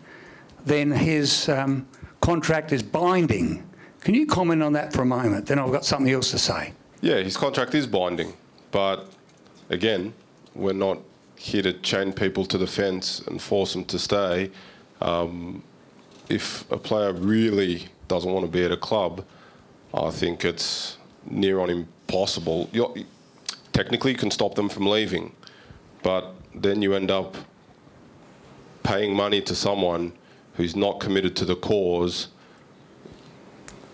[0.65, 1.87] then his um,
[2.21, 3.67] contract is binding.
[4.01, 5.45] Can you comment on that for a moment?
[5.45, 6.73] Then I've got something else to say.
[7.01, 8.33] Yeah, his contract is binding.
[8.71, 9.07] But
[9.69, 10.13] again,
[10.55, 10.99] we're not
[11.35, 14.51] here to chain people to the fence and force them to stay.
[15.01, 15.63] Um,
[16.29, 19.25] if a player really doesn't want to be at a club,
[19.93, 20.97] I think it's
[21.29, 22.69] near on impossible.
[22.71, 22.93] You're,
[23.73, 25.35] technically, you can stop them from leaving,
[26.01, 27.35] but then you end up
[28.83, 30.13] paying money to someone
[30.55, 32.27] who's not committed to the cause.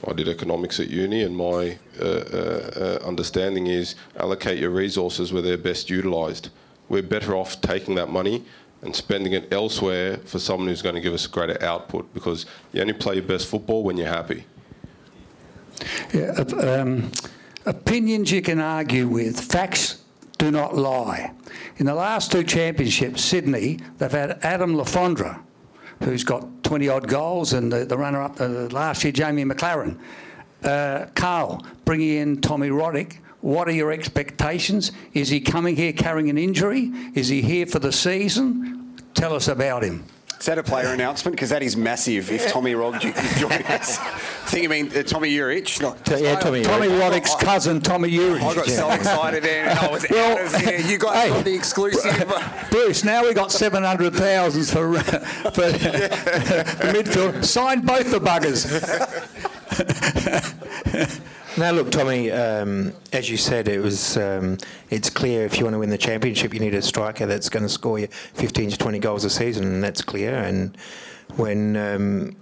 [0.08, 5.34] I did economics at uni, and my uh, uh, uh, understanding is allocate your resources
[5.34, 6.50] where they're best utilised.
[6.88, 8.46] We're better off taking that money
[8.82, 12.82] and spending it elsewhere for someone who's going to give us greater output because you
[12.82, 14.46] only play your best football when you're happy.
[16.14, 17.12] Yeah, um,
[17.66, 20.04] opinions you can argue with, facts
[20.38, 21.34] do not lie.
[21.78, 25.40] In the last two championships, Sydney, they've had Adam Le Fondre,
[26.04, 29.98] who's got 20 odd goals, and the, the runner up uh, last year, Jamie Maclaren.
[30.64, 33.18] Uh, Carl, bringing in Tommy Roddick.
[33.42, 34.92] What are your expectations?
[35.14, 36.92] Is he coming here carrying an injury?
[37.16, 38.98] Is he here for the season?
[39.14, 40.04] Tell us about him.
[40.40, 41.36] Is that a player announcement?
[41.36, 44.00] Because that is massive if Tommy Rog is joining us.
[44.00, 44.18] I
[44.48, 45.82] think you mean uh, Tomi Juric.
[45.82, 48.42] Not, yeah, Tommy, Tommy Roddick's cousin, Tomi Juric.
[48.42, 48.76] I got yeah.
[48.76, 50.80] so excited and I was well, out of here.
[50.80, 52.34] You guys hey, got the exclusive.
[52.72, 55.12] Bruce, now we got 700,000 for, uh, for
[55.72, 57.44] the midfield.
[57.44, 59.59] Sign both the buggers.
[61.60, 62.32] Now, look, Tommy.
[62.32, 64.16] Um, as you said, it was.
[64.16, 64.58] Um,
[64.90, 67.64] it's clear if you want to win the championship, you need a striker that's going
[67.64, 70.36] to score you 15 to 20 goals a season, and that's clear.
[70.36, 70.78] And
[71.36, 72.36] when um,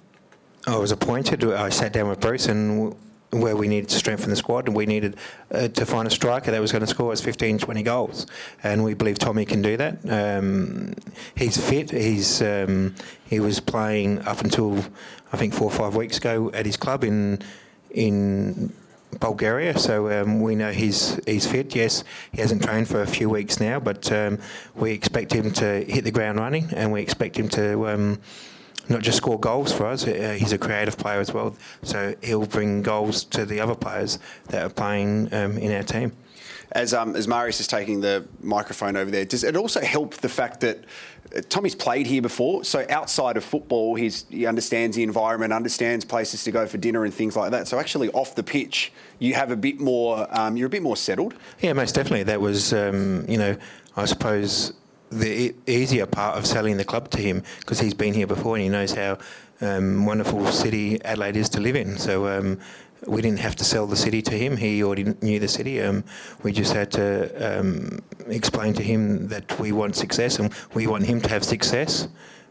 [0.68, 2.96] I was appointed, I sat down with Bruce and
[3.32, 5.18] where we needed to strengthen the squad and we needed
[5.52, 8.26] uh, to find a striker that was going to score us 15, 20 goals.
[8.64, 10.00] And we believe Tommy can do that.
[10.10, 10.94] Um,
[11.36, 11.92] he's fit.
[11.92, 12.96] He's um,
[13.30, 14.84] He was playing up until,
[15.34, 17.40] I think, four or five weeks ago at his club in
[17.92, 18.74] in
[19.20, 21.76] Bulgaria, so um, we know he's he's fit.
[21.76, 24.40] Yes, he hasn't trained for a few weeks now, but um,
[24.76, 28.20] we expect him to hit the ground running, and we expect him to um,
[28.90, 30.06] not just score goals for us.
[30.08, 34.20] Uh, he's a creative player as well, so he'll bring goals to the other players
[34.50, 36.12] that are playing um, in our team
[36.78, 40.30] as um, as Marius is taking the microphone over there, does it also help the
[40.30, 40.84] fact that
[41.36, 42.64] uh, Tommy's played here before?
[42.64, 47.04] So outside of football, he's, he understands the environment, understands places to go for dinner
[47.04, 47.68] and things like that.
[47.68, 50.28] So actually, off the pitch, you have a bit more.
[50.30, 51.34] Um, you're a bit more settled.
[51.62, 52.24] Yeah, most definitely.
[52.24, 53.58] That was, um, you know,
[53.96, 54.74] I suppose
[55.10, 58.64] the easier part of selling the club to him because he's been here before and
[58.64, 59.18] he knows how
[59.62, 61.98] um, wonderful city Adelaide is to live in.
[61.98, 62.60] So um,
[63.06, 64.58] we didn't have to sell the city to him.
[64.58, 65.82] He already knew the city.
[65.82, 66.04] Um,
[66.44, 71.06] we just had to um, explain to him that we want success and we want
[71.06, 72.08] him to have success.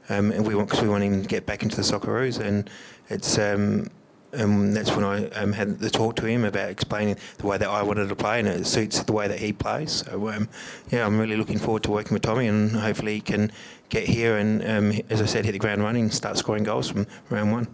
[0.09, 2.39] Um, and we want because we want him to get back into the Socceroos.
[2.39, 2.71] And
[3.09, 3.89] it's um,
[4.33, 7.69] and that's when I um, had the talk to him about explaining the way that
[7.69, 10.05] I wanted to play, and it suits the way that he plays.
[10.05, 10.49] So um,
[10.91, 13.51] yeah, I'm really looking forward to working with Tommy, and hopefully he can
[13.89, 14.63] get here and,
[15.11, 17.69] as I said, hit the ground running, and start scoring goals from round one.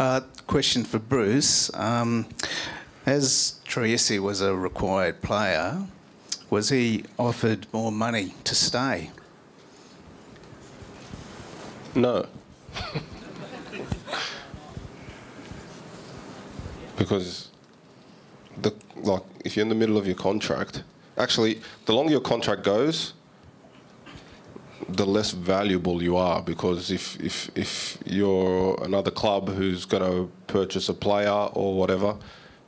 [0.00, 1.70] Uh, question for Bruce.
[1.74, 2.24] Um,
[3.04, 5.82] as Troisi was a required player,
[6.48, 9.10] was he offered more money to stay?
[11.94, 12.24] No.
[16.96, 17.50] because
[18.56, 20.82] the like if you're in the middle of your contract,
[21.18, 23.12] actually the longer your contract goes,
[24.96, 30.30] the less valuable you are because if, if, if you're another club who's going to
[30.46, 32.16] purchase a player or whatever,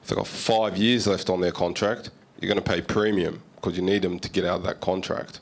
[0.03, 3.77] if they've got five years left on their contract, you're going to pay premium because
[3.77, 5.41] you need them to get out of that contract.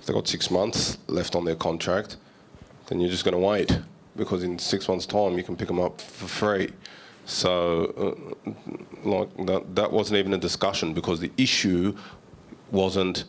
[0.00, 2.16] If they've got six months left on their contract,
[2.86, 3.78] then you're just going to wait
[4.16, 6.70] because in six months' time you can pick them up for free.
[7.26, 8.16] So,
[8.46, 8.50] uh,
[9.02, 11.96] like that, that wasn't even a discussion because the issue
[12.70, 13.24] wasn't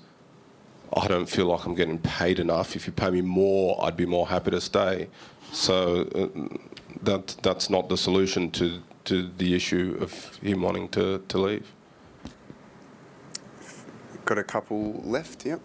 [0.95, 2.76] I don't feel like I'm getting paid enough.
[2.76, 5.09] If you pay me more, I'd be more happy to stay.
[5.51, 6.57] So uh,
[7.03, 11.72] that that's not the solution to to the issue of him wanting to, to leave.
[14.26, 15.61] Got a couple left, yep.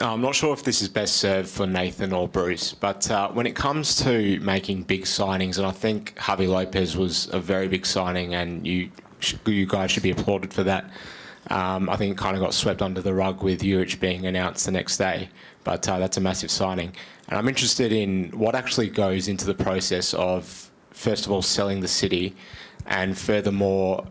[0.00, 3.46] I'm not sure if this is best served for Nathan or Bruce, but uh, when
[3.46, 7.86] it comes to making big signings, and I think Javi Lopez was a very big
[7.86, 8.90] signing, and you
[9.46, 10.90] you guys should be applauded for that.
[11.50, 14.64] Um, I think it kind of got swept under the rug with Juric being announced
[14.64, 15.28] the next day,
[15.62, 16.94] but uh, that's a massive signing.
[17.28, 21.80] And I'm interested in what actually goes into the process of, first of all, selling
[21.80, 22.34] the city,
[22.86, 24.06] and furthermore,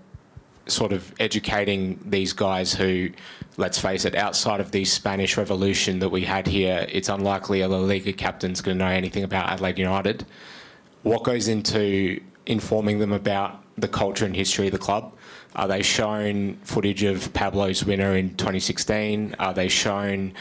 [0.68, 3.10] sort of educating these guys who,
[3.57, 7.67] let's face it, outside of the Spanish Revolution that we had here, it's unlikely a
[7.67, 10.25] La Liga captain's going to know anything about Adelaide United.
[11.03, 15.13] What goes into informing them about the culture and history of the club?
[15.55, 19.35] Are they shown footage of Pablo's winner in 2016?
[19.38, 20.34] Are they shown,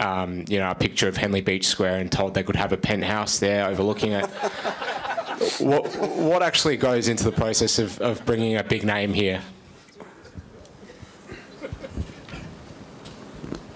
[0.00, 2.76] um, you know, a picture of Henley Beach Square and told they could have a
[2.76, 4.26] penthouse there overlooking it?
[5.60, 5.86] what,
[6.16, 9.40] what actually goes into the process of, of bringing a big name here?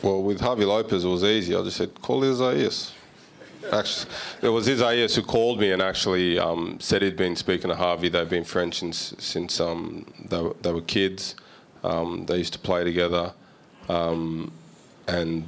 [0.02, 1.54] Well, with Javi Lopez, it was easy.
[1.54, 2.92] I just said, call Isaias.
[3.72, 4.10] Actually,
[4.42, 8.10] it was Isaias who called me and actually um, said he'd been speaking to Javi.
[8.10, 11.36] They've been friends since, since um, they, were, they were kids.
[11.84, 13.32] Um, they used to play together.
[13.88, 14.50] Um,
[15.06, 15.46] and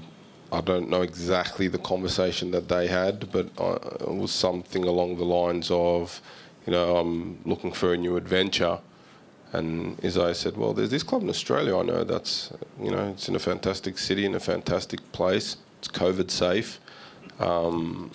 [0.52, 5.16] I don't know exactly the conversation that they had, but uh, it was something along
[5.16, 6.22] the lines of,
[6.64, 8.78] you know, I'm looking for a new adventure.
[9.54, 12.52] And Isaias said, well, there's this club in Australia I know that's,
[12.82, 15.58] you know, it's in a fantastic city, in a fantastic place.
[15.78, 16.80] It's COVID safe.
[17.38, 18.10] Um,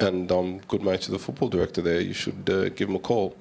[0.00, 2.00] and I'm good mates with the football director there.
[2.00, 3.36] You should uh, give him a call.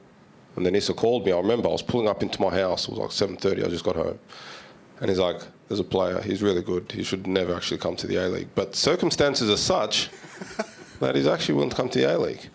[0.55, 1.31] And then Issa called me.
[1.31, 2.87] I remember I was pulling up into my house.
[2.87, 3.65] It was like 7.30.
[3.65, 4.19] I just got home.
[5.01, 6.21] And he's like, there's a player.
[6.21, 6.91] He's really good.
[6.91, 8.49] He should never actually come to the A-League.
[8.53, 10.11] But circumstances are such
[10.99, 12.49] that he's actually willing to come to the A-League.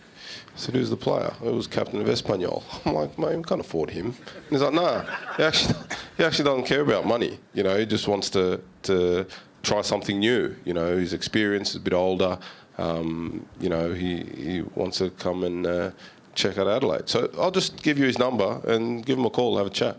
[0.56, 1.32] Said, who's the player?
[1.44, 2.62] It was captain of Espanyol.
[2.86, 4.06] I'm like, mate, we can't afford him.
[4.06, 5.04] And he's like, nah,
[5.36, 5.74] he actually,
[6.16, 7.38] he actually doesn't care about money.
[7.54, 9.26] You know, he just wants to, to
[9.62, 10.54] try something new.
[10.64, 12.38] You know, his experience is a bit older.
[12.78, 15.90] Um, you know, he, he wants to come and uh,
[16.34, 17.08] check out Adelaide.
[17.08, 19.96] So I'll just give you his number and give him a call, have a chat.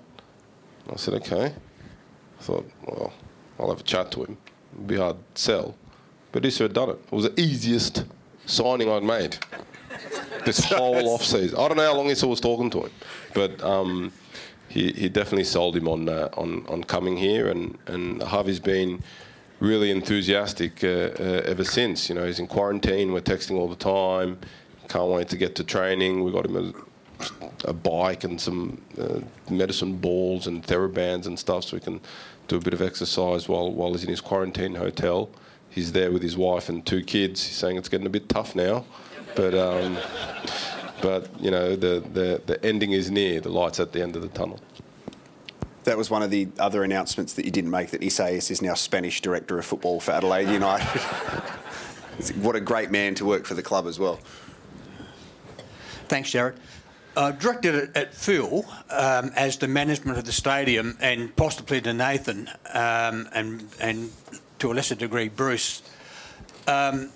[0.90, 1.54] I said, okay.
[2.40, 3.12] I thought, well,
[3.60, 4.38] I'll have a chat to him.
[4.74, 5.76] It'd be hard to sell.
[6.32, 7.00] But Issa had done it.
[7.06, 8.06] It was the easiest
[8.46, 9.38] signing I'd made
[10.46, 11.58] this whole off season.
[11.58, 12.92] I don't know how long Issa was talking to him,
[13.34, 14.12] but um,
[14.68, 19.04] he, he definitely sold him on uh, on on coming here, and and Javi's been
[19.60, 22.10] really enthusiastic uh, uh, ever since.
[22.10, 23.14] You know, he's in quarantine.
[23.14, 24.40] We're texting all the time.
[24.90, 26.24] Can't wait to get to training.
[26.24, 29.20] We got him a, a bike and some uh,
[29.50, 32.02] medicine balls and therabands and stuff, so we can
[32.48, 35.30] do a bit of exercise while while he's in his quarantine hotel.
[35.70, 37.46] He's there with his wife and two kids.
[37.46, 38.86] He's saying it's getting a bit tough now,
[39.36, 39.98] but um,
[41.02, 43.40] but you know the, the the ending is near.
[43.40, 44.60] The light's at the end of the tunnel.
[45.84, 48.74] That was one of the other announcements that you didn't make that Isaias is now
[48.74, 51.02] Spanish director of football for Adelaide United.
[52.42, 54.20] what a great man to work for the club as well.
[56.08, 56.56] Thanks, Jarrod.
[57.16, 61.94] Uh, directed at, at Phil um, as the management of the stadium and possibly to
[61.94, 64.12] Nathan um, and, and
[64.60, 65.82] to a lesser degree Bruce.
[66.68, 67.12] Um,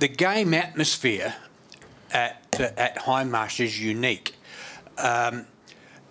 [0.00, 1.34] the game atmosphere
[2.10, 4.34] at, at Hindmarsh is unique.
[4.96, 5.46] Um,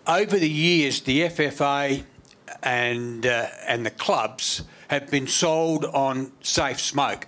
[0.07, 2.03] over the years, the FFA
[2.63, 7.27] and uh, and the clubs have been sold on safe smoke.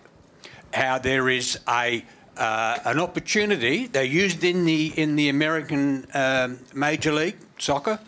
[0.73, 2.05] How there is a
[2.37, 3.87] uh, an opportunity.
[3.87, 7.99] They're used in the in the American um, Major League Soccer.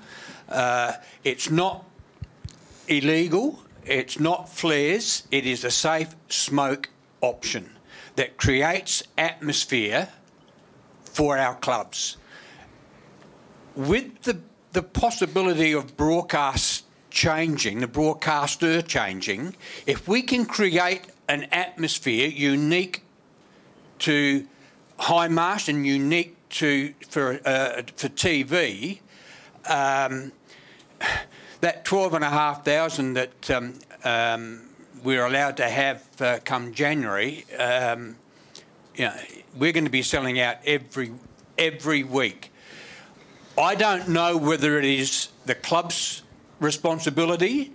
[0.47, 0.93] Uh,
[1.23, 1.85] it's not
[2.87, 3.59] illegal.
[3.85, 5.27] It's not flares.
[5.31, 6.89] It is a safe smoke
[7.21, 7.72] option
[8.15, 10.09] that creates atmosphere
[11.03, 12.17] for our clubs.
[13.75, 14.39] With the
[14.73, 23.03] the possibility of broadcast changing, the broadcaster changing, if we can create an atmosphere unique
[23.99, 24.47] to
[24.99, 28.99] Hindmarsh and unique to for uh, for TV,
[29.69, 30.31] um,
[31.61, 34.69] that twelve and a half thousand that um, um,
[35.03, 38.15] we're allowed to have uh, come January, um,
[38.95, 39.15] you know,
[39.57, 41.11] we're going to be selling out every
[41.57, 42.51] every week.
[43.57, 46.23] I don't know whether it is the club's
[46.59, 47.73] responsibility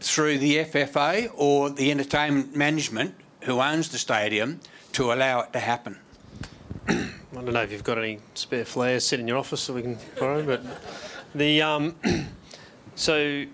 [0.00, 4.60] through the FFA or the entertainment management who owns the stadium
[4.92, 5.98] to allow it to happen.
[6.88, 9.82] I don't know if you've got any spare flares sitting in your office that we
[9.82, 10.62] can borrow, but
[11.34, 11.96] the um,
[12.94, 13.44] so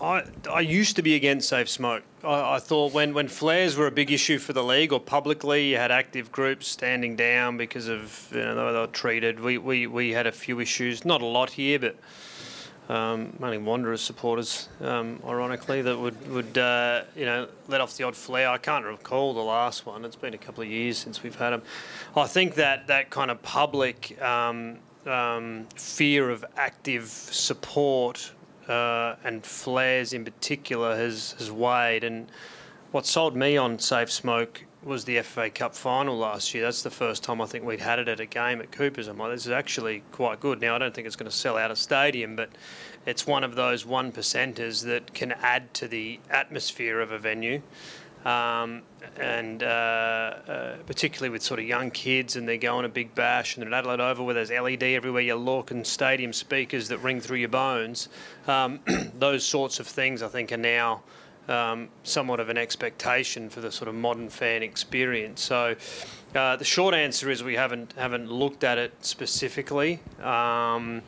[0.00, 2.02] I I used to be against safe smoke.
[2.22, 5.70] I, I, thought when, when flares were a big issue for the league or publicly,
[5.70, 9.40] you had active groups standing down because of you know they were, they were treated.
[9.40, 11.96] We, we we had a few issues, not a lot here, but
[12.88, 18.04] um, mainly Wanderers supporters, um, ironically, that would would uh, you know let off the
[18.04, 18.48] odd flare.
[18.48, 20.04] I can't recall the last one.
[20.04, 21.62] It's been a couple of years since we've had them.
[22.16, 28.32] I think that that kind of public um, um fear of active support
[28.68, 32.04] uh, and flares in particular has, has weighed.
[32.04, 32.30] And
[32.92, 36.64] what sold me on Safe Smoke was the FA Cup final last year.
[36.64, 39.08] That's the first time I think we'd had it at a game at Coopers.
[39.08, 40.60] I'm like, this is actually quite good.
[40.60, 42.50] Now, I don't think it's going to sell out a stadium, but
[43.04, 47.60] it's one of those one percenters that can add to the atmosphere of a venue.
[48.24, 48.82] Um,
[49.18, 53.56] and uh, uh, particularly with sort of young kids, and they're going a big bash,
[53.56, 56.98] and they're at Adelaide Oval where there's LED everywhere you look, and stadium speakers that
[56.98, 58.08] ring through your bones.
[58.46, 58.80] Um,
[59.18, 61.02] those sorts of things, I think, are now
[61.48, 65.40] um, somewhat of an expectation for the sort of modern fan experience.
[65.40, 65.74] So,
[66.34, 70.00] uh, the short answer is we haven't haven't looked at it specifically.
[70.22, 71.02] Um,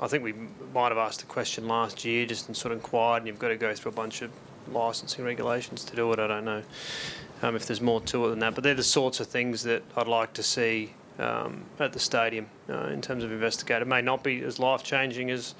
[0.00, 0.34] I think we
[0.74, 3.48] might have asked the question last year, just and sort of inquired, and you've got
[3.48, 4.30] to go through a bunch of
[4.70, 6.18] licensing regulations to do it.
[6.18, 6.62] I don't know
[7.42, 9.82] um, if there's more to it than that, but they're the sorts of things that
[9.96, 13.82] I'd like to see um, at the stadium uh, in terms of investigate.
[13.82, 15.54] It may not be as life changing as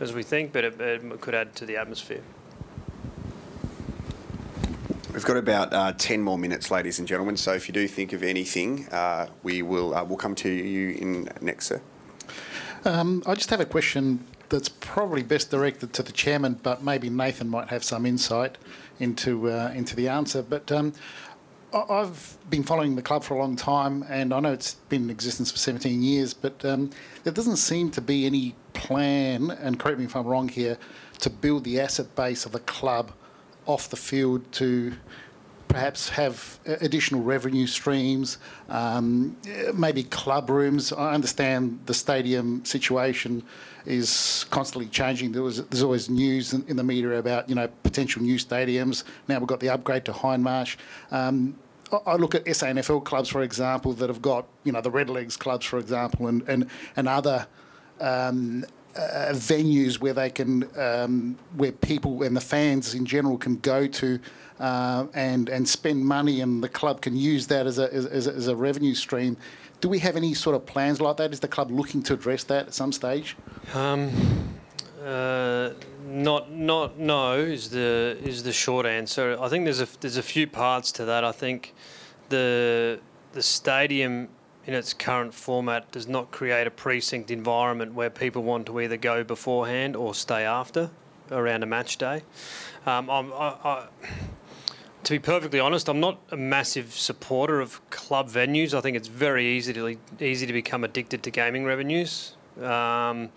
[0.00, 2.22] as we think, but it, it could add to the atmosphere.
[5.12, 7.36] We've got about uh, 10 more minutes, ladies and gentlemen.
[7.36, 10.90] So if you do think of anything, uh, we will uh, we'll come to you
[10.90, 11.80] in next, sir.
[12.84, 17.10] Um, I just have a question that's probably best directed to the chairman, but maybe
[17.10, 18.58] Nathan might have some insight
[18.98, 20.42] into uh, into the answer.
[20.42, 20.92] But um,
[21.72, 25.10] I've been following the club for a long time, and I know it's been in
[25.10, 26.90] existence for 17 years, but um,
[27.24, 30.78] there doesn't seem to be any plan, and correct me if I'm wrong here,
[31.20, 33.12] to build the asset base of the club
[33.66, 34.94] off the field to
[35.68, 38.38] perhaps have uh, additional revenue streams,
[38.70, 39.36] um,
[39.74, 40.92] maybe club rooms.
[40.92, 43.42] I understand the stadium situation
[43.88, 45.32] is constantly changing.
[45.32, 49.04] There was, there's always news in, in the media about you know potential new stadiums.
[49.26, 50.76] Now we've got the upgrade to Hindmarsh.
[51.10, 51.56] Um,
[52.06, 55.64] I- look at SANFL clubs, for example, that have got you know the Redlegs clubs,
[55.66, 57.46] for example, and and and other.
[58.00, 58.64] Um,
[58.96, 63.86] uh, venues where they can, um, where people and the fans in general can go
[63.86, 64.18] to
[64.58, 68.48] uh, and and spend money, and the club can use that as a, as, as
[68.48, 69.36] a revenue stream.
[69.80, 71.32] Do we have any sort of plans like that?
[71.32, 73.36] Is the club looking to address that at some stage?
[73.74, 74.10] Um,
[75.04, 75.70] uh,
[76.06, 79.36] not, not, no is the is the short answer.
[79.40, 81.24] I think there's a there's a few parts to that.
[81.24, 81.74] I think
[82.28, 82.98] the
[83.32, 84.28] the stadium
[84.66, 88.98] in its current format does not create a precinct environment where people want to either
[88.98, 90.90] go beforehand or stay after
[91.30, 92.22] around a match day.
[92.84, 93.86] Um, I, I,
[95.08, 98.74] to be perfectly honest, I'm not a massive supporter of club venues.
[98.74, 102.36] I think it's very easy to easy to become addicted to gaming revenues.
[102.58, 103.30] Um,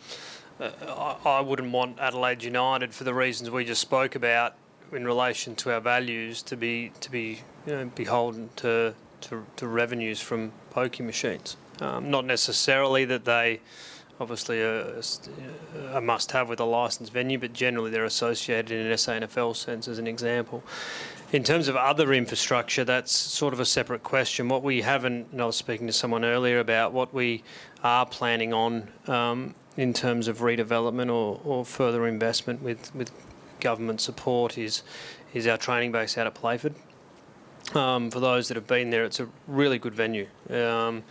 [0.59, 4.55] uh, I, wouldn't want Adelaide United for the reasons we just spoke about
[4.91, 9.65] in relation to our values to be to be you know, beholden to, to to
[9.65, 11.55] revenues from pokie machines.
[11.79, 13.61] Um, not necessarily that they
[14.19, 15.01] obviously a,
[15.93, 19.97] a must-have with a licensed venue, but generally they're associated in an SANFL sense as
[19.97, 20.63] an example.
[21.31, 24.49] In terms of other infrastructure, that's sort of a separate question.
[24.49, 27.43] What we haven't, and I was speaking to someone earlier about what we
[27.85, 33.11] are planning on um, in terms of redevelopment or, or further investment with, with
[33.61, 34.83] government support is
[35.33, 36.75] is our training base out at Playford.
[37.73, 40.27] Um, for those that have been there, it's a really good venue.
[40.49, 41.03] Um,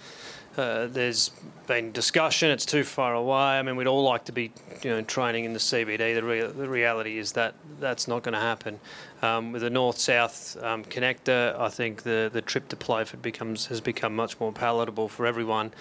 [0.61, 1.31] uh, there's
[1.67, 3.59] been discussion; it's too far away.
[3.59, 6.15] I mean, we'd all like to be, you know, training in the CBD.
[6.15, 8.79] The, rea- the reality is that that's not going to happen.
[9.23, 13.81] Um, with the north-south um, connector, I think the, the trip to Playford becomes has
[13.81, 15.73] become much more palatable for everyone,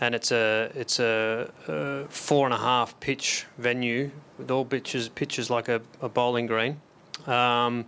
[0.00, 5.08] and it's a it's a, a four and a half pitch venue with all pitches
[5.08, 6.80] pitches like a, a bowling green.
[7.26, 7.86] Um,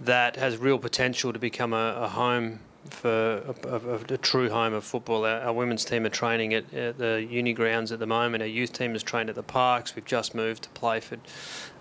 [0.00, 2.60] that has real potential to become a, a home
[2.90, 5.24] for a, a, a true home of football.
[5.24, 8.42] Our, our women's team are training at, at the uni grounds at the moment.
[8.42, 9.94] Our youth team is trained at the parks.
[9.96, 11.20] We've just moved to Playford.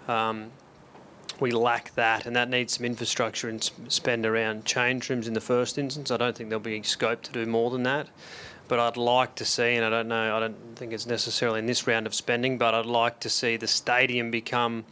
[0.07, 0.52] Um,
[1.40, 5.41] we lack that, and that needs some infrastructure and spend around change rooms in the
[5.41, 6.11] first instance.
[6.11, 8.07] I don't think there'll be scope to do more than that.
[8.68, 11.65] But I'd like to see, and I don't know, I don't think it's necessarily in
[11.65, 14.86] this round of spending, but I'd like to see the stadium become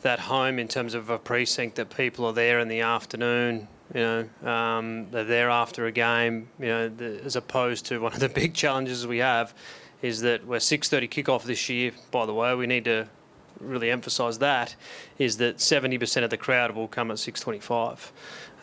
[0.00, 3.68] that home in terms of a precinct that people are there in the afternoon.
[3.94, 6.48] You know, um, they're there after a game.
[6.58, 9.54] You know, the, as opposed to one of the big challenges we have
[10.00, 11.92] is that we're 6:30 kickoff this year.
[12.10, 13.08] By the way, we need to
[13.62, 14.74] really emphasise that
[15.18, 18.10] is that 70% of the crowd will come at 6:25,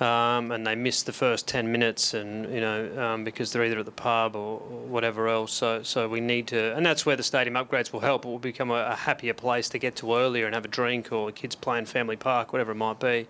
[0.02, 3.80] um, and they miss the first 10 minutes, and you know um, because they're either
[3.80, 5.54] at the pub or, or whatever else.
[5.54, 8.26] So so we need to, and that's where the stadium upgrades will help.
[8.26, 11.12] It will become a, a happier place to get to earlier and have a drink,
[11.12, 13.28] or kids playing family park, whatever it might be.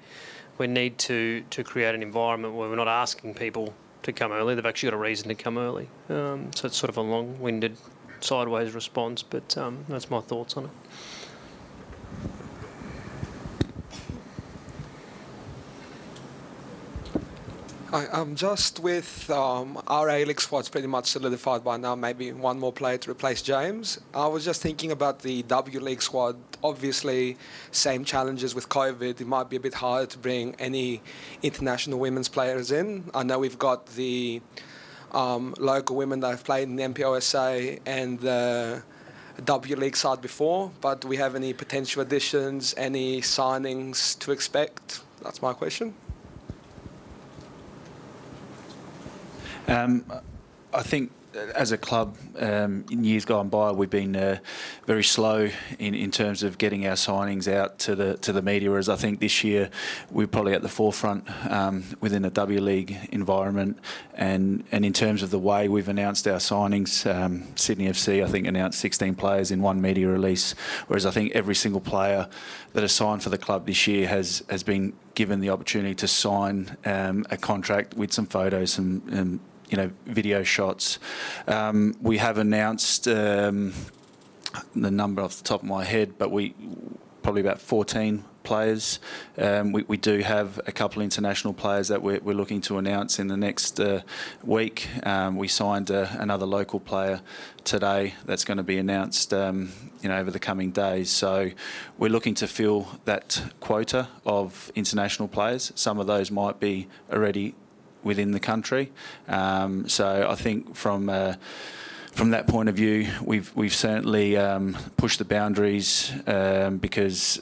[0.60, 3.74] We need to to create an environment where we're not asking people
[4.04, 4.54] to come early.
[4.54, 5.90] They've actually got a reason to come early.
[6.10, 7.76] Um, so it's sort of a long-winded,
[8.20, 10.72] sideways response, but um, that's my thoughts on it.
[17.92, 22.60] Hi, um, just with um, our A-League squad's pretty much solidified by now, maybe one
[22.60, 24.00] more player to replace James.
[24.14, 26.36] I was just thinking about the W League squad.
[26.64, 27.36] Obviously,
[27.72, 29.20] same challenges with COVID.
[29.20, 31.02] It might be a bit harder to bring any
[31.42, 33.10] international women's players in.
[33.16, 34.40] I know we've got the
[35.12, 38.84] um, local women that have played in the NPOSA and the
[39.44, 45.02] W League side before, but do we have any potential additions, any signings to expect?
[45.24, 45.96] That's my question.
[49.70, 50.04] Um,
[50.74, 51.12] I think
[51.56, 54.40] as a club, um, in years gone by, we've been uh,
[54.88, 58.72] very slow in, in terms of getting our signings out to the to the media.
[58.72, 59.70] Whereas I think this year
[60.10, 63.78] we're probably at the forefront um, within the W League environment,
[64.16, 68.28] and and in terms of the way we've announced our signings, um, Sydney FC I
[68.28, 70.54] think announced 16 players in one media release,
[70.88, 72.28] whereas I think every single player
[72.74, 76.08] that has signed for the club this year has has been given the opportunity to
[76.08, 79.40] sign um, a contract with some photos, some
[79.70, 81.00] you know, video shots.
[81.48, 83.74] Um, we have announced um,
[84.76, 86.56] the number off the top of my head, but we
[87.22, 89.00] probably about 14 players.
[89.38, 93.20] Um, we, we, do have a couple international players that we're, we're looking to announce
[93.20, 94.02] in the next uh,
[94.44, 94.88] week.
[95.04, 97.22] Um, we signed uh, another local player
[97.64, 99.72] today that's going to be announced, um,
[100.02, 101.12] you know, over the coming days.
[101.12, 101.52] So
[101.98, 105.72] we're looking to fill that quota of international players.
[105.76, 107.54] Some of those might be already
[108.04, 108.92] within the country.
[109.28, 111.36] Um, so I think from uh,
[112.12, 117.42] from that point of view, we've we've certainly um, pushed the boundaries um, because,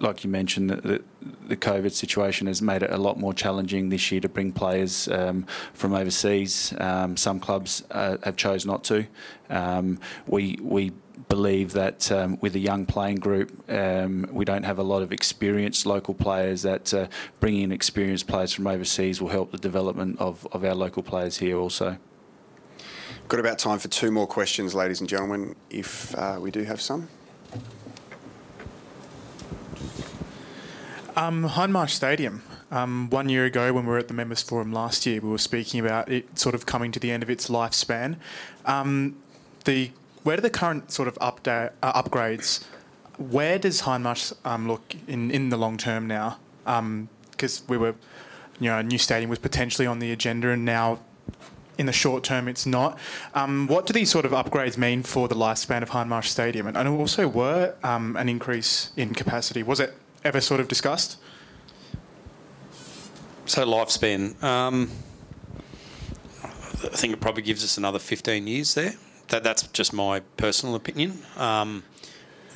[0.00, 1.02] like you mentioned, the,
[1.46, 5.06] the, COVID situation has made it a lot more challenging this year to bring players
[5.08, 6.74] um, from overseas.
[6.78, 9.06] Um, some clubs uh, have chose not to.
[9.50, 10.92] Um, we we
[11.28, 15.12] believe that um, with a young playing group, um, we don't have a lot of
[15.12, 16.62] experienced local players.
[16.62, 17.06] That uh,
[17.40, 21.38] bringing in experienced players from overseas will help the development of, of our local players
[21.38, 21.98] here also.
[23.28, 26.80] Got about time for two more questions, ladies and gentlemen, if uh, we do have
[26.80, 27.08] some.
[31.16, 32.42] Um, Hindmarsh Stadium.
[32.70, 35.38] Um, one year ago, when we were at the Members Forum last year, we were
[35.38, 38.16] speaking about it sort of coming to the end of its lifespan.
[38.66, 39.16] Um,
[39.64, 39.90] the
[40.24, 42.64] where do the current sort of update, uh, upgrades,
[43.18, 46.38] where does Hindmarsh um, look in, in the long term now?
[46.64, 47.94] Because um, we were,
[48.58, 50.98] you know, a new stadium was potentially on the agenda, and now
[51.76, 52.98] in the short term it's not.
[53.34, 56.66] Um, what do these sort of upgrades mean for the lifespan of Hindmarsh Stadium?
[56.66, 59.62] And, and also, were um, an increase in capacity?
[59.62, 59.94] Was it
[60.24, 61.18] ever sort of discussed?
[63.44, 64.90] So lifespan, um,
[66.42, 68.94] I think it probably gives us another 15 years there
[69.28, 71.22] that, that's just my personal opinion.
[71.36, 71.84] Um,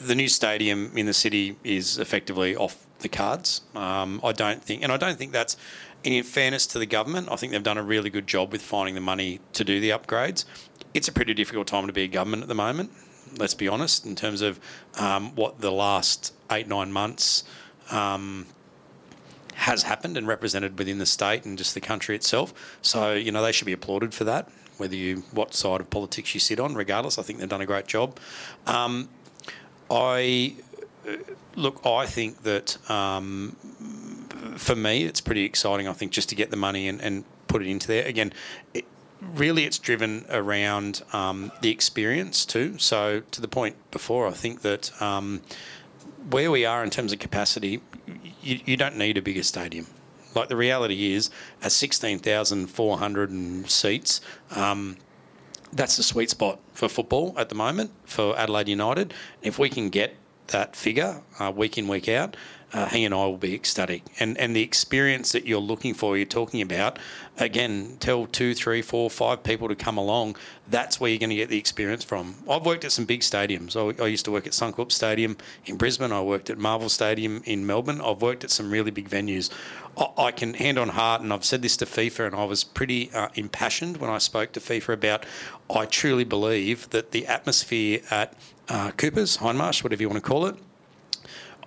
[0.00, 3.62] the new stadium in the city is effectively off the cards.
[3.74, 5.56] Um, I don't think, and I don't think that's
[6.04, 7.28] in fairness to the government.
[7.30, 9.90] I think they've done a really good job with finding the money to do the
[9.90, 10.44] upgrades.
[10.94, 12.90] It's a pretty difficult time to be a government at the moment.
[13.36, 14.58] Let's be honest, in terms of
[14.98, 17.44] um, what the last eight nine months
[17.90, 18.46] um,
[19.54, 22.78] has happened and represented within the state and just the country itself.
[22.80, 26.34] So you know they should be applauded for that whether you what side of politics
[26.34, 26.74] you sit on.
[26.74, 28.18] Regardless, I think they've done a great job.
[28.66, 29.08] Um,
[29.90, 30.54] I
[31.06, 31.16] uh,
[31.56, 31.84] look.
[31.84, 33.56] I think that um,
[34.56, 35.88] for me, it's pretty exciting.
[35.88, 38.32] I think just to get the money and, and put it into there again.
[38.74, 38.84] It,
[39.20, 42.78] really, it's driven around um, the experience too.
[42.78, 45.42] So to the point before, I think that um,
[46.30, 47.80] where we are in terms of capacity,
[48.42, 49.86] you, you don't need a bigger stadium.
[50.38, 51.30] Like the reality is,
[51.62, 54.20] at 16,400 seats,
[54.54, 54.96] um,
[55.72, 59.12] that's the sweet spot for football at the moment for Adelaide United.
[59.42, 60.16] If we can get
[60.48, 62.36] that figure uh, week in, week out,
[62.72, 64.02] uh, he and I will be ecstatic.
[64.20, 66.98] And and the experience that you're looking for, you're talking about,
[67.38, 70.36] again, tell two, three, four, five people to come along.
[70.68, 72.34] That's where you're going to get the experience from.
[72.48, 73.74] I've worked at some big stadiums.
[73.74, 76.12] I, I used to work at Suncorp Stadium in Brisbane.
[76.12, 78.00] I worked at Marvel Stadium in Melbourne.
[78.00, 79.50] I've worked at some really big venues.
[79.96, 82.64] I, I can hand on heart, and I've said this to FIFA, and I was
[82.64, 85.26] pretty uh, impassioned when I spoke to FIFA about.
[85.70, 88.34] I truly believe that the atmosphere at
[88.68, 90.56] uh, Coopers, Hindmarsh, whatever you want to call it,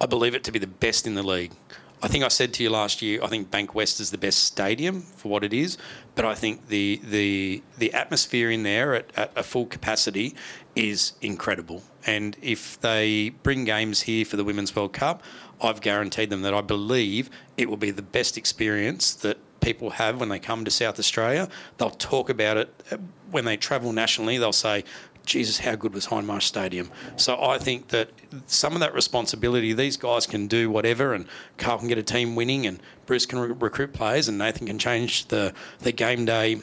[0.02, 1.52] I believe it to be the best in the league.
[2.02, 5.02] I think I said to you last year, I think Bankwest is the best stadium
[5.02, 5.78] for what it is,
[6.16, 10.34] but I think the the the atmosphere in there at, at a full capacity
[10.76, 11.84] is incredible.
[12.08, 15.22] And if they bring games here for the Women's World Cup,
[15.62, 20.20] I've guaranteed them that I believe it will be the best experience that people have
[20.20, 21.48] when they come to South Australia.
[21.78, 22.74] They'll talk about it
[23.30, 24.40] when they travel nationally.
[24.40, 24.84] They'll say,
[25.32, 26.92] Jesus, how good was Hindmarsh Stadium?
[27.16, 28.10] So I think that
[28.48, 31.26] some of that responsibility, these guys can do whatever, and
[31.58, 34.78] Carl can get a team winning, and Bruce can re- recruit players, and Nathan can
[34.78, 36.62] change the, the game day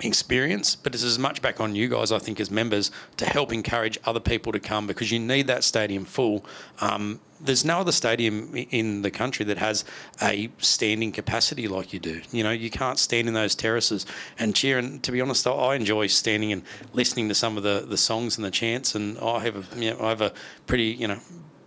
[0.00, 3.52] experience, but it's as much back on you guys, I think, as members to help
[3.52, 6.44] encourage other people to come because you need that stadium full.
[6.80, 9.84] Um, there's no other stadium in the country that has
[10.22, 12.20] a standing capacity like you do.
[12.32, 14.06] You know, you can't stand in those terraces
[14.38, 14.78] and cheer.
[14.78, 16.62] And to be honest, I enjoy standing and
[16.92, 18.94] listening to some of the, the songs and the chants.
[18.94, 20.32] And I have a, you know, I have a
[20.66, 21.18] pretty, you know,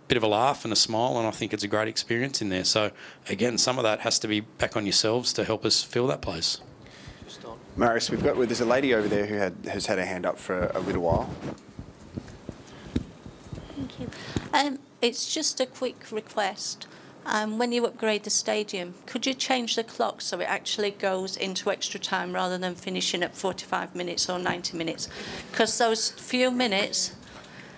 [0.08, 2.50] bit of a laugh and a smile, and I think it's a great experience in
[2.50, 2.64] there.
[2.64, 2.90] So
[3.28, 6.20] again, some of that has to be back on yourselves to help us fill that
[6.20, 6.60] place.
[7.76, 10.24] Marius, we've got well, there's a lady over there who had has had her hand
[10.24, 11.28] up for a little while.
[13.74, 14.08] Thank you.
[14.52, 16.86] Um, it's just a quick request.
[17.26, 21.36] Um, when you upgrade the stadium, could you change the clock so it actually goes
[21.36, 25.08] into extra time rather than finishing at 45 minutes or 90 minutes?
[25.50, 27.14] Because those few minutes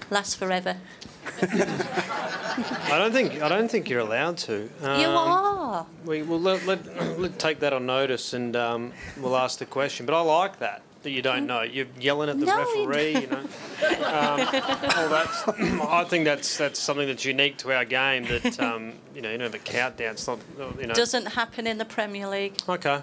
[0.09, 0.77] last forever.
[1.43, 4.71] I don't think I don't think you're allowed to.
[4.83, 5.87] Um, you are.
[6.05, 10.07] We will let, let, let take that on notice and um, we'll ask the question.
[10.07, 11.63] But I like that that you don't know.
[11.63, 13.13] You're yelling at the No, referee.
[13.13, 14.39] you You know, um,
[15.11, 15.49] that's.
[15.49, 18.25] I think that's that's something that's unique to our game.
[18.25, 20.13] That um, you know, you don't have a countdown.
[20.13, 20.41] It's not.
[20.81, 20.95] You know.
[20.95, 22.61] Doesn't happen in the Premier League.
[22.69, 23.01] Okay.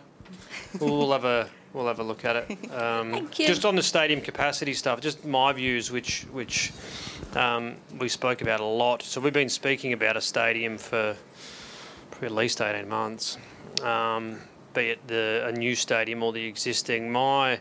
[0.79, 2.71] We'll, we'll have a we'll have a look at it.
[2.73, 3.47] Um, Thank you.
[3.47, 6.73] Just on the stadium capacity stuff, just my views, which which
[7.35, 9.01] um, we spoke about a lot.
[9.01, 11.15] So we've been speaking about a stadium for
[12.11, 13.37] probably at least eighteen months,
[13.81, 14.39] um,
[14.73, 17.11] be it the a new stadium or the existing.
[17.11, 17.59] My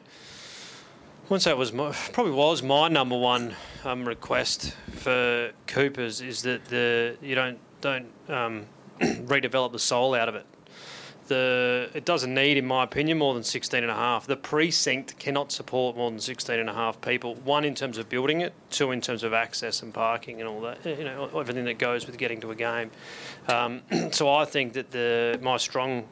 [1.38, 3.54] Say it was my, probably was my number one
[3.84, 8.66] um, request for Coopers is that the you don't don't um,
[9.00, 10.44] redevelop the soul out of it
[11.32, 14.26] the it doesn't need, in my opinion, more than 16 and a half.
[14.26, 17.34] The precinct cannot support more than 16 and a half people.
[17.36, 20.60] One in terms of building it, two in terms of access and parking and all
[20.62, 20.84] that.
[20.84, 22.90] You know, everything that goes with getting to a game.
[23.48, 26.06] Um, so I think that the my strong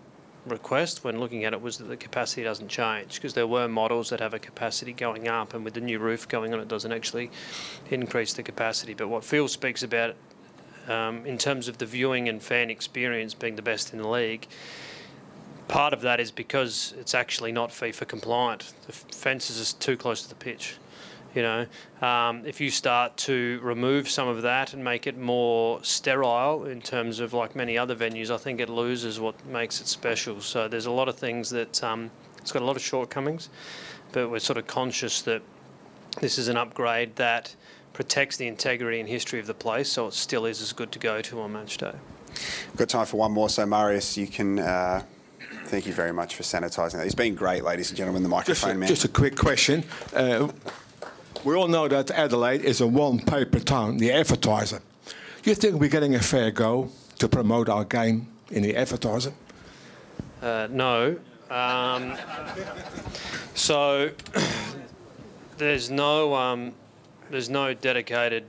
[0.46, 4.10] request when looking at it was that the capacity doesn't change because there were models
[4.10, 6.92] that have a capacity going up and with the new roof going on it doesn't
[6.92, 7.30] actually
[7.90, 10.14] increase the capacity but what Phil speaks about
[10.88, 14.46] um, in terms of the viewing and fan experience being the best in the league
[15.70, 18.72] part of that is because it's actually not FIFA compliant.
[18.86, 20.74] The fences are too close to the pitch.
[21.34, 21.66] You know,
[22.02, 26.80] um, if you start to remove some of that and make it more sterile in
[26.82, 30.40] terms of like many other venues, I think it loses what makes it special.
[30.40, 33.48] So there's a lot of things that um, it's got a lot of shortcomings,
[34.12, 35.42] but we're sort of conscious that
[36.20, 37.54] this is an upgrade that
[37.92, 40.98] protects the integrity and history of the place, so it still is as good to
[40.98, 41.94] go to on match day.
[42.68, 44.58] We've got time for one more, so Marius, you can.
[44.58, 45.02] Uh,
[45.66, 47.06] thank you very much for sanitising that.
[47.06, 48.22] It's been great, ladies and gentlemen.
[48.22, 48.88] The Just microphone a, man.
[48.88, 49.84] just a quick question.
[50.14, 50.48] Uh,
[51.44, 54.82] we all know that Adelaide is a one-paper town, the advertiser.
[55.44, 59.32] You think we're getting a fair go to promote our game in the advertiser?
[60.42, 61.16] Uh, no.
[61.50, 62.16] Um,
[63.54, 64.10] so
[65.58, 66.72] there's no um,
[67.30, 68.44] there's no dedicated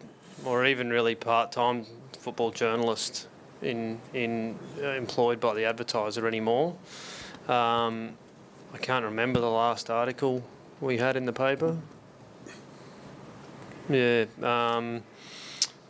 [0.46, 1.86] or even really part-time
[2.20, 3.28] football journalist
[3.62, 6.76] in in uh, employed by the advertiser anymore.
[7.48, 8.12] Um,
[8.74, 10.44] I can't remember the last article
[10.80, 11.78] we had in the paper.
[13.90, 14.26] Yeah.
[14.42, 15.04] Um,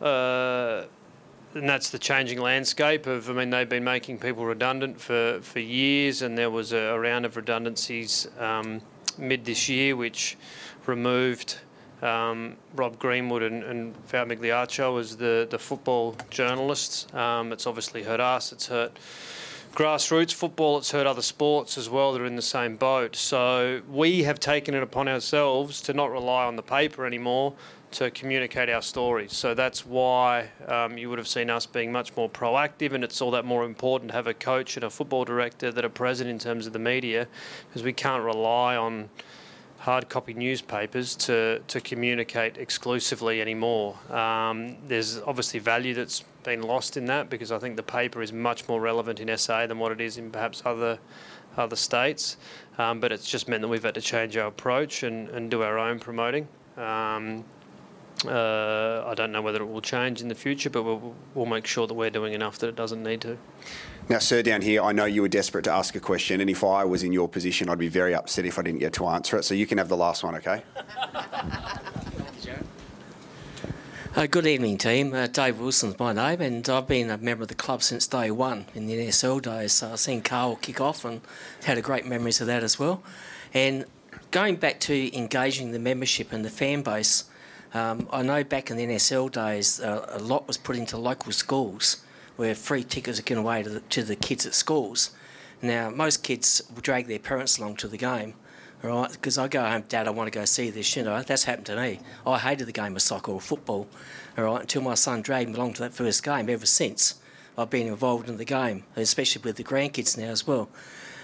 [0.02, 0.84] uh,
[1.54, 3.30] and that's the changing landscape of.
[3.30, 7.00] I mean, they've been making people redundant for, for years, and there was a, a
[7.00, 8.82] round of redundancies um,
[9.18, 10.38] mid this year, which
[10.86, 11.58] removed
[12.02, 17.14] um, Rob Greenwood and, and Val Migliaccio as the, the football journalists.
[17.14, 18.52] Um, it's obviously hurt us.
[18.52, 18.98] It's hurt
[19.74, 20.78] grassroots football.
[20.78, 23.16] It's hurt other sports as well that are in the same boat.
[23.16, 27.54] So we have taken it upon ourselves to not rely on the paper anymore
[27.92, 29.34] to communicate our stories.
[29.34, 33.22] So that's why um, you would have seen us being much more proactive, and it's
[33.22, 36.30] all that more important to have a coach and a football director that are present
[36.30, 37.28] in terms of the media,
[37.70, 39.10] because we can't rely on
[39.82, 43.98] hard copy newspapers to, to communicate exclusively anymore.
[44.14, 48.32] Um, there's obviously value that's been lost in that because I think the paper is
[48.32, 51.00] much more relevant in SA than what it is in perhaps other
[51.58, 52.38] other states.
[52.78, 55.64] Um, but it's just meant that we've had to change our approach and, and do
[55.64, 56.48] our own promoting.
[56.78, 57.44] Um,
[58.26, 61.66] uh, I don't know whether it will change in the future, but we'll, we'll make
[61.66, 63.38] sure that we're doing enough that it doesn't need to.
[64.10, 66.64] Now, sir, down here, I know you were desperate to ask a question, and if
[66.64, 69.38] I was in your position, I'd be very upset if I didn't get to answer
[69.38, 69.44] it.
[69.44, 70.64] So you can have the last one, okay?
[74.14, 75.14] Uh, good evening, team.
[75.14, 78.30] Uh, Dave Wilson's my name, and I've been a member of the club since day
[78.30, 79.72] one in the NSL days.
[79.72, 81.22] So I've seen Carl kick off and
[81.64, 83.02] had a great memories of that as well.
[83.54, 83.86] And
[84.32, 87.24] going back to engaging the membership and the fan base,
[87.74, 91.32] Um, I know back in the NSL days, uh, a lot was put into local
[91.32, 92.04] schools
[92.36, 95.12] where free tickets are given away to the, to the kids at schools.
[95.62, 98.34] Now, most kids will drag their parents along to the game,
[98.82, 99.12] right?
[99.12, 100.96] Because I go home, Dad, I want to go see this.
[100.96, 102.00] You know, that's happened to me.
[102.26, 103.88] I hated the game of soccer or football,
[104.38, 106.50] all right, until my son dragged me along to that first game.
[106.50, 107.22] Ever since,
[107.58, 110.70] I've been involved in the game, especially with the grandkids now as well.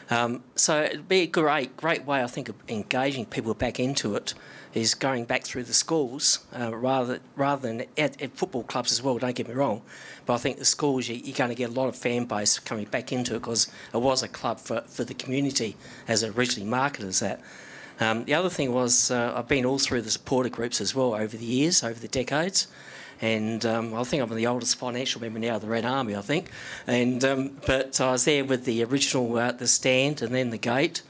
[0.09, 4.15] Um, so it'd be a great, great way, I think, of engaging people back into
[4.15, 4.33] it.
[4.77, 9.01] Is going back through the schools uh, rather rather than at, at, football clubs as
[9.01, 9.17] well.
[9.17, 9.81] Don't get me wrong,
[10.25, 12.59] but I think the schools you, are going to get a lot of fan base
[12.59, 15.75] coming back into it because it was a club for, for the community
[16.07, 17.41] as it originally marketed as that.
[17.99, 21.15] Um, the other thing was uh, I've been all through the supporter groups as well
[21.15, 22.67] over the years, over the decades
[23.21, 26.21] and um, I think I'm the oldest financial member now of the Red Army, I
[26.21, 26.51] think.
[26.85, 30.57] And um, but I was there with the original uh, the stand and then the
[30.57, 31.01] gate,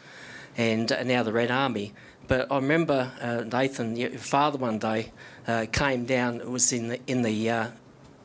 [0.58, 1.94] and uh, now the Red Army.
[2.28, 5.12] But I remember uh, Nathan, your father, one day
[5.48, 6.42] uh, came down.
[6.42, 7.68] It was in the in the, uh,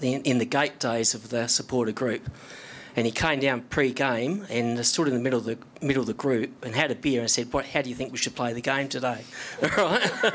[0.01, 2.29] the in the gate days of the supporter group,
[2.97, 6.15] and he came down pre-game and stood in the middle of the middle of the
[6.15, 7.67] group and had a beer and said, "What?
[7.67, 9.25] How do you think we should play the game today?"
[9.63, 10.03] right?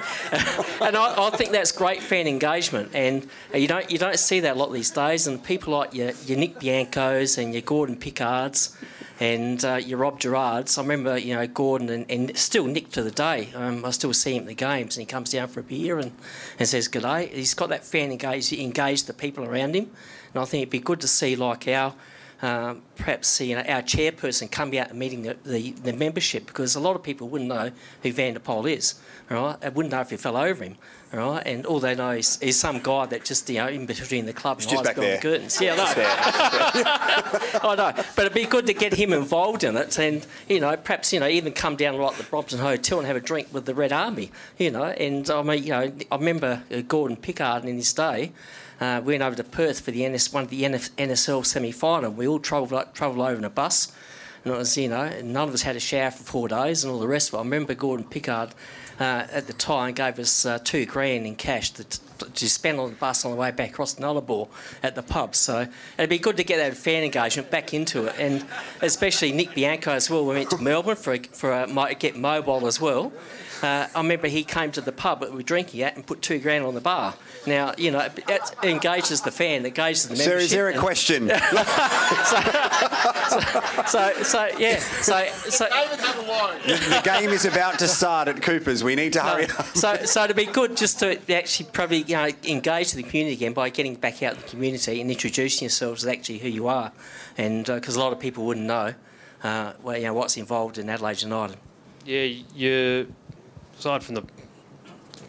[0.81, 4.55] and I, I, think that's great fan engagement, and you don't you don't see that
[4.55, 5.27] a lot these days.
[5.27, 8.77] And people like your, your Nick Biancos and your Gordon Pickards
[9.19, 10.77] and uh, your Rob Gerards.
[10.77, 13.49] I remember, you know, Gordon and, and still Nick to the day.
[13.55, 15.99] Um, I still see him at the games, and he comes down for a beer
[15.99, 16.11] and,
[16.59, 17.27] and says good day.
[17.27, 19.89] He's got that fan engaged, he engaged the people around him,
[20.33, 21.93] and I think it'd be good to see like our
[22.41, 26.75] um, perhaps you know, our chairperson come out and meeting the, the, the, membership because
[26.75, 27.71] a lot of people wouldn't know
[28.03, 28.95] who Van der Pol is,
[29.29, 29.59] right?
[29.59, 30.77] They wouldn't know if he fell over him,
[31.11, 31.41] right?
[31.47, 34.33] And all they know is, is some guy that just, you know, in between the
[34.33, 35.15] club and just back there.
[35.15, 35.59] the curtains.
[35.59, 37.59] Yeah, I know.
[37.69, 38.03] I know.
[38.15, 41.19] But it'd be good to get him involved in it and, you know, perhaps, you
[41.19, 43.73] know, even come down to like the Brompton Hotel and have a drink with the
[43.73, 44.83] Red Army, you know.
[44.83, 48.31] And I mean, you know, I remember uh, Gordon Pickard in his day
[48.79, 52.11] uh, we went over to Perth for the NS, one of the NSL semi-final.
[52.11, 53.91] We all travelled travelled over in a bus,
[54.43, 56.93] and it was you know none of us had a shower for four days and
[56.93, 57.37] all the rest of it.
[57.37, 58.53] I remember Gordon Pickard
[58.99, 62.89] uh, at the time gave us uh, two grand in cash to, to spend on
[62.89, 64.47] the bus on the way back across Nullarbor
[64.83, 65.35] at the pub.
[65.35, 65.67] So
[65.97, 68.45] it'd be good to get that fan engagement back into it, and
[68.81, 70.25] especially Nick Bianco as well.
[70.25, 73.11] We went to Melbourne for for a, get mobile as well.
[73.63, 76.21] Uh, I remember he came to the pub that we were drinking at and put
[76.21, 77.15] two grand on the bar.
[77.45, 80.31] Now, you know, it engages the fan, it engages the membership.
[80.31, 81.29] Sir, is there a question?
[81.29, 81.35] so,
[83.87, 88.83] so, so, yeah, so, so the game is about to start at Cooper's.
[88.83, 89.65] We need to hurry no, up.
[89.75, 93.53] So, so it'd be good just to actually probably you know engage the community again
[93.53, 96.91] by getting back out in the community and introducing yourselves as actually who you are,
[97.37, 98.93] and because uh, a lot of people wouldn't know,
[99.43, 101.57] uh, well, you know, what's involved in Adelaide United.
[102.05, 102.23] Yeah,
[102.55, 103.13] you
[103.77, 104.23] aside from the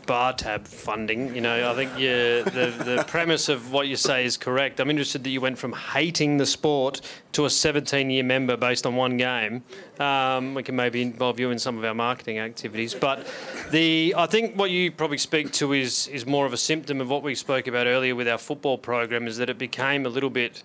[0.08, 4.24] bar tab funding, you know, I think yeah, the, the premise of what you say
[4.24, 4.80] is correct.
[4.80, 7.02] I'm interested that you went from hating the sport
[7.32, 9.62] to a 17 year member based on one game.
[10.00, 12.94] Um, we can maybe involve you in some of our marketing activities.
[12.94, 13.26] But
[13.70, 17.10] the I think what you probably speak to is, is more of a symptom of
[17.10, 20.30] what we spoke about earlier with our football program, is that it became a little
[20.30, 20.62] bit,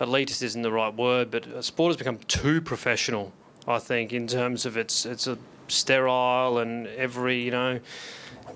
[0.00, 3.30] elitist isn't the right word, but sport has become too professional.
[3.68, 5.36] I think in terms of its it's a
[5.68, 7.80] sterile and every you know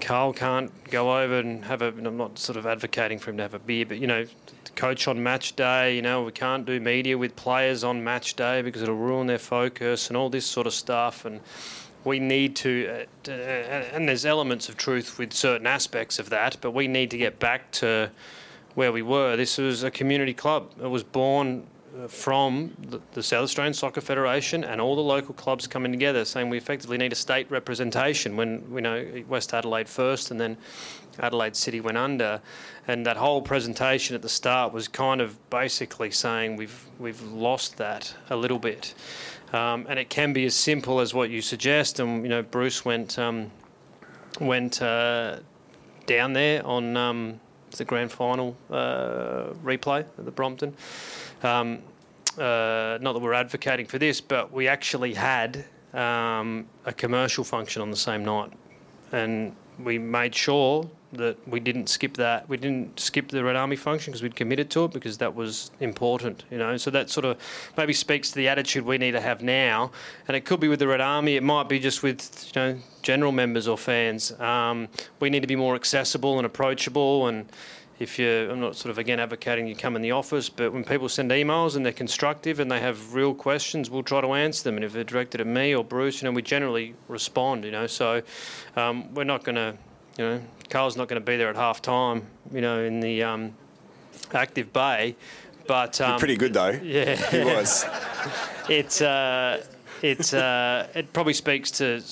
[0.00, 1.88] Carl can't go over and have a.
[1.88, 4.26] I'm not sort of advocating for him to have a beer, but you know,
[4.76, 5.96] coach on match day.
[5.96, 9.38] You know, we can't do media with players on match day because it'll ruin their
[9.38, 11.24] focus and all this sort of stuff.
[11.24, 11.40] And
[12.04, 16.70] we need to, uh, and there's elements of truth with certain aspects of that, but
[16.72, 18.10] we need to get back to
[18.74, 19.36] where we were.
[19.36, 20.70] This was a community club.
[20.80, 21.66] It was born
[22.06, 22.72] from
[23.12, 26.98] the, South Australian Soccer Federation and all the local clubs coming together, saying we effectively
[26.98, 28.36] need a state representation.
[28.36, 30.56] When we know West Adelaide first, and then
[31.18, 32.40] Adelaide City went under,
[32.86, 37.76] and that whole presentation at the start was kind of basically saying we've we've lost
[37.78, 38.94] that a little bit,
[39.52, 41.98] um, and it can be as simple as what you suggest.
[41.98, 43.50] And you know, Bruce went um,
[44.40, 45.38] went uh,
[46.06, 46.96] down there on.
[46.96, 47.40] Um,
[47.76, 50.74] the grand final uh, replay at the Brompton.
[51.42, 51.82] Um,
[52.36, 57.82] uh, not that we're advocating for this, but we actually had um, a commercial function
[57.82, 58.52] on the same night,
[59.12, 62.48] and we made sure that we didn't skip that.
[62.48, 65.70] We didn't skip the Red Army function because we'd committed to it because that was
[65.80, 66.76] important, you know.
[66.76, 67.38] So that sort of
[67.76, 69.90] maybe speaks to the attitude we need to have now,
[70.26, 71.36] and it could be with the Red Army.
[71.36, 74.38] It might be just with you know general members or fans.
[74.38, 74.88] Um,
[75.20, 77.50] we need to be more accessible and approachable and
[77.98, 80.84] if you, I'm not sort of again advocating you come in the office, but when
[80.84, 84.64] people send emails and they're constructive and they have real questions, we'll try to answer
[84.64, 84.76] them.
[84.76, 87.64] And if they're directed at me or Bruce, you know, we generally respond.
[87.64, 88.22] You know, so
[88.76, 89.76] um, we're not going to
[90.18, 93.22] you know, Carl's not going to be there at half time, you know, in the
[93.22, 93.54] um,
[94.32, 95.16] active bay.
[95.66, 96.70] But um, pretty good though.
[96.82, 97.84] Yeah, he was.
[98.68, 99.64] It's uh,
[100.02, 102.02] it's uh, it probably speaks to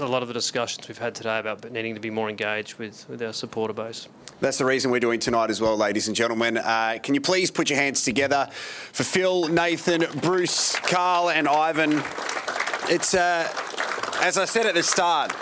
[0.00, 3.06] a lot of the discussions we've had today about needing to be more engaged with
[3.10, 4.08] with our supporter base.
[4.40, 6.58] That's the reason we're doing tonight as well, ladies and gentlemen.
[6.58, 8.48] Uh, can you please put your hands together
[8.92, 12.04] for Phil, Nathan, Bruce, Carl, and Ivan?
[12.84, 13.48] It's, uh,
[14.22, 15.32] as I said at the start,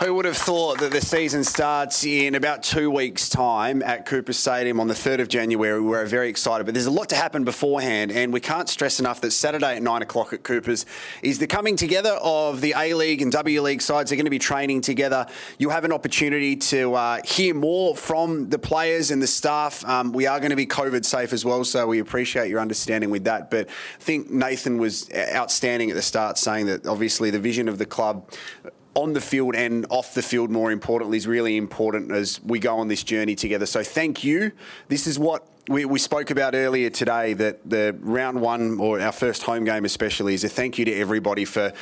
[0.00, 4.32] who would have thought that the season starts in about two weeks' time at Cooper
[4.32, 5.80] Stadium on the 3rd of January?
[5.80, 9.20] We're very excited, but there's a lot to happen beforehand, and we can't stress enough
[9.22, 10.86] that Saturday at 9 o'clock at Cooper's
[11.22, 14.10] is the coming together of the A League and W League sides.
[14.10, 15.26] They're going to be training together.
[15.58, 19.84] You'll have an opportunity to uh, hear more from the players and the staff.
[19.84, 23.10] Um, we are going to be COVID safe as well, so we appreciate your understanding
[23.10, 23.50] with that.
[23.50, 27.78] But I think Nathan was outstanding at the start, saying that obviously the vision of
[27.78, 28.30] the club
[28.98, 32.78] on the field and off the field, more importantly, is really important as we go
[32.78, 33.64] on this journey together.
[33.64, 34.50] So thank you.
[34.88, 39.12] This is what we, we spoke about earlier today that the round one or our
[39.12, 41.72] first home game especially is a thank you to everybody for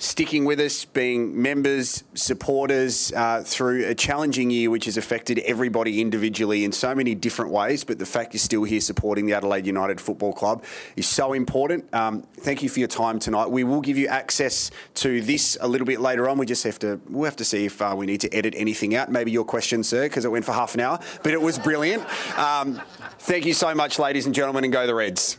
[0.00, 6.00] sticking with us, being members, supporters uh, through a challenging year which has affected everybody
[6.00, 7.84] individually in so many different ways.
[7.84, 10.64] But the fact you're still here supporting the Adelaide United Football Club
[10.96, 11.92] is so important.
[11.94, 13.50] Um, thank you for your time tonight.
[13.50, 16.38] We will give you access to this a little bit later on.
[16.38, 18.94] We just have to we'll have to see if uh, we need to edit anything
[18.94, 19.12] out.
[19.12, 22.02] Maybe your question, sir, because it went for half an hour, but it was brilliant.
[22.38, 22.80] Um,
[23.18, 25.36] thank you so much, ladies and gentlemen, and go the Reds.